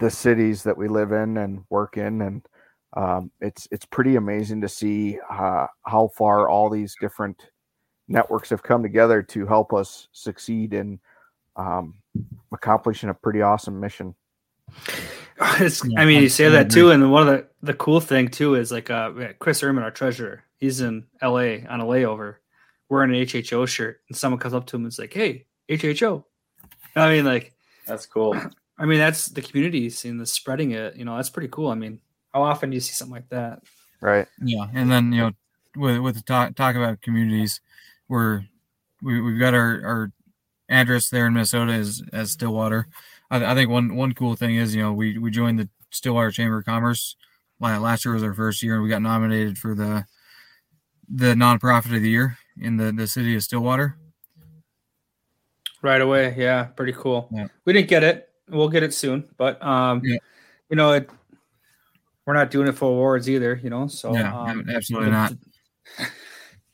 the 0.00 0.10
cities 0.10 0.62
that 0.62 0.76
we 0.76 0.86
live 0.86 1.12
in 1.12 1.38
and 1.38 1.64
work 1.70 1.96
in, 1.96 2.20
and 2.22 2.46
um, 2.94 3.30
it's 3.40 3.68
it's 3.70 3.84
pretty 3.84 4.16
amazing 4.16 4.60
to 4.62 4.68
see 4.68 5.18
uh, 5.30 5.66
how 5.84 6.08
far 6.16 6.48
all 6.48 6.70
these 6.70 6.96
different 7.00 7.50
networks 8.08 8.50
have 8.50 8.62
come 8.62 8.82
together 8.82 9.22
to 9.22 9.46
help 9.46 9.72
us 9.72 10.08
succeed 10.12 10.72
in 10.72 10.98
um, 11.56 11.94
accomplishing 12.52 13.10
a 13.10 13.14
pretty 13.14 13.42
awesome 13.42 13.78
mission. 13.78 14.14
It's, 15.60 15.84
yeah, 15.84 16.00
I 16.00 16.04
mean, 16.04 16.20
you 16.20 16.28
say 16.28 16.48
that 16.48 16.68
too, 16.68 16.90
and 16.90 17.12
one 17.12 17.28
of 17.28 17.28
the 17.28 17.46
the 17.62 17.74
cool 17.74 18.00
thing 18.00 18.26
too 18.26 18.56
is 18.56 18.72
like 18.72 18.90
uh, 18.90 19.12
Chris 19.38 19.62
Erman, 19.62 19.84
our 19.84 19.92
treasurer, 19.92 20.42
he's 20.56 20.80
in 20.80 21.06
L.A. 21.22 21.64
on 21.66 21.80
a 21.80 21.84
layover, 21.84 22.36
wearing 22.88 23.14
an 23.14 23.24
HHO 23.24 23.68
shirt, 23.68 24.00
and 24.08 24.16
someone 24.16 24.40
comes 24.40 24.52
up 24.52 24.66
to 24.66 24.76
him 24.76 24.82
and 24.82 24.90
is 24.90 24.98
like, 24.98 25.12
"Hey, 25.12 25.46
HHO." 25.68 26.24
I 26.96 27.12
mean, 27.12 27.24
like 27.24 27.54
that's 27.86 28.04
cool. 28.04 28.34
I 28.78 28.84
mean, 28.84 28.98
that's 28.98 29.26
the 29.26 29.42
community 29.42 29.90
seeing 29.90 30.18
the 30.18 30.26
spreading 30.26 30.72
it. 30.72 30.96
You 30.96 31.04
know, 31.04 31.14
that's 31.14 31.30
pretty 31.30 31.48
cool. 31.48 31.68
I 31.68 31.76
mean, 31.76 32.00
how 32.32 32.42
often 32.42 32.70
do 32.70 32.74
you 32.74 32.80
see 32.80 32.92
something 32.92 33.14
like 33.14 33.28
that? 33.30 33.62
Right. 34.00 34.26
Yeah, 34.42 34.66
and 34.74 34.90
then 34.90 35.12
you 35.12 35.20
know, 35.22 35.32
with 35.76 35.98
with 35.98 36.14
the 36.16 36.22
talk 36.22 36.54
talk 36.54 36.76
about 36.76 37.02
communities, 37.02 37.60
we're 38.08 38.44
we, 39.02 39.20
we've 39.20 39.40
got 39.40 39.54
our 39.54 39.80
our 39.84 40.12
address 40.68 41.08
there 41.08 41.26
in 41.26 41.32
Minnesota 41.32 41.72
is 41.72 42.02
as 42.12 42.32
Stillwater 42.32 42.88
I, 43.30 43.52
I, 43.52 43.54
think 43.54 43.70
one 43.70 43.94
one 43.96 44.14
cool 44.14 44.34
thing 44.36 44.56
is 44.56 44.74
you 44.74 44.82
know 44.82 44.92
we 44.92 45.18
we 45.18 45.30
joined 45.30 45.58
the 45.58 45.68
Stillwater 45.90 46.30
Chamber 46.30 46.58
of 46.58 46.64
Commerce. 46.64 47.16
Last 47.60 48.04
year 48.04 48.14
was 48.14 48.22
our 48.22 48.34
first 48.34 48.62
year, 48.62 48.74
and 48.74 48.82
we 48.82 48.88
got 48.88 49.02
nominated 49.02 49.58
for 49.58 49.74
the 49.74 50.06
the 51.08 51.34
nonprofit 51.34 51.94
of 51.96 52.02
the 52.02 52.10
year 52.10 52.38
in 52.60 52.76
the 52.76 52.92
the 52.92 53.06
city 53.06 53.34
of 53.34 53.42
Stillwater. 53.42 53.96
Right 55.82 56.00
away, 56.00 56.34
yeah, 56.36 56.64
pretty 56.64 56.92
cool. 56.92 57.28
Yeah. 57.32 57.46
We 57.64 57.72
didn't 57.72 57.88
get 57.88 58.02
it, 58.02 58.28
We'll 58.48 58.68
get 58.68 58.82
it 58.82 58.92
soon, 58.92 59.28
but 59.36 59.62
um, 59.62 60.00
Yeah. 60.04 60.18
you 60.70 60.76
know, 60.76 60.92
it. 60.92 61.10
We're 62.28 62.34
not 62.34 62.50
doing 62.50 62.68
it 62.68 62.72
for 62.76 62.90
awards 62.90 63.26
either, 63.30 63.58
you 63.64 63.70
know. 63.70 63.86
So 63.86 64.12
Yeah, 64.12 64.36
um, 64.38 64.66
absolutely 64.68 65.08
not. 65.10 65.32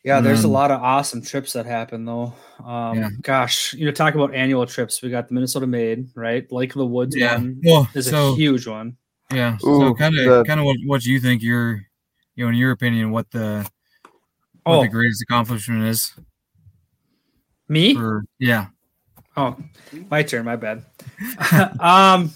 Yeah, 0.03 0.21
there's 0.21 0.43
a 0.43 0.49
Um, 0.49 0.53
lot 0.53 0.71
of 0.73 0.83
awesome 0.83 1.23
trips 1.23 1.53
that 1.55 1.65
happen 1.65 2.05
though. 2.05 2.35
Um, 2.63 2.99
Yeah. 2.99 3.09
Gosh, 3.23 3.73
you 3.73 3.87
know, 3.87 3.93
talk 3.93 4.15
about 4.17 4.35
annual 4.35 4.67
trips. 4.67 5.01
We 5.01 5.09
got 5.11 5.29
the 5.29 5.35
Minnesota 5.35 5.67
Made, 5.67 6.11
right? 6.17 6.51
Lake 6.51 6.73
of 6.73 6.79
the 6.79 6.87
Woods 6.87 7.17
Yeah. 7.17 7.37
one 7.37 7.63
Well, 7.65 7.89
is 7.95 8.09
so 8.09 8.33
a 8.33 8.35
huge 8.35 8.67
one. 8.67 8.97
yeah. 9.31 9.55
Ooh, 9.65 9.79
so 9.79 9.95
kind 9.95 10.19
of 10.19 10.45
kind 10.45 10.59
of 10.59 10.67
what 10.67 10.77
what 10.87 11.05
you 11.07 11.21
think 11.21 11.41
your 11.41 11.87
you 12.35 12.45
know 12.45 12.49
in 12.49 12.57
your 12.57 12.73
opinion 12.73 13.13
what 13.13 13.31
the 13.31 13.65
what 14.65 14.75
Oh, 14.79 14.83
the 14.83 14.89
greatest 14.89 15.23
accomplishment 15.23 15.85
is 15.85 16.13
me? 17.69 17.95
for 17.95 18.25
yeah 18.41 18.67
Oh, 19.37 19.57
my 20.11 20.23
turn. 20.25 20.45
My 20.45 20.57
bad. 20.57 20.85
um, 21.81 22.31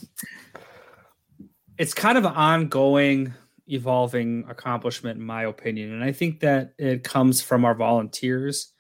it's 1.79 1.95
kind 1.95 2.19
of 2.19 2.25
an 2.25 2.35
ongoing, 2.35 3.33
evolving 3.69 4.45
accomplishment, 4.49 5.19
in 5.19 5.25
my 5.25 5.45
opinion, 5.45 5.93
and 5.93 6.05
I 6.05 6.13
think 6.13 6.41
that 6.41 6.75
it 6.79 7.05
comes 7.05 7.41
from 7.41 7.65
our 7.65 7.75
volunteers 7.75 8.73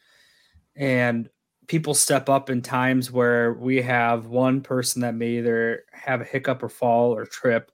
and 0.76 1.28
people 1.68 1.94
step 1.94 2.28
up 2.28 2.51
in 2.51 2.62
times 2.62 3.11
where 3.12 3.53
we 3.55 3.82
have 3.82 4.26
one 4.26 4.61
person 4.61 5.03
that 5.03 5.14
may 5.14 5.38
either 5.38 5.84
have 5.92 6.20
a 6.20 6.24
hiccup 6.24 6.62
or 6.62 6.68
fall 6.68 7.14
or 7.14 7.26
trip. 7.26 7.70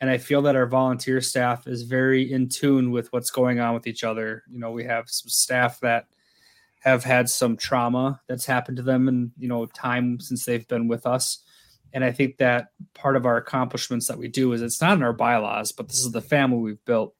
And 0.00 0.08
I 0.08 0.18
feel 0.18 0.42
that 0.42 0.56
our 0.56 0.66
volunteer 0.66 1.20
staff 1.20 1.66
is 1.66 1.82
very 1.82 2.32
in 2.32 2.48
tune 2.48 2.90
with 2.90 3.12
what's 3.12 3.30
going 3.30 3.60
on 3.60 3.74
with 3.74 3.86
each 3.86 4.04
other. 4.04 4.44
You 4.48 4.58
know, 4.58 4.70
we 4.70 4.84
have 4.84 5.10
some 5.10 5.28
staff 5.28 5.80
that 5.80 6.06
have 6.80 7.04
had 7.04 7.28
some 7.28 7.56
trauma 7.56 8.20
that's 8.28 8.46
happened 8.46 8.76
to 8.76 8.82
them 8.82 9.08
and 9.08 9.32
you 9.36 9.48
know 9.48 9.66
time 9.66 10.20
since 10.20 10.44
they've 10.44 10.68
been 10.68 10.88
with 10.88 11.06
us 11.06 11.40
and 11.92 12.04
i 12.04 12.12
think 12.12 12.36
that 12.36 12.68
part 12.94 13.16
of 13.16 13.26
our 13.26 13.36
accomplishments 13.36 14.08
that 14.08 14.18
we 14.18 14.28
do 14.28 14.52
is 14.52 14.62
it's 14.62 14.80
not 14.80 14.96
in 14.96 15.02
our 15.02 15.12
bylaws 15.12 15.72
but 15.72 15.88
this 15.88 15.98
is 15.98 16.12
the 16.12 16.20
family 16.20 16.58
we've 16.58 16.84
built. 16.84 17.14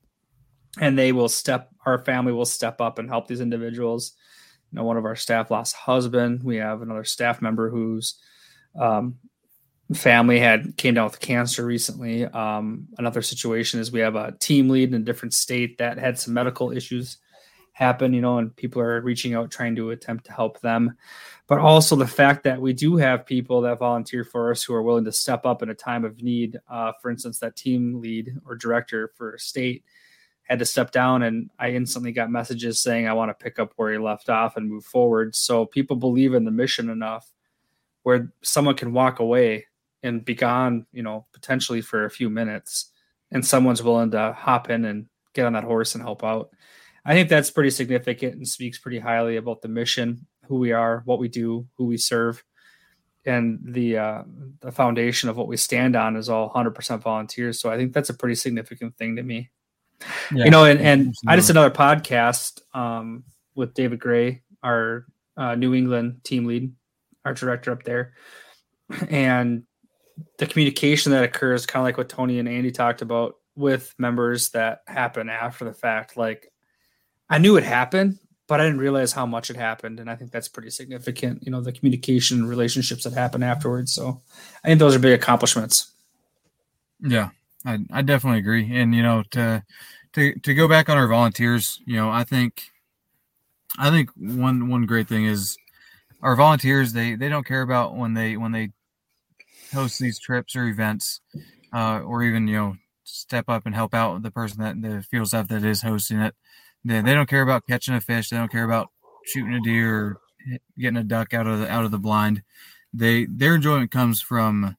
And 0.78 0.98
they 0.98 1.12
will 1.12 1.28
step 1.28 1.70
our 1.86 1.98
family 1.98 2.32
will 2.32 2.44
step 2.44 2.80
up 2.80 2.98
and 2.98 3.08
help 3.08 3.26
these 3.26 3.40
individuals. 3.40 4.12
You 4.70 4.76
know 4.76 4.84
one 4.84 4.96
of 4.96 5.04
our 5.04 5.16
staff 5.16 5.50
lost 5.50 5.74
a 5.74 5.78
husband. 5.78 6.42
We 6.42 6.56
have 6.56 6.82
another 6.82 7.04
staff 7.04 7.40
member 7.40 7.70
whose 7.70 8.20
um, 8.78 9.16
family 9.94 10.38
had 10.38 10.76
came 10.76 10.94
down 10.94 11.04
with 11.04 11.20
cancer 11.20 11.64
recently. 11.64 12.26
Um, 12.26 12.88
another 12.98 13.22
situation 13.22 13.80
is 13.80 13.90
we 13.90 14.00
have 14.00 14.14
a 14.14 14.32
team 14.32 14.68
lead 14.68 14.90
in 14.90 15.00
a 15.00 15.04
different 15.04 15.34
state 15.34 15.78
that 15.78 15.98
had 15.98 16.18
some 16.18 16.34
medical 16.34 16.70
issues 16.70 17.16
happen, 17.78 18.12
you 18.12 18.20
know, 18.20 18.38
and 18.38 18.54
people 18.56 18.82
are 18.82 19.00
reaching 19.00 19.34
out 19.34 19.52
trying 19.52 19.76
to 19.76 19.90
attempt 19.90 20.26
to 20.26 20.32
help 20.32 20.60
them. 20.60 20.96
But 21.46 21.60
also 21.60 21.94
the 21.94 22.08
fact 22.08 22.42
that 22.42 22.60
we 22.60 22.72
do 22.72 22.96
have 22.96 23.24
people 23.24 23.60
that 23.60 23.78
volunteer 23.78 24.24
for 24.24 24.50
us 24.50 24.64
who 24.64 24.74
are 24.74 24.82
willing 24.82 25.04
to 25.04 25.12
step 25.12 25.46
up 25.46 25.62
in 25.62 25.70
a 25.70 25.74
time 25.74 26.04
of 26.04 26.20
need. 26.20 26.58
Uh, 26.68 26.90
for 27.00 27.08
instance, 27.08 27.38
that 27.38 27.54
team 27.54 28.00
lead 28.00 28.34
or 28.44 28.56
director 28.56 29.12
for 29.16 29.38
state 29.38 29.84
had 30.42 30.58
to 30.58 30.64
step 30.64 30.90
down, 30.90 31.22
and 31.22 31.50
I 31.58 31.70
instantly 31.70 32.10
got 32.10 32.32
messages 32.32 32.82
saying, 32.82 33.06
I 33.06 33.12
want 33.12 33.30
to 33.30 33.44
pick 33.44 33.60
up 33.60 33.74
where 33.76 33.92
he 33.92 33.98
left 33.98 34.28
off 34.28 34.56
and 34.56 34.68
move 34.68 34.84
forward. 34.84 35.36
So 35.36 35.64
people 35.64 35.94
believe 35.94 36.34
in 36.34 36.44
the 36.44 36.50
mission 36.50 36.90
enough 36.90 37.30
where 38.02 38.32
someone 38.42 38.74
can 38.74 38.92
walk 38.92 39.20
away 39.20 39.66
and 40.02 40.24
be 40.24 40.34
gone, 40.34 40.86
you 40.92 41.04
know, 41.04 41.26
potentially 41.32 41.80
for 41.80 42.06
a 42.06 42.10
few 42.10 42.28
minutes, 42.28 42.90
and 43.30 43.46
someone's 43.46 43.84
willing 43.84 44.10
to 44.12 44.32
hop 44.32 44.68
in 44.68 44.84
and 44.84 45.06
get 45.32 45.46
on 45.46 45.52
that 45.52 45.64
horse 45.64 45.94
and 45.94 46.02
help 46.02 46.24
out. 46.24 46.50
I 47.08 47.14
think 47.14 47.30
that's 47.30 47.50
pretty 47.50 47.70
significant 47.70 48.34
and 48.34 48.46
speaks 48.46 48.78
pretty 48.78 48.98
highly 48.98 49.36
about 49.36 49.62
the 49.62 49.68
mission, 49.68 50.26
who 50.46 50.56
we 50.56 50.72
are, 50.72 51.00
what 51.06 51.18
we 51.18 51.28
do, 51.28 51.66
who 51.78 51.86
we 51.86 51.96
serve, 51.96 52.44
and 53.24 53.58
the 53.62 53.96
uh, 53.96 54.22
the 54.60 54.70
foundation 54.70 55.30
of 55.30 55.38
what 55.38 55.48
we 55.48 55.56
stand 55.56 55.96
on 55.96 56.16
is 56.16 56.28
all 56.28 56.50
100% 56.50 57.00
volunteers. 57.00 57.62
So 57.62 57.70
I 57.70 57.78
think 57.78 57.94
that's 57.94 58.10
a 58.10 58.14
pretty 58.14 58.34
significant 58.34 58.98
thing 58.98 59.16
to 59.16 59.22
me. 59.22 59.48
Yeah, 60.30 60.44
you 60.44 60.50
know, 60.50 60.66
and, 60.66 60.80
and 60.80 61.14
I 61.26 61.36
just 61.36 61.46
did 61.46 61.56
another 61.56 61.74
podcast 61.74 62.60
um, 62.74 63.24
with 63.54 63.72
David 63.72 64.00
Gray, 64.00 64.42
our 64.62 65.06
uh, 65.34 65.54
New 65.54 65.74
England 65.74 66.20
team 66.24 66.44
lead, 66.44 66.74
our 67.24 67.32
director 67.32 67.72
up 67.72 67.84
there, 67.84 68.12
and 69.08 69.62
the 70.36 70.46
communication 70.46 71.12
that 71.12 71.24
occurs, 71.24 71.64
kind 71.64 71.80
of 71.80 71.84
like 71.84 71.96
what 71.96 72.10
Tony 72.10 72.38
and 72.38 72.50
Andy 72.50 72.70
talked 72.70 73.00
about 73.00 73.36
with 73.56 73.94
members 73.96 74.50
that 74.50 74.82
happen 74.86 75.30
after 75.30 75.64
the 75.64 75.72
fact. 75.72 76.18
Like, 76.18 76.52
I 77.30 77.38
knew 77.38 77.56
it 77.56 77.64
happened, 77.64 78.18
but 78.46 78.60
I 78.60 78.64
didn't 78.64 78.80
realize 78.80 79.12
how 79.12 79.26
much 79.26 79.50
it 79.50 79.56
happened, 79.56 80.00
and 80.00 80.10
I 80.10 80.16
think 80.16 80.30
that's 80.30 80.48
pretty 80.48 80.70
significant. 80.70 81.42
You 81.44 81.52
know, 81.52 81.60
the 81.60 81.72
communication 81.72 82.46
relationships 82.46 83.04
that 83.04 83.12
happen 83.12 83.42
afterwards. 83.42 83.92
So, 83.92 84.22
I 84.64 84.68
think 84.68 84.78
those 84.78 84.94
are 84.96 84.98
big 85.00 85.12
accomplishments. 85.12 85.92
Yeah, 87.00 87.30
I, 87.64 87.78
I 87.92 88.02
definitely 88.02 88.40
agree. 88.40 88.76
And 88.76 88.94
you 88.94 89.02
know, 89.02 89.22
to 89.32 89.62
to 90.14 90.34
to 90.40 90.54
go 90.54 90.68
back 90.68 90.88
on 90.88 90.96
our 90.96 91.08
volunteers, 91.08 91.80
you 91.86 91.96
know, 91.96 92.10
I 92.10 92.24
think 92.24 92.70
I 93.78 93.90
think 93.90 94.10
one 94.16 94.68
one 94.68 94.86
great 94.86 95.08
thing 95.08 95.26
is 95.26 95.56
our 96.22 96.34
volunteers. 96.36 96.92
They 96.92 97.14
they 97.14 97.28
don't 97.28 97.46
care 97.46 97.62
about 97.62 97.96
when 97.96 98.14
they 98.14 98.36
when 98.36 98.52
they 98.52 98.70
host 99.72 99.98
these 99.98 100.18
trips 100.18 100.56
or 100.56 100.64
events, 100.64 101.20
uh, 101.72 102.00
or 102.00 102.22
even 102.22 102.48
you 102.48 102.56
know 102.56 102.76
step 103.04 103.48
up 103.48 103.66
and 103.66 103.74
help 103.74 103.94
out 103.94 104.22
the 104.22 104.30
person 104.30 104.62
that 104.62 104.80
the 104.80 105.02
field 105.02 105.28
staff 105.28 105.48
that 105.48 105.64
is 105.64 105.82
hosting 105.82 106.18
it. 106.18 106.34
They 106.88 107.02
they 107.02 107.14
don't 107.14 107.28
care 107.28 107.42
about 107.42 107.66
catching 107.66 107.94
a 107.94 108.00
fish. 108.00 108.30
They 108.30 108.36
don't 108.38 108.50
care 108.50 108.64
about 108.64 108.88
shooting 109.24 109.54
a 109.54 109.60
deer 109.60 109.94
or 109.94 110.20
getting 110.78 110.96
a 110.96 111.04
duck 111.04 111.34
out 111.34 111.46
of 111.46 111.60
the 111.60 111.70
out 111.70 111.84
of 111.84 111.90
the 111.90 111.98
blind. 111.98 112.42
They 112.92 113.26
their 113.26 113.54
enjoyment 113.54 113.90
comes 113.90 114.22
from 114.22 114.76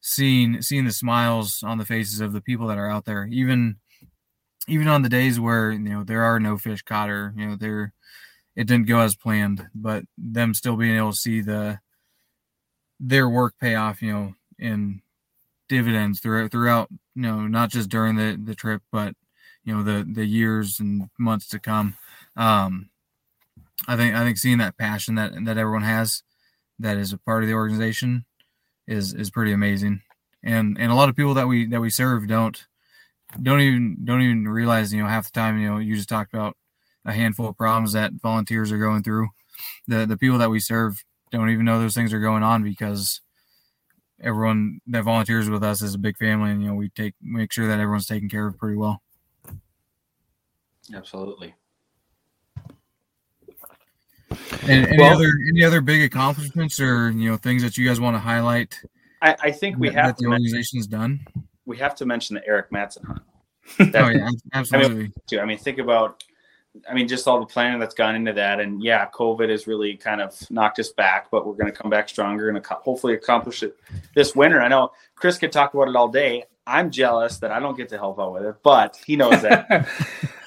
seeing 0.00 0.62
seeing 0.62 0.84
the 0.84 0.92
smiles 0.92 1.62
on 1.62 1.78
the 1.78 1.84
faces 1.84 2.20
of 2.20 2.32
the 2.32 2.40
people 2.40 2.66
that 2.66 2.78
are 2.78 2.90
out 2.90 3.04
there 3.04 3.28
even 3.30 3.76
even 4.66 4.88
on 4.88 5.02
the 5.02 5.08
days 5.08 5.38
where 5.38 5.70
you 5.70 5.78
know 5.78 6.02
there 6.02 6.24
are 6.24 6.40
no 6.40 6.58
fish 6.58 6.82
caught 6.82 7.08
or 7.08 7.32
you 7.36 7.46
know 7.46 7.56
there 7.56 7.92
it 8.56 8.66
didn't 8.66 8.88
go 8.88 8.98
as 8.98 9.14
planned 9.14 9.68
but 9.74 10.04
them 10.18 10.54
still 10.54 10.76
being 10.76 10.96
able 10.96 11.12
to 11.12 11.16
see 11.16 11.40
the 11.40 11.78
their 12.98 13.28
work 13.28 13.54
pay 13.60 13.76
off 13.76 14.02
you 14.02 14.12
know 14.12 14.34
in 14.58 15.00
dividends 15.68 16.18
throughout 16.18 16.50
throughout 16.50 16.88
you 17.14 17.22
know 17.22 17.46
not 17.46 17.70
just 17.70 17.88
during 17.88 18.16
the 18.16 18.36
the 18.42 18.56
trip 18.56 18.82
but 18.90 19.14
you 19.64 19.74
know 19.74 19.82
the 19.82 20.06
the 20.10 20.26
years 20.26 20.80
and 20.80 21.08
months 21.18 21.48
to 21.48 21.58
come. 21.58 21.96
Um 22.36 22.90
i 23.88 23.96
think 23.96 24.14
i 24.14 24.22
think 24.24 24.38
seeing 24.38 24.58
that 24.58 24.76
passion 24.78 25.16
that 25.16 25.32
that 25.44 25.58
everyone 25.58 25.82
has 25.82 26.22
that 26.78 26.96
is 26.96 27.12
a 27.12 27.18
part 27.18 27.42
of 27.42 27.48
the 27.48 27.54
organization 27.54 28.24
is 28.86 29.14
is 29.14 29.30
pretty 29.30 29.52
amazing. 29.52 30.02
And 30.42 30.76
and 30.78 30.90
a 30.90 30.94
lot 30.94 31.08
of 31.08 31.16
people 31.16 31.34
that 31.34 31.48
we 31.48 31.66
that 31.66 31.80
we 31.80 31.90
serve 31.90 32.26
don't 32.26 32.66
don't 33.40 33.60
even 33.60 33.98
don't 34.04 34.22
even 34.22 34.48
realize 34.48 34.92
you 34.92 35.02
know 35.02 35.08
half 35.08 35.26
the 35.26 35.32
time 35.32 35.58
you 35.58 35.68
know 35.68 35.78
you 35.78 35.96
just 35.96 36.08
talked 36.08 36.34
about 36.34 36.56
a 37.04 37.12
handful 37.12 37.48
of 37.48 37.56
problems 37.56 37.92
that 37.92 38.12
volunteers 38.22 38.72
are 38.72 38.78
going 38.78 39.02
through. 39.02 39.28
The 39.88 40.06
the 40.06 40.18
people 40.18 40.38
that 40.38 40.50
we 40.50 40.60
serve 40.60 41.04
don't 41.30 41.50
even 41.50 41.64
know 41.64 41.80
those 41.80 41.94
things 41.94 42.12
are 42.12 42.20
going 42.20 42.42
on 42.42 42.62
because 42.62 43.20
everyone 44.20 44.80
that 44.86 45.04
volunteers 45.04 45.50
with 45.50 45.64
us 45.64 45.82
is 45.82 45.94
a 45.94 45.98
big 45.98 46.16
family 46.16 46.50
and 46.50 46.62
you 46.62 46.68
know 46.68 46.74
we 46.74 46.88
take 46.90 47.14
make 47.20 47.52
sure 47.52 47.66
that 47.66 47.80
everyone's 47.80 48.06
taken 48.06 48.28
care 48.28 48.46
of 48.46 48.58
pretty 48.58 48.76
well 48.76 49.02
Absolutely. 50.94 51.54
and 54.62 54.86
any 54.86 54.98
Well- 54.98 55.14
other 55.14 55.32
any 55.48 55.64
other 55.64 55.80
big 55.80 56.02
accomplishments 56.02 56.80
or 56.80 57.10
you 57.10 57.30
know 57.30 57.36
things 57.36 57.62
that 57.62 57.76
you 57.76 57.86
guys 57.86 58.00
want 58.00 58.14
to 58.14 58.20
highlight 58.20 58.78
I, 59.20 59.36
I 59.40 59.50
think 59.50 59.78
we 59.78 59.88
that, 59.88 59.94
have 59.94 60.06
that 60.06 60.16
the 60.16 60.28
mention, 60.28 60.46
organization's 60.46 60.86
done 60.86 61.20
we 61.66 61.76
have 61.78 61.94
to 61.96 62.06
mention 62.06 62.34
the 62.34 62.46
Eric 62.46 62.72
Matson 62.72 63.04
hunt. 63.04 63.22
oh 63.94 64.08
yeah 64.08 64.28
absolutely 64.54 65.12
too. 65.26 65.40
I 65.40 65.44
mean, 65.44 65.58
think 65.58 65.78
about, 65.78 66.24
I 66.88 66.94
mean, 66.94 67.06
just 67.06 67.28
all 67.28 67.38
the 67.38 67.46
planning 67.46 67.78
that's 67.78 67.94
gone 67.94 68.16
into 68.16 68.32
that, 68.32 68.58
and 68.58 68.82
yeah, 68.82 69.08
COVID 69.10 69.48
has 69.50 69.66
really 69.68 69.94
kind 69.96 70.20
of 70.20 70.34
knocked 70.50 70.80
us 70.80 70.90
back, 70.90 71.30
but 71.30 71.46
we're 71.46 71.54
going 71.54 71.72
to 71.72 71.72
come 71.72 71.90
back 71.90 72.08
stronger 72.08 72.48
and 72.48 72.64
hopefully 72.66 73.14
accomplish 73.14 73.62
it 73.62 73.76
this 74.16 74.34
winter. 74.34 74.60
I 74.60 74.68
know 74.68 74.90
Chris 75.14 75.38
could 75.38 75.52
talk 75.52 75.74
about 75.74 75.88
it 75.88 75.94
all 75.94 76.08
day. 76.08 76.44
I'm 76.66 76.90
jealous 76.90 77.38
that 77.38 77.50
I 77.50 77.58
don't 77.60 77.76
get 77.76 77.88
to 77.90 77.98
help 77.98 78.20
out 78.20 78.32
with 78.34 78.44
it, 78.44 78.56
but 78.62 79.00
he 79.04 79.16
knows 79.16 79.42
that. 79.42 79.88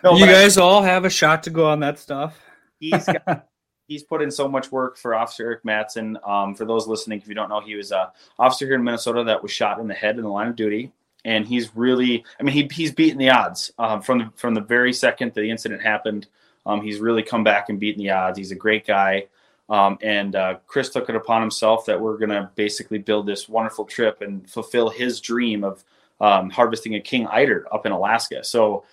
No, 0.04 0.14
you 0.14 0.20
but 0.28 0.30
I- 0.30 0.34
guys 0.34 0.58
all 0.60 0.84
have 0.84 1.04
a 1.04 1.10
shot 1.10 1.42
to 1.44 1.50
go 1.50 1.68
on 1.68 1.80
that 1.80 1.98
stuff. 1.98 2.40
he's 2.80 3.06
got, 3.08 3.48
he's 3.88 4.04
put 4.04 4.22
in 4.22 4.30
so 4.30 4.48
much 4.48 4.72
work 4.72 4.98
for 4.98 5.16
Officer 5.16 5.46
Eric 5.48 5.66
Matson. 5.66 6.20
Um, 6.24 6.54
for 6.54 6.64
those 6.66 6.88
listening, 6.88 7.20
if 7.20 7.28
you 7.28 7.34
don't 7.34 7.50
know, 7.50 7.60
he 7.60 7.74
was 7.74 7.92
a 7.92 8.14
officer 8.38 8.68
here 8.68 8.76
in 8.76 8.84
Minnesota 8.84 9.24
that 9.24 9.42
was 9.42 9.52
shot 9.52 9.80
in 9.80 9.88
the 9.88 9.96
head 9.96 10.18
in 10.18 10.22
the 10.22 10.30
line 10.30 10.48
of 10.50 10.56
duty, 10.56 10.92
and 11.24 11.48
he's 11.48 11.76
really, 11.76 12.24
I 12.40 12.44
mean, 12.44 12.54
he 12.54 12.70
he's 12.72 12.92
beaten 12.92 13.18
the 13.18 13.32
odds 13.32 13.72
um, 13.80 14.04
from 14.04 14.20
the 14.20 14.32
from 14.36 14.54
the 14.54 14.62
very 14.62 14.94
second 14.94 15.34
the 15.34 15.50
incident 15.50 15.82
happened. 15.82 16.28
Um, 16.68 16.82
he's 16.84 17.00
really 17.00 17.24
come 17.24 17.44
back 17.44 17.70
and 17.70 17.80
beaten 17.80 18.04
the 18.04 18.12
odds. 18.12 18.38
He's 18.38 18.52
a 18.52 18.56
great 18.56 18.86
guy. 18.86 19.26
Um, 19.70 19.98
and 20.04 20.36
uh, 20.36 20.58
Chris 20.68 20.90
took 20.90 21.10
it 21.10 21.16
upon 21.16 21.42
himself 21.42 21.88
that 21.88 22.00
we're 22.00 22.18
going 22.20 22.30
to 22.30 22.52
basically 22.54 23.00
build 23.00 23.26
this 23.26 23.50
wonderful 23.50 23.86
trip 23.86 24.22
and 24.22 24.48
fulfill 24.48 24.90
his 24.90 25.20
dream 25.20 25.64
of 25.64 25.84
um, 26.20 26.50
harvesting 26.50 26.96
a 26.96 27.00
king 27.00 27.28
eider 27.28 27.68
up 27.74 27.86
in 27.86 27.92
Alaska. 27.92 28.44
So, 28.44 28.84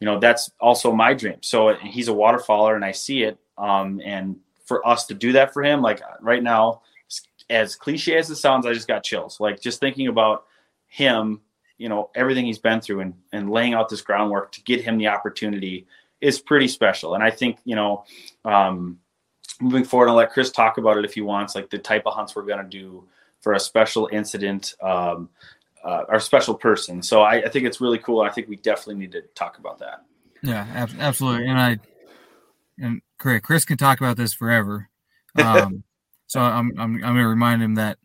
you 0.00 0.06
know, 0.06 0.18
that's 0.18 0.50
also 0.60 0.92
my 0.92 1.14
dream. 1.14 1.36
So 1.40 1.74
he's 1.74 2.08
a 2.08 2.12
waterfowler, 2.12 2.74
and 2.74 2.84
I 2.84 2.92
see 2.92 3.22
it. 3.22 3.38
Um, 3.56 4.00
and 4.04 4.36
for 4.64 4.86
us 4.86 5.06
to 5.06 5.14
do 5.14 5.32
that 5.32 5.52
for 5.52 5.62
him, 5.62 5.82
like 5.82 6.00
right 6.20 6.42
now, 6.42 6.82
as 7.50 7.76
cliche 7.76 8.16
as 8.16 8.30
it 8.30 8.36
sounds, 8.36 8.66
I 8.66 8.72
just 8.72 8.88
got 8.88 9.04
chills. 9.04 9.38
Like 9.38 9.60
just 9.60 9.80
thinking 9.80 10.08
about 10.08 10.44
him, 10.86 11.40
you 11.78 11.88
know, 11.88 12.10
everything 12.14 12.46
he's 12.46 12.58
been 12.58 12.80
through 12.80 13.00
and, 13.00 13.14
and 13.32 13.50
laying 13.50 13.74
out 13.74 13.88
this 13.88 14.00
groundwork 14.00 14.52
to 14.52 14.62
get 14.62 14.80
him 14.80 14.98
the 14.98 15.08
opportunity 15.08 15.86
is 16.20 16.40
pretty 16.40 16.68
special. 16.68 17.14
And 17.14 17.22
I 17.22 17.30
think, 17.30 17.58
you 17.64 17.76
know, 17.76 18.04
um, 18.44 18.98
moving 19.60 19.84
forward, 19.84 20.08
I'll 20.08 20.14
let 20.14 20.32
Chris 20.32 20.50
talk 20.50 20.78
about 20.78 20.96
it 20.96 21.04
if 21.04 21.14
he 21.14 21.20
wants, 21.20 21.54
like 21.54 21.70
the 21.70 21.78
type 21.78 22.02
of 22.06 22.14
hunts 22.14 22.34
we're 22.34 22.42
going 22.42 22.62
to 22.62 22.68
do 22.68 23.04
for 23.40 23.54
a 23.54 23.60
special 23.60 24.08
incident, 24.12 24.74
um, 24.80 25.28
uh, 25.84 26.04
our 26.08 26.20
special 26.20 26.54
person. 26.54 27.02
So 27.02 27.22
I, 27.22 27.42
I, 27.42 27.48
think 27.48 27.66
it's 27.66 27.80
really 27.80 27.98
cool. 27.98 28.20
I 28.20 28.30
think 28.30 28.48
we 28.48 28.56
definitely 28.56 28.96
need 28.96 29.12
to 29.12 29.22
talk 29.34 29.58
about 29.58 29.78
that. 29.80 30.04
Yeah, 30.42 30.66
ab- 30.74 30.90
absolutely. 30.98 31.48
And 31.48 31.58
I, 31.58 31.78
and 32.78 33.02
Chris 33.18 33.64
can 33.64 33.76
talk 33.76 34.00
about 34.00 34.16
this 34.16 34.32
forever. 34.32 34.88
Um, 35.36 35.84
so 36.26 36.40
I'm, 36.40 36.72
I'm, 36.78 36.94
I'm 36.96 37.00
going 37.00 37.16
to 37.16 37.28
remind 37.28 37.62
him 37.62 37.74
that, 37.76 37.98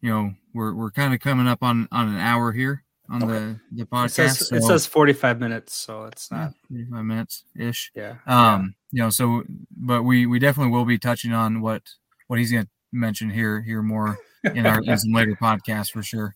you 0.00 0.10
know, 0.10 0.32
we're, 0.54 0.74
we're 0.74 0.90
kind 0.90 1.14
of 1.14 1.20
coming 1.20 1.46
up 1.46 1.62
on, 1.62 1.88
on 1.92 2.08
an 2.08 2.18
hour 2.18 2.52
here 2.52 2.84
on 3.08 3.22
okay. 3.22 3.32
the, 3.72 3.82
the 3.82 3.84
podcast. 3.84 4.04
It 4.04 4.10
says, 4.10 4.48
so, 4.48 4.56
it 4.56 4.62
says 4.62 4.86
45 4.86 5.40
minutes. 5.40 5.74
So 5.74 6.04
it's 6.04 6.30
not 6.30 6.54
45 6.68 7.04
minutes 7.04 7.44
ish. 7.58 7.90
Yeah. 7.94 8.16
Um, 8.26 8.74
yeah. 8.90 8.98
you 8.98 9.02
know, 9.02 9.10
so, 9.10 9.44
but 9.76 10.02
we, 10.02 10.26
we 10.26 10.38
definitely 10.38 10.72
will 10.72 10.84
be 10.84 10.98
touching 10.98 11.32
on 11.32 11.60
what, 11.60 11.82
what 12.28 12.38
he's 12.38 12.52
going 12.52 12.64
to 12.64 12.70
mention 12.92 13.30
here, 13.30 13.60
here 13.60 13.82
more 13.82 14.18
in 14.44 14.66
our 14.66 14.80
in 14.84 14.98
some 14.98 15.12
later 15.12 15.36
podcasts 15.40 15.90
for 15.90 16.02
sure. 16.02 16.34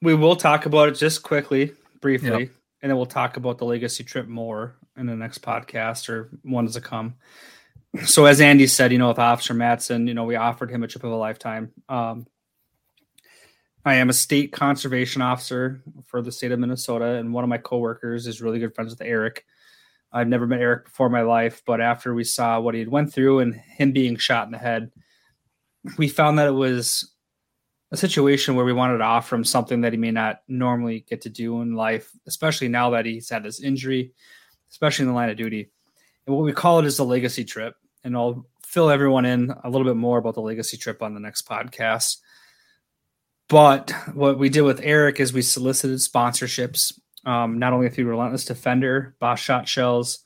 We 0.00 0.14
will 0.14 0.36
talk 0.36 0.66
about 0.66 0.88
it 0.88 0.92
just 0.92 1.22
quickly, 1.22 1.74
briefly, 2.00 2.28
yep. 2.28 2.50
and 2.82 2.90
then 2.90 2.96
we'll 2.96 3.06
talk 3.06 3.36
about 3.36 3.58
the 3.58 3.64
legacy 3.64 4.04
trip 4.04 4.28
more 4.28 4.76
in 4.96 5.06
the 5.06 5.16
next 5.16 5.42
podcast 5.42 6.08
or 6.08 6.30
ones 6.44 6.74
to 6.74 6.80
come. 6.80 7.14
So, 8.04 8.26
as 8.26 8.40
Andy 8.40 8.66
said, 8.66 8.92
you 8.92 8.98
know, 8.98 9.08
with 9.08 9.18
Officer 9.18 9.54
Matson, 9.54 10.06
you 10.06 10.14
know, 10.14 10.24
we 10.24 10.36
offered 10.36 10.70
him 10.70 10.82
a 10.82 10.88
trip 10.88 11.04
of 11.04 11.10
a 11.10 11.16
lifetime. 11.16 11.72
Um, 11.88 12.26
I 13.84 13.94
am 13.94 14.10
a 14.10 14.12
state 14.12 14.52
conservation 14.52 15.22
officer 15.22 15.80
for 16.06 16.20
the 16.20 16.30
state 16.30 16.52
of 16.52 16.58
Minnesota, 16.58 17.14
and 17.14 17.32
one 17.32 17.44
of 17.44 17.50
my 17.50 17.58
coworkers 17.58 18.26
is 18.26 18.42
really 18.42 18.58
good 18.58 18.74
friends 18.74 18.90
with 18.90 19.00
Eric. 19.00 19.46
I've 20.12 20.28
never 20.28 20.46
met 20.46 20.60
Eric 20.60 20.86
before 20.86 21.06
in 21.06 21.12
my 21.12 21.22
life, 21.22 21.62
but 21.66 21.80
after 21.80 22.14
we 22.14 22.24
saw 22.24 22.60
what 22.60 22.74
he 22.74 22.80
had 22.80 22.88
went 22.88 23.12
through 23.12 23.40
and 23.40 23.54
him 23.54 23.92
being 23.92 24.16
shot 24.16 24.46
in 24.46 24.52
the 24.52 24.58
head, 24.58 24.90
we 25.96 26.08
found 26.08 26.38
that 26.38 26.48
it 26.48 26.52
was 26.52 27.12
a 27.90 27.96
situation 27.96 28.54
where 28.54 28.64
we 28.64 28.72
wanted 28.72 28.98
to 28.98 29.04
offer 29.04 29.34
him 29.34 29.44
something 29.44 29.80
that 29.80 29.92
he 29.92 29.98
may 29.98 30.10
not 30.10 30.42
normally 30.46 31.04
get 31.08 31.22
to 31.22 31.30
do 31.30 31.62
in 31.62 31.74
life, 31.74 32.10
especially 32.26 32.68
now 32.68 32.90
that 32.90 33.06
he's 33.06 33.30
had 33.30 33.42
this 33.42 33.60
injury, 33.60 34.12
especially 34.70 35.04
in 35.04 35.08
the 35.08 35.14
line 35.14 35.30
of 35.30 35.36
duty. 35.36 35.70
And 36.26 36.36
what 36.36 36.44
we 36.44 36.52
call 36.52 36.78
it 36.78 36.84
is 36.84 36.98
the 36.98 37.04
legacy 37.04 37.44
trip. 37.44 37.74
And 38.04 38.14
I'll 38.16 38.46
fill 38.64 38.90
everyone 38.90 39.24
in 39.24 39.52
a 39.64 39.70
little 39.70 39.86
bit 39.86 39.96
more 39.96 40.18
about 40.18 40.34
the 40.34 40.42
legacy 40.42 40.76
trip 40.76 41.02
on 41.02 41.14
the 41.14 41.20
next 41.20 41.48
podcast. 41.48 42.18
But 43.48 43.92
what 44.12 44.38
we 44.38 44.50
did 44.50 44.60
with 44.60 44.80
Eric 44.82 45.20
is 45.20 45.32
we 45.32 45.40
solicited 45.40 45.98
sponsorships, 45.98 46.98
um, 47.24 47.58
not 47.58 47.72
only 47.72 47.88
through 47.88 48.04
Relentless 48.04 48.44
Defender, 48.44 49.16
Boss 49.18 49.40
Shot 49.40 49.66
Shells, 49.66 50.18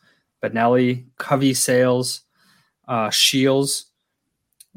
Benelli, 0.42 1.06
Covey 1.18 1.54
Sales, 1.54 2.22
uh, 2.88 3.10
Shields, 3.10 3.91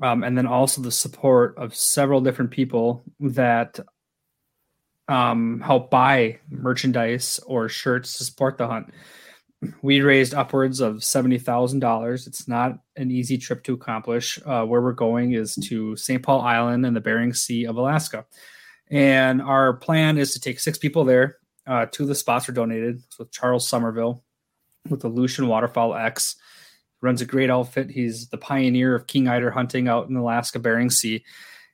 um, 0.01 0.23
and 0.23 0.37
then 0.37 0.47
also 0.47 0.81
the 0.81 0.91
support 0.91 1.57
of 1.57 1.75
several 1.75 2.21
different 2.21 2.51
people 2.51 3.03
that 3.19 3.79
um, 5.07 5.61
help 5.61 5.89
buy 5.89 6.39
merchandise 6.49 7.39
or 7.45 7.69
shirts 7.69 8.17
to 8.17 8.23
support 8.23 8.57
the 8.57 8.67
hunt. 8.67 8.91
We 9.81 10.01
raised 10.01 10.33
upwards 10.33 10.79
of 10.79 11.03
seventy 11.03 11.39
thousand 11.39 11.79
dollars. 11.79 12.27
It's 12.27 12.47
not 12.47 12.79
an 12.97 13.09
easy 13.09 13.37
trip 13.37 13.63
to 13.63 13.73
accomplish. 13.73 14.37
Uh, 14.45 14.65
where 14.65 14.81
we're 14.81 14.91
going 14.91 15.33
is 15.33 15.55
to 15.55 15.95
St. 15.95 16.21
Paul 16.21 16.41
Island 16.41 16.85
and 16.85 16.95
the 16.95 17.01
Bering 17.01 17.33
Sea 17.33 17.65
of 17.65 17.77
Alaska, 17.77 18.25
and 18.91 19.41
our 19.41 19.73
plan 19.73 20.17
is 20.17 20.33
to 20.33 20.39
take 20.39 20.59
six 20.59 20.77
people 20.77 21.03
there. 21.03 21.37
Uh, 21.65 21.87
two 21.87 22.03
of 22.03 22.09
the 22.09 22.15
spots 22.15 22.47
are 22.47 22.51
donated 22.51 23.01
with 23.17 23.31
Charles 23.31 23.67
Somerville 23.67 24.23
with 24.89 25.01
the 25.01 25.07
Lucian 25.09 25.47
Waterfowl 25.47 25.95
X 25.95 26.35
runs 27.01 27.21
a 27.21 27.25
great 27.25 27.49
outfit. 27.49 27.89
He's 27.89 28.27
the 28.29 28.37
pioneer 28.37 28.95
of 28.95 29.07
king 29.07 29.27
eider 29.27 29.51
hunting 29.51 29.87
out 29.87 30.09
in 30.09 30.15
Alaska 30.15 30.59
Bering 30.59 30.89
Sea. 30.89 31.23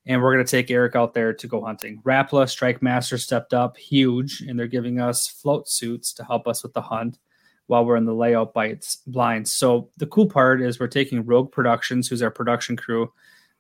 And 0.06 0.22
we're 0.22 0.34
going 0.34 0.46
to 0.46 0.50
take 0.50 0.72
Eric 0.72 0.96
out 0.96 1.14
there 1.14 1.32
to 1.32 1.48
go 1.48 1.64
hunting. 1.64 2.02
Rapala 2.04 2.50
Strike 2.50 2.82
Master 2.82 3.20
stepped 3.20 3.54
up 3.54 3.78
huge, 3.78 4.42
and 4.42 4.58
they're 4.58 4.66
giving 4.66 5.00
us 5.00 5.28
float 5.28 5.70
suits 5.70 6.12
to 6.14 6.24
help 6.24 6.48
us 6.48 6.64
with 6.64 6.74
the 6.74 6.82
hunt 6.82 7.20
while 7.68 7.86
we're 7.86 7.96
in 7.96 8.06
the 8.06 8.14
layout 8.14 8.54
bites 8.54 8.98
blinds. 9.08 9.54
So 9.54 9.90
the 9.98 10.08
cool 10.08 10.28
part 10.28 10.62
is 10.62 10.80
we're 10.80 10.88
taking 10.88 11.26
Rogue 11.26 11.52
Productions, 11.52 12.08
who's 12.08 12.22
our 12.22 12.32
production 12.32 12.76
crew, 12.76 13.14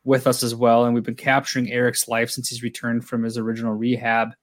with 0.03 0.27
us 0.27 0.43
as 0.43 0.55
well. 0.55 0.83
And 0.83 0.93
we've 0.93 1.03
been 1.03 1.15
capturing 1.15 1.71
Eric's 1.71 2.07
life 2.07 2.29
since 2.29 2.49
he's 2.49 2.63
returned 2.63 3.05
from 3.05 3.23
his 3.23 3.37
original 3.37 3.73
rehab. 3.73 4.33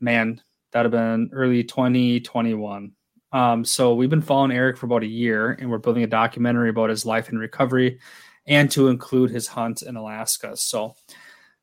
Man, 0.00 0.40
that'd 0.70 0.92
have 0.92 0.98
been 0.98 1.30
early 1.32 1.64
2021. 1.64 2.92
Um, 3.36 3.66
so 3.66 3.94
we've 3.94 4.08
been 4.08 4.22
following 4.22 4.50
Eric 4.50 4.78
for 4.78 4.86
about 4.86 5.02
a 5.02 5.06
year, 5.06 5.50
and 5.50 5.70
we're 5.70 5.76
building 5.76 6.02
a 6.02 6.06
documentary 6.06 6.70
about 6.70 6.88
his 6.88 7.04
life 7.04 7.28
and 7.28 7.38
recovery, 7.38 8.00
and 8.46 8.70
to 8.70 8.88
include 8.88 9.30
his 9.30 9.46
hunt 9.46 9.82
in 9.82 9.94
Alaska. 9.94 10.56
So 10.56 10.94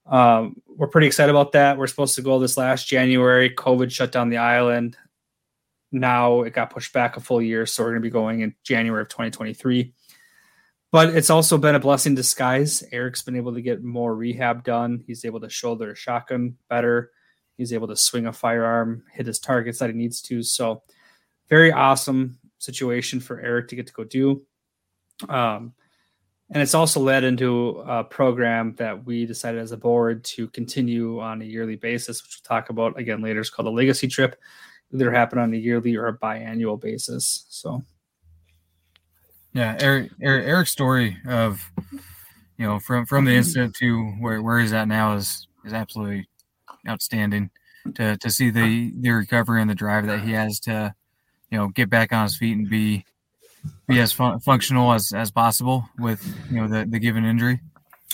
um, 0.05 0.61
we're 0.67 0.85
pretty 0.85 1.07
excited 1.07 1.31
about 1.31 1.53
that. 1.53 1.79
We're 1.79 1.87
supposed 1.87 2.13
to 2.17 2.21
go 2.21 2.37
this 2.37 2.57
last 2.57 2.87
January. 2.87 3.49
COVID 3.49 3.89
shut 3.89 4.11
down 4.11 4.29
the 4.29 4.37
island. 4.37 4.97
Now 5.91 6.43
it 6.43 6.53
got 6.53 6.69
pushed 6.69 6.93
back 6.93 7.17
a 7.17 7.21
full 7.21 7.41
year, 7.41 7.65
so 7.65 7.81
we're 7.81 7.89
going 7.89 8.03
to 8.03 8.07
be 8.07 8.11
going 8.11 8.41
in 8.41 8.53
January 8.61 9.01
of 9.01 9.09
2023. 9.09 9.95
But 10.91 11.15
it's 11.15 11.31
also 11.31 11.57
been 11.57 11.73
a 11.73 11.79
blessing 11.79 12.13
disguise. 12.13 12.83
Eric's 12.91 13.23
been 13.23 13.35
able 13.35 13.55
to 13.55 13.63
get 13.63 13.83
more 13.83 14.15
rehab 14.15 14.63
done. 14.63 15.03
He's 15.07 15.25
able 15.25 15.39
to 15.39 15.49
shoulder 15.49 15.89
a 15.89 15.95
shotgun 15.95 16.55
better. 16.69 17.09
He's 17.57 17.73
able 17.73 17.87
to 17.87 17.95
swing 17.95 18.27
a 18.27 18.31
firearm, 18.31 19.05
hit 19.11 19.25
his 19.25 19.39
targets 19.39 19.79
that 19.79 19.89
he 19.89 19.95
needs 19.95 20.21
to. 20.23 20.43
So 20.43 20.83
very 21.53 21.71
awesome 21.71 22.35
situation 22.57 23.19
for 23.19 23.39
Eric 23.39 23.67
to 23.67 23.75
get 23.75 23.85
to 23.85 23.93
go 23.93 24.03
do. 24.03 24.41
Um, 25.29 25.73
and 26.49 26.63
it's 26.63 26.73
also 26.73 26.99
led 26.99 27.23
into 27.23 27.83
a 27.85 28.03
program 28.03 28.73
that 28.79 29.05
we 29.05 29.27
decided 29.27 29.61
as 29.61 29.71
a 29.71 29.77
board 29.77 30.23
to 30.35 30.47
continue 30.47 31.19
on 31.19 31.43
a 31.43 31.45
yearly 31.45 31.75
basis, 31.75 32.23
which 32.23 32.39
we'll 32.39 32.57
talk 32.57 32.71
about 32.71 32.97
again 32.97 33.21
later. 33.21 33.39
It's 33.39 33.51
called 33.51 33.67
a 33.67 33.71
legacy 33.71 34.07
trip. 34.07 34.35
Either 34.91 35.11
happen 35.11 35.37
on 35.37 35.53
a 35.53 35.57
yearly 35.57 35.95
or 35.95 36.07
a 36.07 36.17
biannual 36.17 36.81
basis. 36.81 37.45
So, 37.49 37.83
yeah, 39.53 39.77
Eric, 39.79 40.09
Eric, 40.23 40.47
Eric's 40.47 40.71
story 40.71 41.17
of 41.27 41.71
you 42.57 42.65
know 42.65 42.79
from 42.79 43.05
from 43.05 43.25
the 43.25 43.33
incident 43.33 43.75
to 43.75 44.05
where 44.19 44.41
where 44.41 44.59
he's 44.59 44.73
at 44.73 44.87
now 44.87 45.15
is 45.17 45.47
is 45.65 45.73
absolutely 45.73 46.27
outstanding. 46.89 47.51
To 47.95 48.17
to 48.17 48.31
see 48.31 48.49
the 48.49 48.91
the 48.99 49.11
recovery 49.11 49.61
and 49.61 49.69
the 49.69 49.75
drive 49.75 50.07
that 50.07 50.21
he 50.21 50.31
has 50.31 50.59
to 50.61 50.95
you 51.53 51.59
know 51.59 51.67
get 51.67 51.87
back 51.87 52.11
on 52.11 52.23
his 52.23 52.35
feet 52.35 52.57
and 52.57 52.67
be 52.67 53.05
be 53.87 53.99
as 53.99 54.11
fun- 54.11 54.39
functional 54.39 54.91
as 54.91 55.13
as 55.13 55.29
possible 55.29 55.87
with 55.99 56.25
you 56.49 56.59
know 56.59 56.67
the 56.67 56.85
the 56.89 56.97
given 56.97 57.23
injury. 57.23 57.61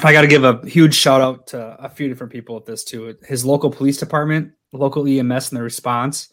I 0.03 0.11
got 0.11 0.21
to 0.21 0.27
give 0.27 0.43
a 0.43 0.61
huge 0.67 0.93
shout 0.93 1.21
out 1.21 1.47
to 1.47 1.75
a 1.81 1.89
few 1.89 2.09
different 2.09 2.33
people 2.33 2.57
at 2.57 2.65
this 2.65 2.83
too. 2.83 3.15
His 3.23 3.45
local 3.45 3.71
police 3.71 3.97
department, 3.97 4.51
local 4.73 5.07
EMS, 5.07 5.51
and 5.51 5.57
the 5.57 5.63
response. 5.63 6.29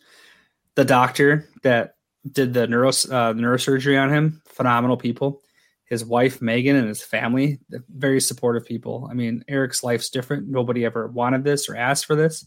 The 0.74 0.84
doctor 0.84 1.48
that 1.62 1.94
did 2.30 2.52
the 2.52 2.66
neuro 2.66 2.88
uh, 2.88 3.32
neurosurgery 3.32 4.00
on 4.00 4.12
him, 4.12 4.42
phenomenal 4.46 4.96
people. 4.96 5.42
His 5.84 6.04
wife 6.04 6.42
Megan 6.42 6.74
and 6.74 6.88
his 6.88 7.02
family, 7.02 7.60
very 7.88 8.20
supportive 8.20 8.66
people. 8.66 9.06
I 9.08 9.14
mean, 9.14 9.44
Eric's 9.46 9.84
life's 9.84 10.10
different. 10.10 10.48
Nobody 10.48 10.84
ever 10.84 11.06
wanted 11.06 11.44
this 11.44 11.68
or 11.68 11.76
asked 11.76 12.06
for 12.06 12.16
this 12.16 12.44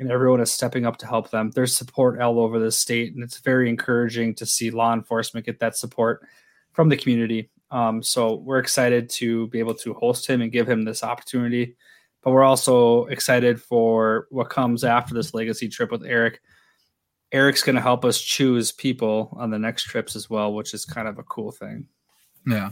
and 0.00 0.10
everyone 0.10 0.40
is 0.40 0.50
stepping 0.50 0.86
up 0.86 0.96
to 0.96 1.06
help 1.06 1.30
them. 1.30 1.50
There's 1.50 1.76
support 1.76 2.20
all 2.20 2.40
over 2.40 2.58
the 2.58 2.72
state, 2.72 3.14
and 3.14 3.22
it's 3.22 3.38
very 3.38 3.68
encouraging 3.68 4.34
to 4.36 4.46
see 4.46 4.70
law 4.70 4.94
enforcement 4.94 5.46
get 5.46 5.60
that 5.60 5.76
support 5.76 6.26
from 6.72 6.88
the 6.88 6.96
community. 6.96 7.50
Um, 7.70 8.02
so 8.02 8.36
we're 8.36 8.58
excited 8.58 9.10
to 9.10 9.46
be 9.48 9.58
able 9.58 9.74
to 9.74 9.92
host 9.94 10.26
him 10.26 10.40
and 10.40 10.50
give 10.50 10.68
him 10.68 10.82
this 10.82 11.04
opportunity. 11.04 11.76
But 12.22 12.32
we're 12.32 12.44
also 12.44 13.04
excited 13.06 13.60
for 13.60 14.26
what 14.30 14.50
comes 14.50 14.84
after 14.84 15.14
this 15.14 15.34
legacy 15.34 15.68
trip 15.68 15.90
with 15.90 16.04
Eric. 16.04 16.40
Eric's 17.30 17.62
going 17.62 17.76
to 17.76 17.82
help 17.82 18.04
us 18.04 18.20
choose 18.20 18.72
people 18.72 19.36
on 19.38 19.50
the 19.50 19.58
next 19.58 19.84
trips 19.84 20.16
as 20.16 20.28
well, 20.28 20.52
which 20.52 20.74
is 20.74 20.84
kind 20.84 21.08
of 21.08 21.18
a 21.18 21.22
cool 21.24 21.52
thing. 21.52 21.86
Yeah, 22.46 22.70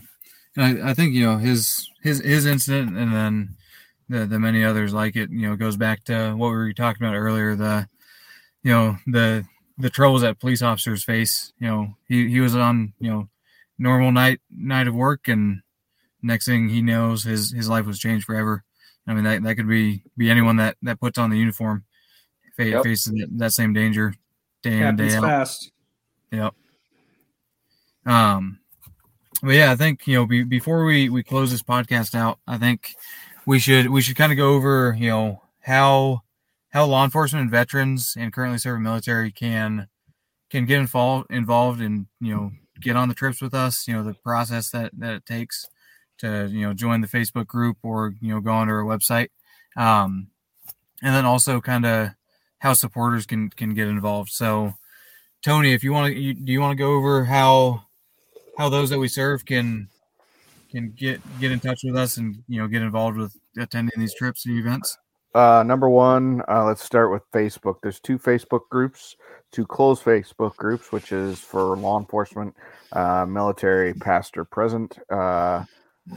and 0.57 0.83
I, 0.83 0.91
I 0.91 0.95
think 0.95 1.15
you 1.15 1.25
know 1.25 1.37
his 1.37 1.89
his 2.03 2.21
his 2.21 2.47
incident, 2.47 2.97
and 2.97 3.15
then 3.15 3.57
the, 4.09 4.27
the 4.27 4.39
many 4.39 4.65
others 4.65 4.93
like 4.93 5.17
it. 5.17 5.31
You 5.31 5.49
know, 5.49 5.57
goes 5.57 5.77
back 5.77 6.05
to 6.05 6.33
what 6.33 6.49
we 6.51 6.57
were 6.57 6.73
talking 6.73 7.05
about 7.05 7.17
earlier. 7.17 7.55
The 7.55 7.89
you 8.63 8.73
know 8.73 8.97
the 9.07 9.45
the 9.79 9.91
troubles 9.91 10.23
that 10.23 10.41
police 10.41 10.63
officers 10.63 11.05
face. 11.05 11.53
You 11.59 11.67
know, 11.69 11.95
he 12.07 12.29
he 12.29 12.41
was 12.41 12.57
on 12.57 12.93
you 12.99 13.11
know 13.11 13.29
normal 13.79 14.13
night 14.13 14.41
night 14.51 14.89
of 14.89 14.95
work, 14.95 15.29
and 15.29 15.63
next 16.23 16.47
thing 16.47 16.69
he 16.69 16.83
knows, 16.83 17.25
his 17.25 17.53
his 17.53 17.69
life 17.69 17.87
was 17.87 17.99
changed 17.99 18.27
forever. 18.27 18.65
I 19.07 19.15
mean, 19.15 19.25
that 19.25 19.43
that 19.43 19.55
could 19.55 19.69
be 19.69 20.03
be 20.17 20.31
anyone 20.31 20.57
that 20.57 20.77
that 20.83 21.01
puts 21.01 21.19
on 21.19 21.31
the 21.31 21.39
uniform 21.39 21.85
yep. 22.59 22.83
faces 22.83 23.13
that, 23.13 23.29
that, 23.39 23.53
same 23.53 23.73
danger 23.73 24.15
day 24.63 24.81
in 24.81 24.97
day 24.97 25.15
out. 25.15 25.23
Fast. 25.23 25.71
Yep. 26.33 26.55
Um, 28.07 28.59
but 29.43 29.51
yeah, 29.51 29.73
I 29.73 29.77
think 29.77 30.07
you 30.07 30.15
know 30.17 30.27
be, 30.27 30.43
before 30.43 30.85
we 30.85 31.09
we 31.09 31.23
close 31.23 31.51
this 31.51 31.63
podcast 31.63 32.15
out, 32.15 32.39
I 32.47 32.59
think 32.59 32.95
we 33.49 33.59
should 33.59 33.89
we 33.89 34.03
should 34.03 34.15
kind 34.15 34.31
of 34.31 34.37
go 34.37 34.51
over 34.51 34.95
you 34.99 35.09
know 35.09 35.43
how 35.61 36.23
how 36.71 36.85
law 36.85 37.03
enforcement 37.03 37.43
and 37.43 37.51
veterans 37.51 38.15
and 38.19 38.33
currently 38.33 38.59
serving 38.59 38.83
military 38.83 39.33
can 39.33 39.89
can 40.51 40.67
get 40.67 40.79
involved 40.79 41.27
involved 41.31 41.81
and 41.81 42.07
you 42.21 42.35
know 42.35 42.53
get 42.81 42.95
on 42.95 43.09
the 43.09 43.15
trips 43.15 43.41
with 43.41 43.55
us. 43.55 43.89
You 43.89 43.95
know 43.95 44.03
the 44.03 44.15
process 44.15 44.71
that 44.71 44.93
that 44.99 45.15
it 45.15 45.27
takes 45.27 45.67
to 46.19 46.47
you 46.51 46.61
know 46.61 46.75
join 46.75 47.01
the 47.01 47.09
Facebook 47.09 47.47
group 47.47 47.79
or 47.83 48.15
you 48.21 48.35
know 48.35 48.41
go 48.41 48.53
onto 48.53 48.73
our 48.73 48.85
website, 48.85 49.29
um, 49.77 50.29
and 51.03 51.15
then 51.15 51.25
also 51.25 51.61
kind 51.61 51.87
of 51.87 52.11
how 52.59 52.75
supporters 52.75 53.27
can 53.27 53.51
can 53.51 53.75
get 53.75 53.89
involved. 53.89 54.31
So, 54.31 54.75
Tony, 55.43 55.73
if 55.73 55.83
you 55.83 55.93
want 55.93 56.15
to, 56.15 56.35
do 56.35 56.53
you 56.53 56.61
want 56.61 56.73
to 56.73 56.83
go 56.83 56.93
over 56.93 57.25
how 57.25 57.85
how 58.59 58.69
those 58.69 58.91
that 58.91 58.99
we 58.99 59.09
serve 59.09 59.45
can 59.45 59.89
can 60.71 60.93
get 60.97 61.21
get 61.41 61.53
in 61.53 61.61
touch 61.61 61.81
with 61.85 61.97
us 61.97 62.17
and 62.17 62.43
you 62.49 62.61
know 62.61 62.69
get 62.69 62.83
involved 62.83 63.17
with 63.17 63.37
attending 63.59 63.99
these 63.99 64.15
trips 64.15 64.47
and 64.47 64.59
events? 64.59 64.97
Uh, 65.35 65.63
number 65.65 65.89
one, 65.89 66.43
uh, 66.49 66.65
let's 66.65 66.83
start 66.83 67.13
with 67.13 67.23
Facebook. 67.33 67.77
There's 67.83 68.01
two 68.01 68.19
Facebook 68.19 68.63
groups, 68.71 69.15
two 69.53 69.67
closed 69.67 70.03
Facebook 70.03 70.57
groups, 70.57 70.91
which 70.91 71.13
is 71.13 71.39
for 71.39 71.77
law 71.77 71.99
enforcement, 71.99 72.57
uh, 72.93 73.27
military, 73.27 73.93
past 73.95 74.39
or 74.39 74.45
present. 74.45 74.99
Uh, 75.11 75.65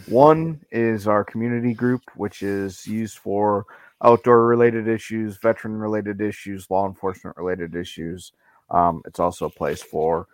one 0.08 0.62
is 0.72 1.08
our 1.08 1.24
community 1.24 1.74
group, 1.74 2.02
which 2.16 2.42
is 2.42 2.88
used 2.88 3.18
for 3.18 3.66
outdoor 4.02 4.48
related 4.48 4.88
issues, 4.88 5.38
veteran 5.38 5.76
related 5.78 6.22
issues, 6.22 6.70
law 6.70 6.88
enforcement 6.88 7.36
related 7.38 7.76
issues. 7.76 8.32
Um, 8.70 9.02
it's 9.06 9.20
also 9.20 9.48
a 9.48 9.50
place 9.50 9.84
for 9.84 10.28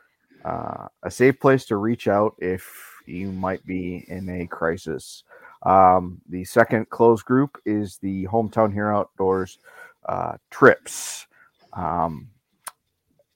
uh, 0.45 0.87
a 1.03 1.11
safe 1.11 1.39
place 1.39 1.65
to 1.65 1.77
reach 1.77 2.07
out 2.07 2.35
if 2.37 2.96
you 3.07 3.31
might 3.31 3.65
be 3.65 4.05
in 4.07 4.29
a 4.29 4.47
crisis. 4.47 5.23
Um, 5.63 6.21
the 6.29 6.43
second 6.43 6.89
closed 6.89 7.25
group 7.25 7.57
is 7.65 7.97
the 7.97 8.25
Hometown 8.25 8.71
Hero 8.71 8.99
Outdoors 8.99 9.59
uh, 10.07 10.37
trips. 10.49 11.27
Um, 11.73 12.29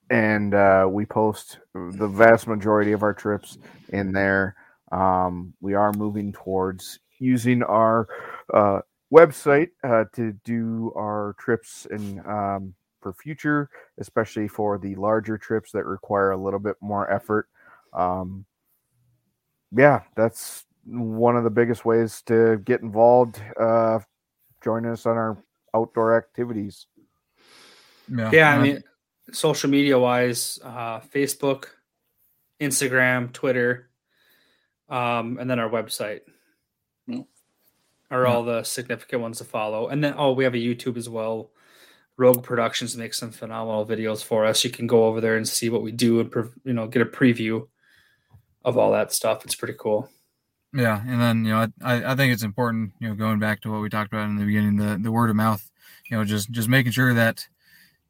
and 0.09 0.53
uh, 0.53 0.87
we 0.89 1.05
post 1.05 1.59
the 1.73 2.07
vast 2.07 2.47
majority 2.47 2.91
of 2.91 3.01
our 3.01 3.13
trips 3.13 3.57
in 3.89 4.11
there. 4.11 4.55
Um, 4.91 5.53
we 5.61 5.73
are 5.73 5.93
moving 5.93 6.33
towards 6.33 6.99
using 7.19 7.63
our 7.63 8.07
uh, 8.53 8.81
website 9.13 9.69
uh, 9.83 10.05
to 10.13 10.33
do 10.43 10.91
our 10.97 11.35
trips 11.39 11.87
and 11.89 12.19
um, 12.25 12.73
for 13.01 13.13
future, 13.13 13.69
especially 13.99 14.47
for 14.47 14.77
the 14.77 14.95
larger 14.95 15.37
trips 15.37 15.71
that 15.71 15.85
require 15.85 16.31
a 16.31 16.37
little 16.37 16.59
bit 16.59 16.75
more 16.81 17.11
effort. 17.11 17.47
Um, 17.93 18.45
yeah, 19.75 20.01
that's 20.15 20.65
one 20.85 21.35
of 21.35 21.43
the 21.43 21.49
biggest 21.49 21.85
ways 21.85 22.21
to 22.23 22.57
get 22.65 22.81
involved. 22.81 23.41
Uh, 23.59 23.99
join 24.63 24.85
us 24.85 25.05
on 25.05 25.17
our 25.17 25.37
outdoor 25.73 26.17
activities. 26.17 26.87
Yeah, 28.13 28.31
yeah 28.31 28.55
I 28.55 28.61
mean, 28.61 28.83
social 29.31 29.69
media 29.69 29.97
wise, 29.97 30.59
uh, 30.63 30.99
Facebook, 30.99 31.65
Instagram, 32.59 33.31
Twitter, 33.31 33.89
um, 34.89 35.37
and 35.39 35.49
then 35.49 35.59
our 35.59 35.69
website 35.69 36.21
mm. 37.09 37.25
are 38.09 38.27
all 38.27 38.43
the 38.43 38.63
significant 38.63 39.21
ones 39.21 39.37
to 39.37 39.45
follow. 39.45 39.87
And 39.87 40.03
then, 40.03 40.15
oh, 40.17 40.33
we 40.33 40.43
have 40.43 40.53
a 40.53 40.57
YouTube 40.57 40.97
as 40.97 41.07
well. 41.07 41.51
Rogue 42.17 42.43
Productions 42.43 42.97
makes 42.97 43.17
some 43.17 43.31
phenomenal 43.31 43.85
videos 43.85 44.23
for 44.23 44.45
us. 44.45 44.63
You 44.63 44.69
can 44.69 44.85
go 44.85 45.05
over 45.05 45.21
there 45.21 45.37
and 45.37 45.47
see 45.47 45.69
what 45.69 45.81
we 45.81 45.91
do 45.91 46.19
and 46.19 46.31
you 46.65 46.73
know 46.73 46.87
get 46.87 47.01
a 47.01 47.05
preview 47.05 47.67
of 48.63 48.77
all 48.77 48.91
that 48.91 49.11
stuff. 49.11 49.43
It's 49.45 49.55
pretty 49.55 49.75
cool. 49.77 50.09
Yeah, 50.73 51.01
and 51.05 51.19
then 51.19 51.45
you 51.45 51.51
know 51.51 51.67
I, 51.83 52.11
I 52.11 52.15
think 52.15 52.33
it's 52.33 52.43
important 52.43 52.93
you 52.99 53.09
know 53.09 53.15
going 53.15 53.39
back 53.39 53.61
to 53.61 53.71
what 53.71 53.81
we 53.81 53.89
talked 53.89 54.13
about 54.13 54.29
in 54.29 54.37
the 54.37 54.45
beginning 54.45 54.77
the 54.77 54.97
the 55.01 55.11
word 55.11 55.29
of 55.29 55.35
mouth 55.35 55.69
you 56.09 56.17
know 56.17 56.23
just 56.23 56.49
just 56.49 56.69
making 56.69 56.93
sure 56.93 57.13
that 57.13 57.47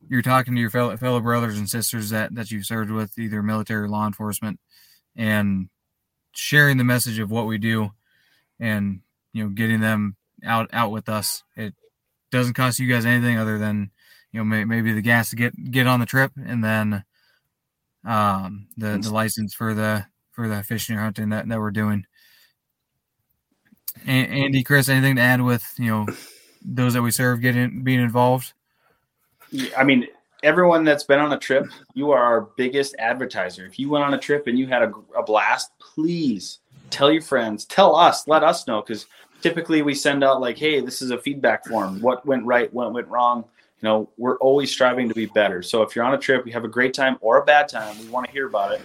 you're 0.08 0.22
talking 0.22 0.54
to 0.54 0.62
your 0.62 0.70
fellow 0.70 0.95
fellow 0.95 1.20
brothers 1.20 1.58
and 1.58 1.68
sisters 1.68 2.12
that 2.12 2.36
that 2.36 2.52
you've 2.52 2.66
served 2.66 2.91
with 2.91 3.18
either 3.18 3.41
military 3.41 3.86
or 3.86 3.89
law 3.89 4.06
enforcement 4.06 4.60
and 5.16 5.70
sharing 6.34 6.78
the 6.78 6.84
message 6.84 7.18
of 7.18 7.32
what 7.32 7.47
we 7.47 7.58
do 7.58 7.91
and 8.60 9.02
you 9.34 9.43
know 9.43 9.49
getting 9.49 9.82
them 9.82 10.16
out 10.45 10.70
out 10.72 10.91
with 10.91 11.10
us 11.10 11.43
it 11.56 11.74
doesn't 12.32 12.54
cost 12.54 12.80
you 12.80 12.88
guys 12.88 13.06
anything 13.06 13.38
other 13.38 13.58
than 13.58 13.89
you 14.32 14.39
know 14.39 14.43
may, 14.43 14.66
maybe 14.66 14.93
the 14.93 15.02
gas 15.02 15.32
to 15.32 15.36
get 15.36 15.72
get 15.72 15.88
on 15.88 15.99
the 15.99 16.06
trip 16.06 16.32
and 16.45 16.64
then 16.64 17.04
um 18.06 18.68
the 18.78 18.99
the 19.02 19.12
license 19.12 19.54
for 19.54 19.74
the 19.74 20.06
for 20.32 20.47
the 20.47 20.63
fishing 20.63 20.97
or 20.97 21.01
hunting 21.01 21.29
that, 21.29 21.47
that 21.47 21.59
we're 21.59 21.71
doing. 21.71 22.05
Andy, 24.05 24.63
Chris, 24.63 24.89
anything 24.89 25.17
to 25.17 25.21
add 25.21 25.41
with 25.41 25.73
you 25.77 25.88
know 25.88 26.07
those 26.63 26.93
that 26.93 27.01
we 27.01 27.11
serve 27.11 27.41
getting 27.41 27.84
being 27.84 27.99
involved? 27.99 28.53
I 29.77 29.84
mean, 29.84 30.07
everyone 30.43 30.84
that's 30.84 31.03
been 31.03 31.19
on 31.19 31.34
a 31.34 31.38
trip, 31.38 31.67
you 31.93 32.11
are 32.11 32.21
our 32.21 32.41
biggest 32.55 32.95
advertiser. 32.99 33.65
If 33.65 33.77
you 33.77 33.89
went 33.89 34.05
on 34.05 34.13
a 34.13 34.17
trip 34.17 34.47
and 34.47 34.57
you 34.57 34.67
had 34.67 34.84
a, 34.84 34.93
a 35.17 35.23
blast, 35.23 35.71
please 35.79 36.59
tell 36.89 37.11
your 37.11 37.21
friends, 37.21 37.65
tell 37.65 37.95
us, 37.95 38.27
let 38.27 38.43
us 38.43 38.65
know 38.67 38.82
because 38.82 39.07
typically 39.41 39.82
we 39.82 39.93
send 39.93 40.23
out 40.23 40.41
like, 40.41 40.57
hey, 40.57 40.79
this 40.79 41.01
is 41.01 41.11
a 41.11 41.17
feedback 41.17 41.65
form. 41.65 42.01
What 42.01 42.25
went 42.25 42.45
right? 42.45 42.73
What 42.73 42.93
went 42.93 43.07
wrong? 43.07 43.43
You 43.82 43.89
know, 43.89 44.09
we're 44.17 44.38
always 44.38 44.71
striving 44.71 45.09
to 45.09 45.15
be 45.15 45.25
better. 45.25 45.63
So 45.63 45.82
if 45.82 45.95
you're 45.95 46.05
on 46.05 46.13
a 46.13 46.17
trip, 46.17 46.45
you 46.45 46.53
have 46.53 46.63
a 46.63 46.69
great 46.69 46.93
time 46.93 47.17
or 47.19 47.41
a 47.41 47.45
bad 47.45 47.67
time, 47.67 47.97
we 47.99 48.07
want 48.07 48.27
to 48.27 48.32
hear 48.32 48.47
about 48.47 48.73
it. 48.73 48.82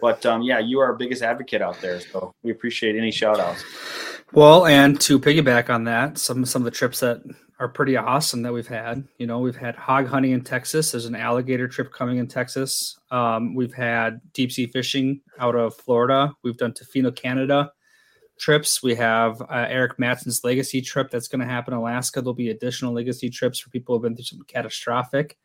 But 0.00 0.24
um, 0.26 0.42
yeah, 0.42 0.58
you 0.58 0.80
are 0.80 0.86
our 0.86 0.94
biggest 0.94 1.22
advocate 1.22 1.62
out 1.62 1.80
there, 1.80 2.00
so 2.00 2.34
we 2.42 2.50
appreciate 2.50 2.96
any 2.96 3.10
shout 3.10 3.38
outs. 3.38 3.64
Well, 4.32 4.66
and 4.66 5.00
to 5.02 5.18
piggyback 5.18 5.70
on 5.70 5.84
that, 5.84 6.18
some 6.18 6.44
some 6.44 6.62
of 6.62 6.64
the 6.64 6.70
trips 6.70 7.00
that 7.00 7.22
are 7.58 7.68
pretty 7.68 7.96
awesome 7.96 8.42
that 8.42 8.52
we've 8.52 8.66
had. 8.66 9.06
You 9.18 9.26
know, 9.26 9.38
we've 9.40 9.56
had 9.56 9.76
hog 9.76 10.06
hunting 10.06 10.32
in 10.32 10.42
Texas. 10.42 10.92
There's 10.92 11.04
an 11.04 11.14
alligator 11.14 11.68
trip 11.68 11.92
coming 11.92 12.18
in 12.18 12.26
Texas. 12.26 12.98
Um, 13.10 13.54
we've 13.54 13.74
had 13.74 14.20
deep 14.32 14.50
sea 14.50 14.66
fishing 14.66 15.20
out 15.38 15.54
of 15.54 15.76
Florida. 15.76 16.32
We've 16.42 16.56
done 16.56 16.72
Tofino, 16.72 17.14
Canada 17.14 17.70
trips. 18.40 18.82
We 18.82 18.94
have 18.96 19.40
uh, 19.42 19.66
Eric 19.68 19.98
Matson's 19.98 20.42
legacy 20.42 20.80
trip 20.80 21.10
that's 21.10 21.28
going 21.28 21.40
to 21.40 21.46
happen 21.46 21.74
in 21.74 21.80
Alaska. 21.80 22.20
There'll 22.20 22.34
be 22.34 22.50
additional 22.50 22.92
legacy 22.92 23.30
trips 23.30 23.60
for 23.60 23.68
people 23.70 23.94
who've 23.94 24.02
been 24.02 24.16
through 24.16 24.24
some 24.24 24.42
catastrophic. 24.48 25.36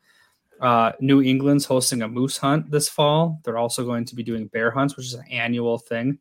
Uh, 0.62 0.94
New 1.00 1.22
England's 1.22 1.66
hosting 1.66 2.02
a 2.02 2.08
moose 2.08 2.38
hunt 2.38 2.72
this 2.72 2.88
fall. 2.88 3.42
They're 3.44 3.58
also 3.58 3.84
going 3.84 4.06
to 4.06 4.16
be 4.16 4.24
doing 4.24 4.48
bear 4.48 4.72
hunts, 4.72 4.96
which 4.96 5.08
is 5.08 5.14
an 5.14 5.26
annual 5.30 5.78
thing. 5.78 6.20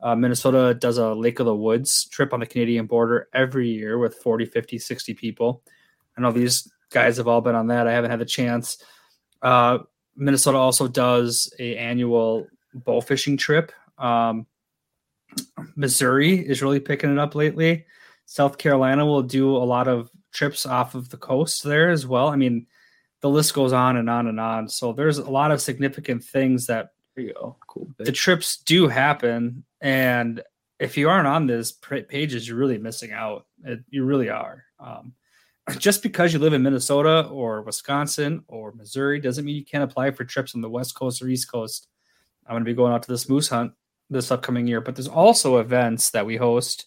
Uh, 0.00 0.14
Minnesota 0.14 0.74
does 0.74 0.98
a 0.98 1.12
Lake 1.14 1.40
of 1.40 1.46
the 1.46 1.54
Woods 1.54 2.06
trip 2.06 2.32
on 2.32 2.40
the 2.40 2.46
Canadian 2.46 2.86
border 2.86 3.28
every 3.34 3.68
year 3.68 3.98
with 3.98 4.16
40, 4.16 4.46
50, 4.46 4.78
60 4.78 5.14
people. 5.14 5.62
I 6.16 6.20
know 6.20 6.32
these 6.32 6.70
guys 6.90 7.16
have 7.16 7.28
all 7.28 7.40
been 7.40 7.54
on 7.54 7.68
that. 7.68 7.86
I 7.86 7.92
haven't 7.92 8.10
had 8.10 8.20
the 8.20 8.24
chance. 8.24 8.82
Uh, 9.42 9.78
Minnesota 10.16 10.58
also 10.58 10.88
does 10.88 11.52
a 11.58 11.76
annual 11.76 12.46
bow 12.74 13.00
fishing 13.00 13.36
trip. 13.36 13.72
Um, 13.98 14.46
Missouri 15.76 16.38
is 16.38 16.62
really 16.62 16.80
picking 16.80 17.12
it 17.12 17.18
up 17.18 17.34
lately. 17.34 17.86
South 18.26 18.58
Carolina 18.58 19.06
will 19.06 19.22
do 19.22 19.56
a 19.56 19.58
lot 19.58 19.88
of 19.88 20.10
trips 20.32 20.66
off 20.66 20.94
of 20.94 21.08
the 21.08 21.16
coast 21.16 21.62
there 21.62 21.90
as 21.90 22.06
well. 22.06 22.28
I 22.28 22.36
mean, 22.36 22.66
the 23.20 23.28
list 23.30 23.54
goes 23.54 23.72
on 23.72 23.96
and 23.96 24.08
on 24.08 24.26
and 24.26 24.38
on. 24.38 24.68
So 24.68 24.92
there's 24.92 25.18
a 25.18 25.30
lot 25.30 25.50
of 25.50 25.60
significant 25.60 26.24
things 26.24 26.66
that 26.66 26.90
there 27.14 27.24
you 27.24 27.34
go. 27.34 27.56
Cool. 27.66 27.88
The 27.98 28.12
trips 28.12 28.58
do 28.58 28.86
happen, 28.86 29.64
and 29.80 30.42
if 30.78 30.96
you 30.96 31.08
aren't 31.08 31.26
on 31.26 31.46
this 31.46 31.72
pages, 31.72 32.46
you're 32.46 32.56
really 32.56 32.78
missing 32.78 33.10
out. 33.12 33.46
It, 33.64 33.80
you 33.90 34.04
really 34.04 34.30
are. 34.30 34.64
Um, 34.78 35.14
just 35.78 36.02
because 36.02 36.32
you 36.32 36.38
live 36.38 36.52
in 36.52 36.62
Minnesota 36.62 37.26
or 37.28 37.62
Wisconsin 37.62 38.44
or 38.46 38.72
Missouri 38.72 39.20
doesn't 39.20 39.44
mean 39.44 39.56
you 39.56 39.64
can't 39.64 39.84
apply 39.84 40.12
for 40.12 40.24
trips 40.24 40.54
on 40.54 40.60
the 40.60 40.70
West 40.70 40.94
Coast 40.94 41.20
or 41.20 41.28
East 41.28 41.50
Coast. 41.50 41.88
I'm 42.46 42.54
going 42.54 42.64
to 42.64 42.70
be 42.70 42.74
going 42.74 42.92
out 42.92 43.02
to 43.02 43.10
this 43.10 43.28
moose 43.28 43.48
hunt 43.48 43.72
this 44.10 44.30
upcoming 44.30 44.66
year, 44.66 44.80
but 44.80 44.94
there's 44.94 45.08
also 45.08 45.58
events 45.58 46.10
that 46.10 46.24
we 46.24 46.36
host 46.36 46.86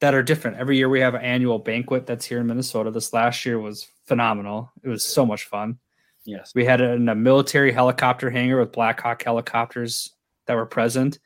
that 0.00 0.14
are 0.14 0.22
different. 0.22 0.58
Every 0.58 0.76
year 0.76 0.88
we 0.88 1.00
have 1.00 1.14
an 1.14 1.22
annual 1.22 1.58
banquet 1.58 2.06
that's 2.06 2.24
here 2.24 2.40
in 2.40 2.46
Minnesota. 2.46 2.90
This 2.90 3.12
last 3.12 3.44
year 3.46 3.58
was 3.58 3.88
phenomenal. 4.04 4.72
It 4.82 4.88
was 4.88 5.04
so 5.04 5.24
much 5.24 5.44
fun. 5.44 5.78
Yes. 6.24 6.52
We 6.54 6.64
had 6.64 6.80
a, 6.80 6.94
a 6.94 7.14
military 7.14 7.72
helicopter 7.72 8.30
hangar 8.30 8.58
with 8.58 8.72
Black 8.72 9.00
Hawk 9.00 9.22
helicopters 9.22 10.12
that 10.46 10.54
were 10.54 10.66
present. 10.66 11.18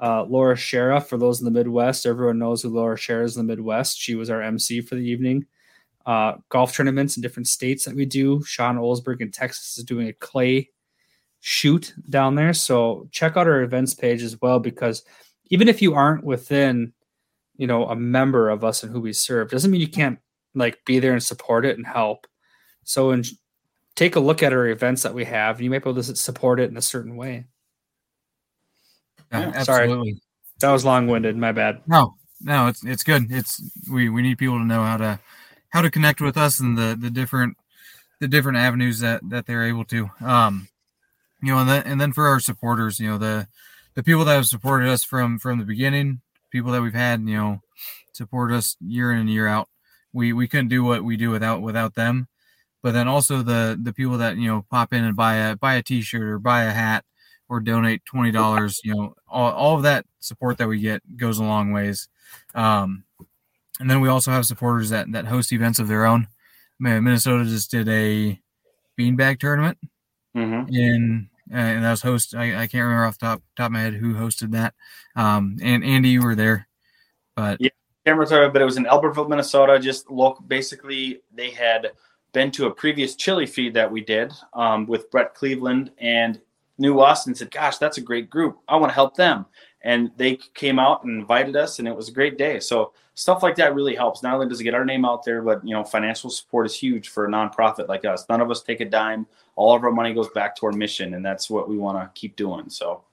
Uh, 0.00 0.24
Laura 0.24 0.54
Schara, 0.54 1.04
for 1.04 1.16
those 1.16 1.40
in 1.40 1.44
the 1.44 1.50
Midwest, 1.50 2.06
everyone 2.06 2.38
knows 2.38 2.62
who 2.62 2.68
Laura 2.68 2.96
Schara 2.96 3.24
is 3.24 3.36
in 3.36 3.46
the 3.46 3.52
Midwest. 3.52 3.98
She 3.98 4.14
was 4.14 4.30
our 4.30 4.42
MC 4.42 4.80
for 4.82 4.94
the 4.94 5.08
evening. 5.08 5.46
Uh, 6.04 6.34
golf 6.50 6.74
tournaments 6.74 7.16
in 7.16 7.22
different 7.22 7.48
states 7.48 7.84
that 7.84 7.96
we 7.96 8.04
do. 8.04 8.42
Sean 8.44 8.76
Olsberg 8.76 9.20
in 9.20 9.30
Texas 9.30 9.76
is 9.76 9.84
doing 9.84 10.08
a 10.08 10.12
clay 10.12 10.70
shoot 11.40 11.94
down 12.08 12.34
there. 12.34 12.52
So 12.52 13.08
check 13.10 13.36
out 13.36 13.48
our 13.48 13.62
events 13.62 13.94
page 13.94 14.22
as 14.22 14.40
well, 14.40 14.60
because 14.60 15.02
even 15.46 15.68
if 15.68 15.82
you 15.82 15.94
aren't 15.94 16.24
within, 16.24 16.92
you 17.56 17.66
know, 17.66 17.86
a 17.88 17.96
member 17.96 18.50
of 18.50 18.64
us 18.64 18.82
and 18.82 18.92
who 18.92 19.00
we 19.00 19.12
serve, 19.12 19.50
doesn't 19.50 19.70
mean 19.70 19.80
you 19.80 19.88
can't 19.88 20.18
like 20.54 20.84
be 20.84 20.98
there 20.98 21.12
and 21.12 21.22
support 21.22 21.64
it 21.64 21.76
and 21.76 21.86
help. 21.86 22.26
So 22.84 23.10
and 23.10 23.26
take 23.94 24.16
a 24.16 24.20
look 24.20 24.42
at 24.42 24.52
our 24.52 24.68
events 24.68 25.02
that 25.02 25.14
we 25.14 25.24
have. 25.24 25.60
You 25.60 25.70
might 25.70 25.82
be 25.82 25.90
able 25.90 26.02
to 26.02 26.16
support 26.16 26.60
it 26.60 26.70
in 26.70 26.76
a 26.76 26.82
certain 26.82 27.16
way. 27.16 27.46
Yeah, 29.32 29.62
Sorry, 29.62 30.20
that 30.60 30.72
was 30.72 30.84
long 30.84 31.08
winded. 31.08 31.36
My 31.36 31.52
bad. 31.52 31.82
No, 31.86 32.14
no, 32.40 32.68
it's 32.68 32.84
it's 32.84 33.02
good. 33.02 33.26
It's 33.30 33.60
we 33.90 34.08
we 34.08 34.22
need 34.22 34.38
people 34.38 34.58
to 34.58 34.64
know 34.64 34.84
how 34.84 34.96
to 34.98 35.18
how 35.70 35.82
to 35.82 35.90
connect 35.90 36.20
with 36.20 36.36
us 36.36 36.60
and 36.60 36.78
the 36.78 36.96
the 36.98 37.10
different 37.10 37.56
the 38.20 38.28
different 38.28 38.58
avenues 38.58 39.00
that 39.00 39.20
that 39.28 39.46
they're 39.46 39.66
able 39.66 39.84
to. 39.86 40.10
Um, 40.20 40.68
you 41.42 41.52
know, 41.52 41.58
and 41.58 41.68
then 41.68 41.82
and 41.84 42.00
then 42.00 42.12
for 42.12 42.26
our 42.28 42.40
supporters, 42.40 43.00
you 43.00 43.08
know, 43.08 43.18
the 43.18 43.48
the 43.94 44.02
people 44.02 44.24
that 44.24 44.34
have 44.34 44.46
supported 44.46 44.88
us 44.88 45.04
from 45.04 45.38
from 45.38 45.58
the 45.58 45.64
beginning, 45.64 46.20
people 46.56 46.72
that 46.72 46.82
we've 46.82 46.94
had, 46.94 47.20
you 47.20 47.36
know, 47.36 47.60
support 48.12 48.50
us 48.50 48.76
year 48.80 49.12
in 49.12 49.18
and 49.18 49.30
year 49.30 49.46
out. 49.46 49.68
We 50.12 50.32
we 50.32 50.48
couldn't 50.48 50.68
do 50.68 50.82
what 50.82 51.04
we 51.04 51.16
do 51.16 51.30
without 51.30 51.60
without 51.60 51.94
them. 51.94 52.28
But 52.82 52.92
then 52.92 53.08
also 53.08 53.42
the 53.42 53.78
the 53.80 53.92
people 53.92 54.18
that 54.18 54.36
you 54.36 54.48
know 54.48 54.64
pop 54.70 54.92
in 54.92 55.04
and 55.04 55.14
buy 55.16 55.34
a 55.36 55.56
buy 55.56 55.74
a 55.74 55.82
T-shirt 55.82 56.22
or 56.22 56.38
buy 56.38 56.62
a 56.64 56.70
hat 56.70 57.04
or 57.48 57.60
donate 57.60 58.04
twenty 58.06 58.30
dollars. 58.30 58.80
You 58.82 58.94
know, 58.94 59.14
all, 59.28 59.52
all 59.52 59.76
of 59.76 59.82
that 59.82 60.06
support 60.20 60.56
that 60.58 60.68
we 60.68 60.80
get 60.80 61.02
goes 61.16 61.38
a 61.38 61.44
long 61.44 61.72
ways. 61.72 62.08
Um, 62.54 63.04
and 63.78 63.90
then 63.90 64.00
we 64.00 64.08
also 64.08 64.30
have 64.30 64.46
supporters 64.46 64.88
that 64.90 65.12
that 65.12 65.26
host 65.26 65.52
events 65.52 65.78
of 65.78 65.88
their 65.88 66.06
own. 66.06 66.28
Minnesota 66.78 67.44
just 67.44 67.70
did 67.70 67.88
a 67.88 68.40
beanbag 68.98 69.38
tournament 69.40 69.78
Mm-hmm. 70.36 70.74
in 70.74 71.30
and 71.50 71.84
that 71.84 71.90
was 71.90 72.02
host. 72.02 72.34
I, 72.34 72.62
I 72.62 72.66
can't 72.66 72.84
remember 72.84 73.04
off 73.04 73.18
the 73.18 73.26
top 73.26 73.42
top 73.56 73.66
of 73.66 73.72
my 73.72 73.80
head 73.80 73.94
who 73.94 74.14
hosted 74.14 74.52
that. 74.52 74.74
Um, 75.14 75.56
and 75.62 75.84
Andy, 75.84 76.10
you 76.10 76.22
were 76.22 76.34
there, 76.34 76.68
but 77.34 77.60
Yeah. 77.60 77.70
Camera 78.04 78.26
sorry, 78.26 78.48
but 78.48 78.62
it 78.62 78.64
was 78.64 78.76
in 78.76 78.84
Albertville, 78.84 79.28
Minnesota. 79.28 79.80
Just 79.80 80.08
look, 80.08 80.38
basically, 80.46 81.22
they 81.34 81.50
had 81.50 81.90
been 82.32 82.52
to 82.52 82.66
a 82.66 82.70
previous 82.70 83.16
chili 83.16 83.46
feed 83.46 83.74
that 83.74 83.90
we 83.90 84.00
did 84.00 84.32
um, 84.54 84.86
with 84.86 85.10
Brett 85.10 85.34
Cleveland 85.34 85.90
and 85.98 86.40
us 86.78 87.26
and 87.26 87.36
said, 87.36 87.50
"Gosh, 87.50 87.78
that's 87.78 87.98
a 87.98 88.02
great 88.02 88.30
group. 88.30 88.58
I 88.68 88.76
want 88.76 88.90
to 88.90 88.94
help 88.94 89.16
them." 89.16 89.46
And 89.86 90.10
they 90.16 90.34
came 90.54 90.80
out 90.80 91.04
and 91.04 91.20
invited 91.20 91.54
us, 91.54 91.78
and 91.78 91.86
it 91.86 91.94
was 91.94 92.08
a 92.08 92.12
great 92.12 92.36
day. 92.36 92.58
So 92.58 92.92
stuff 93.14 93.42
like 93.44 93.54
that 93.54 93.72
really 93.72 93.94
helps. 93.94 94.20
Not 94.20 94.34
only 94.34 94.48
does 94.48 94.60
it 94.60 94.64
get 94.64 94.74
our 94.74 94.84
name 94.84 95.04
out 95.04 95.24
there, 95.24 95.42
but 95.42 95.64
you 95.64 95.74
know, 95.74 95.84
financial 95.84 96.28
support 96.28 96.66
is 96.66 96.74
huge 96.74 97.08
for 97.08 97.24
a 97.24 97.28
nonprofit 97.28 97.86
like 97.86 98.04
us. 98.04 98.26
None 98.28 98.40
of 98.40 98.50
us 98.50 98.62
take 98.62 98.80
a 98.80 98.84
dime. 98.84 99.28
All 99.54 99.76
of 99.76 99.84
our 99.84 99.92
money 99.92 100.12
goes 100.12 100.28
back 100.30 100.56
to 100.56 100.66
our 100.66 100.72
mission, 100.72 101.14
and 101.14 101.24
that's 101.24 101.48
what 101.48 101.68
we 101.68 101.78
want 101.78 101.98
to 101.98 102.20
keep 102.20 102.34
doing. 102.34 102.68
So 102.68 103.04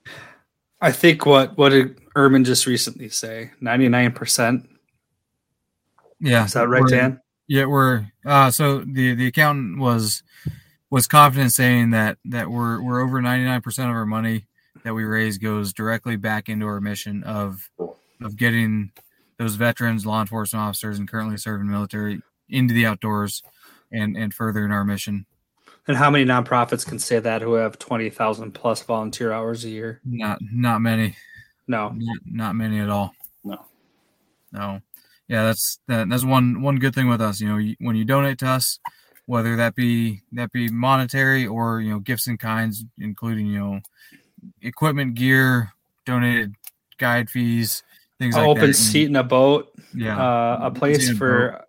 I 0.81 0.91
think 0.91 1.27
what 1.27 1.55
what 1.59 1.69
did 1.69 2.01
Erman 2.17 2.43
just 2.43 2.65
recently 2.65 3.09
say? 3.09 3.51
Ninety 3.61 3.87
nine 3.87 4.11
percent. 4.11 4.67
yeah, 6.19 6.45
Is 6.45 6.53
that 6.53 6.67
right, 6.67 6.87
Dan? 6.89 7.21
Yeah, 7.47 7.65
we're 7.65 8.07
uh 8.25 8.49
so 8.49 8.79
the 8.79 9.13
the 9.13 9.27
accountant 9.27 9.77
was 9.77 10.23
was 10.89 11.07
confident 11.07 11.53
saying 11.53 11.91
that 11.91 12.17
that 12.25 12.49
we're 12.49 12.81
we're 12.81 13.01
over 13.01 13.19
99% 13.19 13.65
of 13.79 13.89
our 13.89 14.05
money 14.05 14.47
that 14.83 14.93
we 14.93 15.03
raise 15.03 15.37
goes 15.37 15.73
directly 15.73 16.15
back 16.15 16.49
into 16.49 16.65
our 16.65 16.81
mission 16.81 17.23
of 17.23 17.69
of 18.21 18.35
getting 18.37 18.91
those 19.37 19.55
veterans, 19.55 20.05
law 20.05 20.21
enforcement 20.21 20.63
officers 20.63 20.99
and 20.99 21.09
currently 21.09 21.37
serving 21.37 21.69
military 21.69 22.21
into 22.49 22.73
the 22.73 22.85
outdoors 22.85 23.43
and 23.91 24.15
and 24.15 24.33
furthering 24.33 24.71
our 24.71 24.83
mission. 24.83 25.25
And 25.87 25.97
how 25.97 26.09
many 26.09 26.23
nonprofits 26.23 26.85
can 26.85 26.99
say 26.99 27.19
that 27.19 27.41
who 27.41 27.53
have 27.53 27.77
twenty 27.79 28.09
thousand 28.09 28.53
plus 28.53 28.81
volunteer 28.81 29.31
hours 29.31 29.65
a 29.65 29.69
year? 29.69 30.01
Not 30.05 30.39
not 30.41 30.81
many. 30.81 31.15
No. 31.67 31.89
Not, 31.95 32.17
not 32.25 32.55
many 32.55 32.79
at 32.79 32.89
all. 32.89 33.13
No. 33.43 33.65
No. 34.51 34.81
Yeah, 35.27 35.43
that's 35.43 35.79
that, 35.87 36.09
that's 36.09 36.25
one 36.25 36.61
one 36.61 36.77
good 36.77 36.93
thing 36.93 37.07
with 37.07 37.21
us. 37.21 37.41
You 37.41 37.49
know, 37.49 37.57
you, 37.57 37.75
when 37.79 37.95
you 37.95 38.05
donate 38.05 38.39
to 38.39 38.47
us, 38.47 38.79
whether 39.25 39.55
that 39.55 39.75
be 39.75 40.21
that 40.33 40.51
be 40.51 40.69
monetary 40.69 41.47
or 41.47 41.81
you 41.81 41.91
know 41.91 41.99
gifts 41.99 42.27
and 42.27 42.39
kinds, 42.39 42.85
including 42.97 43.47
you 43.47 43.59
know 43.59 43.79
equipment, 44.61 45.15
gear, 45.15 45.71
donated 46.05 46.53
guide 46.97 47.29
fees, 47.29 47.83
things 48.19 48.35
like 48.35 48.47
open 48.47 48.67
that. 48.67 48.73
seat 48.75 49.05
in 49.07 49.15
a 49.15 49.23
boat. 49.23 49.71
Yeah. 49.93 50.17
Uh, 50.17 50.59
a 50.63 50.71
place 50.71 51.01
seat 51.01 51.09
in 51.09 51.15
a 51.15 51.17
for 51.17 51.65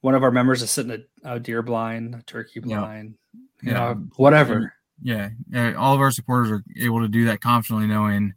one 0.00 0.14
of 0.14 0.22
our 0.22 0.30
members 0.30 0.60
to 0.60 0.66
sit 0.66 0.86
in 0.90 1.04
a, 1.24 1.34
a 1.34 1.40
deer 1.40 1.62
blind, 1.62 2.14
a 2.14 2.22
turkey 2.22 2.60
Yeah. 2.64 2.78
blind, 2.80 3.14
you 3.62 3.70
Yeah. 3.72 3.72
know, 3.74 4.06
whatever. 4.16 4.74
yeah, 5.02 5.30
yeah, 5.50 5.72
all 5.74 5.94
of 5.94 6.00
our 6.00 6.10
supporters 6.10 6.50
are 6.50 6.62
able 6.78 7.00
to 7.00 7.08
do 7.08 7.24
that 7.26 7.40
confidently, 7.40 7.86
knowing 7.88 8.34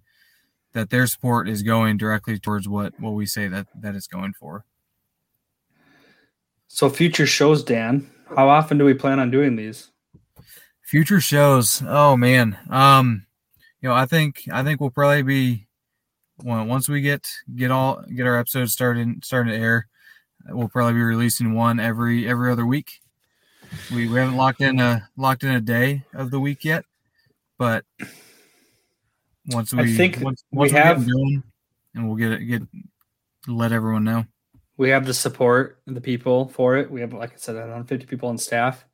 that 0.74 0.90
their 0.90 1.08
support 1.08 1.50
is 1.50 1.64
going 1.64 1.98
directly 1.98 2.38
towards 2.40 2.68
what 2.70 3.00
what 3.00 3.12
we 3.12 3.26
say 3.26 3.48
that 3.48 3.68
that 3.82 3.96
it's 3.96 4.08
going 4.08 4.34
for. 4.34 4.64
So 6.68 6.90
future 6.90 7.26
shows, 7.26 7.64
Dan. 7.64 8.10
How 8.36 8.50
often 8.50 8.78
do 8.78 8.86
we 8.86 8.94
plan 8.94 9.20
on 9.20 9.32
doing 9.32 9.56
these? 9.56 9.90
Future 10.84 11.20
shows. 11.22 11.82
Oh 11.86 12.16
man. 12.18 12.58
Um, 12.70 13.26
you 13.82 13.90
know, 13.90 13.96
I 13.96 14.06
think 14.06 14.44
I 14.52 14.64
think 14.64 14.80
we'll 14.82 14.90
probably 14.90 15.24
be 15.24 15.68
well, 16.44 16.66
once 16.66 16.88
we 16.88 17.02
get 17.02 17.28
get 17.56 17.72
all 17.72 18.02
get 18.14 18.28
our 18.28 18.40
episodes 18.40 18.74
started 18.74 19.24
starting 19.24 19.54
to 19.54 19.60
air, 19.60 19.88
we'll 20.50 20.70
probably 20.70 20.94
be 20.94 21.02
releasing 21.02 21.54
one 21.54 21.80
every 21.80 22.28
every 22.28 22.52
other 22.52 22.66
week. 22.66 23.02
We, 23.92 24.08
we 24.08 24.18
haven't 24.18 24.38
locked 24.38 24.62
in 24.62 24.80
a 24.80 25.10
locked 25.18 25.44
in 25.44 25.52
a 25.52 25.62
day 25.62 26.06
of 26.14 26.32
the 26.32 26.40
week 26.40 26.64
yet, 26.64 26.86
but 27.58 27.84
once 29.48 29.74
I 29.74 29.82
we 29.82 29.96
think 29.96 30.20
once, 30.22 30.44
we 30.52 30.58
once 30.58 30.72
we, 30.72 30.78
get 30.78 30.86
have- 30.86 31.08
going, 31.08 31.44
and 31.96 32.08
we'll 32.08 32.18
get 32.18 32.32
it 32.32 32.46
get 32.46 32.64
let 33.48 33.72
everyone 33.72 34.04
know. 34.04 34.26
We 34.78 34.90
have 34.90 35.06
the 35.06 35.14
support 35.14 35.82
the 35.88 36.02
people 36.02 36.50
for 36.50 36.78
it. 36.78 36.92
We 36.92 37.02
have, 37.02 37.12
like 37.12 37.34
I 37.34 37.38
said, 37.38 37.56
150 37.56 38.06
people 38.06 38.30
on 38.30 38.38
staff. 38.38 38.86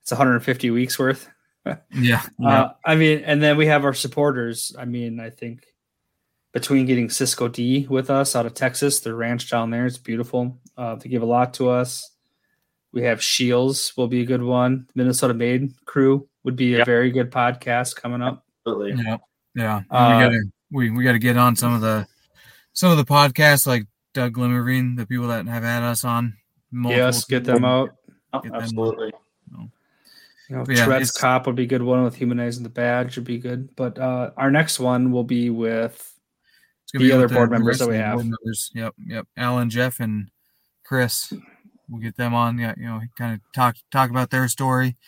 It's 0.00 0.12
150 0.12 0.70
weeks 0.70 0.98
worth. 0.98 1.28
Yeah, 1.64 1.76
yeah. 1.92 2.22
Uh, 2.44 2.72
I 2.84 2.94
mean, 2.96 3.22
and 3.24 3.42
then 3.42 3.56
we 3.56 3.66
have 3.66 3.84
our 3.84 3.94
supporters. 3.94 4.74
I 4.78 4.84
mean, 4.84 5.20
I 5.20 5.30
think 5.30 5.64
between 6.52 6.86
getting 6.86 7.08
Cisco 7.08 7.48
D 7.48 7.86
with 7.88 8.10
us 8.10 8.34
out 8.36 8.46
of 8.46 8.54
Texas, 8.54 9.00
the 9.00 9.14
ranch 9.14 9.48
down 9.50 9.70
there, 9.70 9.86
it's 9.86 9.98
beautiful. 9.98 10.58
Uh, 10.76 10.96
they 10.96 11.08
give 11.08 11.22
a 11.22 11.26
lot 11.26 11.54
to 11.54 11.70
us. 11.70 12.10
We 12.92 13.02
have 13.04 13.22
Shields 13.22 13.92
will 13.96 14.08
be 14.08 14.20
a 14.22 14.26
good 14.26 14.42
one. 14.42 14.86
Minnesota 14.94 15.32
Made 15.34 15.72
crew 15.86 16.28
would 16.44 16.56
be 16.56 16.74
a 16.74 16.78
Yep. 16.78 16.86
very 16.86 17.10
good 17.10 17.30
podcast 17.30 17.96
coming 17.96 18.20
up. 18.22 18.44
absolutely. 18.66 19.02
Yeah, 19.02 19.16
yeah. 19.54 19.76
Uh, 19.90 20.14
we 20.18 20.24
gotta 20.24 20.42
we, 20.70 20.90
we 20.90 21.04
gotta 21.04 21.18
get 21.18 21.36
on 21.36 21.56
some 21.56 21.72
of 21.74 21.80
the 21.80 22.06
some 22.74 22.90
of 22.90 22.96
the 22.98 23.04
podcasts 23.04 23.66
like 23.66 23.84
Doug 24.14 24.34
Glimmerveen, 24.34 24.96
the 24.96 25.06
people 25.06 25.28
that 25.28 25.46
have 25.46 25.62
had 25.62 25.82
us 25.82 26.04
on. 26.04 26.36
multiple 26.70 27.04
yes, 27.06 27.24
get 27.24 27.44
them 27.44 27.64
out. 27.64 27.90
Oh, 28.34 28.40
Get 28.40 28.52
them- 28.52 28.62
absolutely. 28.62 29.12
You 30.52 30.58
know, 30.58 30.66
yeah, 30.68 30.84
Treads 30.84 31.12
Cop 31.12 31.46
would 31.46 31.56
be 31.56 31.62
a 31.62 31.66
good 31.66 31.82
one 31.82 32.04
with 32.04 32.14
humanizing 32.14 32.62
the 32.62 32.68
badge 32.68 33.16
would 33.16 33.24
be 33.24 33.38
good. 33.38 33.74
But 33.74 33.98
uh, 33.98 34.32
our 34.36 34.50
next 34.50 34.78
one 34.78 35.10
will 35.10 35.24
be 35.24 35.48
with 35.48 36.14
It's 36.84 36.92
the 36.92 36.98
be 36.98 37.10
other 37.10 37.22
with 37.22 37.32
board 37.32 37.50
members 37.50 37.78
that 37.78 37.88
we 37.88 37.96
have. 37.96 38.18
members. 38.18 38.70
Yep, 38.74 38.94
yep. 39.06 39.26
Alan, 39.34 39.70
Jeff, 39.70 39.98
and 39.98 40.28
Chris. 40.84 41.32
We'll 41.88 42.02
get 42.02 42.18
them 42.18 42.34
on. 42.34 42.58
Yeah, 42.58 42.74
you 42.76 42.84
know, 42.84 43.00
kind 43.16 43.32
of 43.32 43.40
talk 43.54 43.76
talk 43.90 44.10
about 44.10 44.28
their 44.28 44.46
story, 44.46 44.98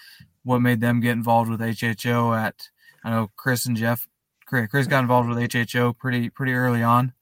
what 0.45 0.61
made 0.61 0.81
them 0.81 1.01
get 1.01 1.13
involved 1.13 1.51
with 1.51 1.61
HHO. 1.61 2.35
At 2.35 2.71
I 3.05 3.11
know 3.11 3.31
Chris 3.37 3.67
and 3.67 3.77
Jeff. 3.77 4.09
Chris 4.47 4.87
got 4.87 5.01
involved 5.01 5.29
with 5.29 5.37
HHO 5.37 5.99
pretty 5.99 6.31
pretty 6.31 6.55
early 6.55 6.83
on 6.83 7.13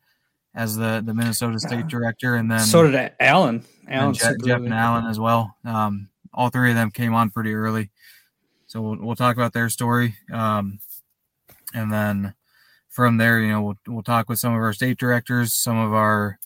as 0.55 0.77
the 0.77 1.03
the 1.05 1.13
Minnesota 1.13 1.59
State 1.59 1.89
director, 1.89 2.37
and 2.37 2.49
then 2.49 2.61
so 2.61 2.89
did 2.89 2.95
Alan. 3.19 3.65
Alan 3.89 4.07
and 4.09 4.15
Jeff, 4.15 4.35
Jeff 4.45 4.61
and 4.61 4.73
Alan 4.73 5.07
as 5.07 5.19
well. 5.19 5.57
Um, 5.65 6.09
all 6.35 6.51
three 6.51 6.71
of 6.71 6.77
them 6.77 6.91
came 6.91 7.15
on 7.15 7.31
pretty 7.31 7.55
early, 7.55 7.91
so 8.67 8.81
we'll, 8.81 8.97
we'll 8.99 9.17
talk 9.17 9.37
about 9.37 9.53
their 9.53 9.69
story, 9.69 10.17
um, 10.33 10.79
and 11.75 11.93
then 11.93 12.35
from 12.93 13.17
there, 13.17 13.41
you 13.41 13.49
know, 13.49 13.63
we'll 13.63 13.79
we'll 13.89 14.03
talk 14.03 14.29
with 14.29 14.39
some 14.39 14.53
of 14.55 14.61
our 14.61 14.73
state 14.73 14.99
directors, 14.99 15.55
some 15.55 15.79
of 15.79 15.93
our 15.93 16.39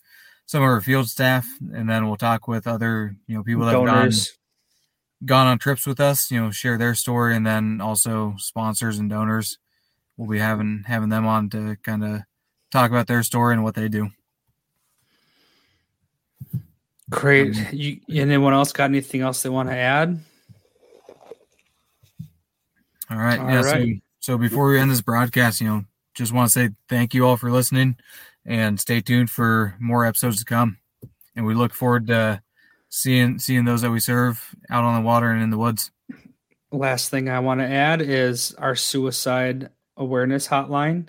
some 0.47 0.63
of 0.63 0.69
our 0.69 0.81
field 0.81 1.09
staff, 1.09 1.47
and 1.73 1.91
then 1.91 2.07
we'll 2.07 2.17
talk 2.17 2.47
with 2.49 2.67
other 2.67 3.17
you 3.27 3.37
know 3.37 3.43
people 3.43 3.65
that 3.65 3.75
have 3.75 3.85
gone 3.87 4.05
gone 5.25 5.47
on 5.49 5.59
trips 5.59 5.87
with 5.87 6.01
us. 6.01 6.31
You 6.31 6.41
know, 6.41 6.51
share 6.51 6.79
their 6.79 6.95
story, 6.95 7.35
and 7.37 7.47
then 7.47 7.81
also 7.81 8.35
sponsors 8.39 8.99
and 8.99 9.11
donors. 9.11 9.59
We'll 10.17 10.29
be 10.29 10.39
having 10.39 10.85
having 10.87 11.09
them 11.09 11.27
on 11.27 11.51
to 11.51 11.77
kind 11.83 12.05
of 12.05 12.21
talk 12.71 12.91
about 12.91 13.09
their 13.09 13.23
story 13.23 13.55
and 13.55 13.65
what 13.65 13.75
they 13.75 13.89
do. 13.89 14.11
Great. 17.11 17.57
Um, 17.57 17.67
you 17.73 18.01
anyone 18.11 18.53
else 18.53 18.73
got 18.73 18.85
anything 18.85 19.21
else 19.21 19.43
they 19.43 19.49
want 19.49 19.69
to 19.69 19.77
add? 19.77 20.21
All 23.11 23.17
right. 23.17 23.39
All 23.39 23.49
yeah. 23.49 23.63
right. 23.63 23.97
So, 24.21 24.33
so 24.33 24.39
before 24.39 24.69
we 24.69 24.79
end 24.79 24.91
this 24.91 25.01
broadcast, 25.01 25.61
you 25.61 25.69
know, 25.69 25.85
just 26.15 26.33
want 26.33 26.51
to 26.51 26.53
say 26.53 26.71
thank 26.89 27.15
you 27.15 27.27
all 27.27 27.37
for 27.37 27.51
listening 27.51 27.97
and 28.45 28.81
stay 28.81 29.01
tuned 29.01 29.31
for 29.31 29.77
more 29.79 30.05
episodes 30.05 30.39
to 30.39 30.45
come. 30.45 30.79
And 31.37 31.47
we 31.47 31.55
look 31.55 31.73
forward 31.73 32.09
to 32.09 32.43
seeing 32.89 33.39
seeing 33.39 33.65
those 33.65 33.83
that 33.83 33.91
we 33.91 34.01
serve 34.01 34.55
out 34.71 34.85
on 34.85 35.01
the 35.01 35.07
water 35.07 35.31
and 35.31 35.43
in 35.43 35.51
the 35.51 35.59
woods. 35.59 35.93
Last 36.73 37.11
thing 37.11 37.29
I 37.29 37.39
want 37.39 37.61
to 37.61 37.69
add 37.69 38.03
is 38.03 38.55
our 38.55 38.75
suicide 38.75 39.71
awareness 39.97 40.49
hotline. 40.49 41.09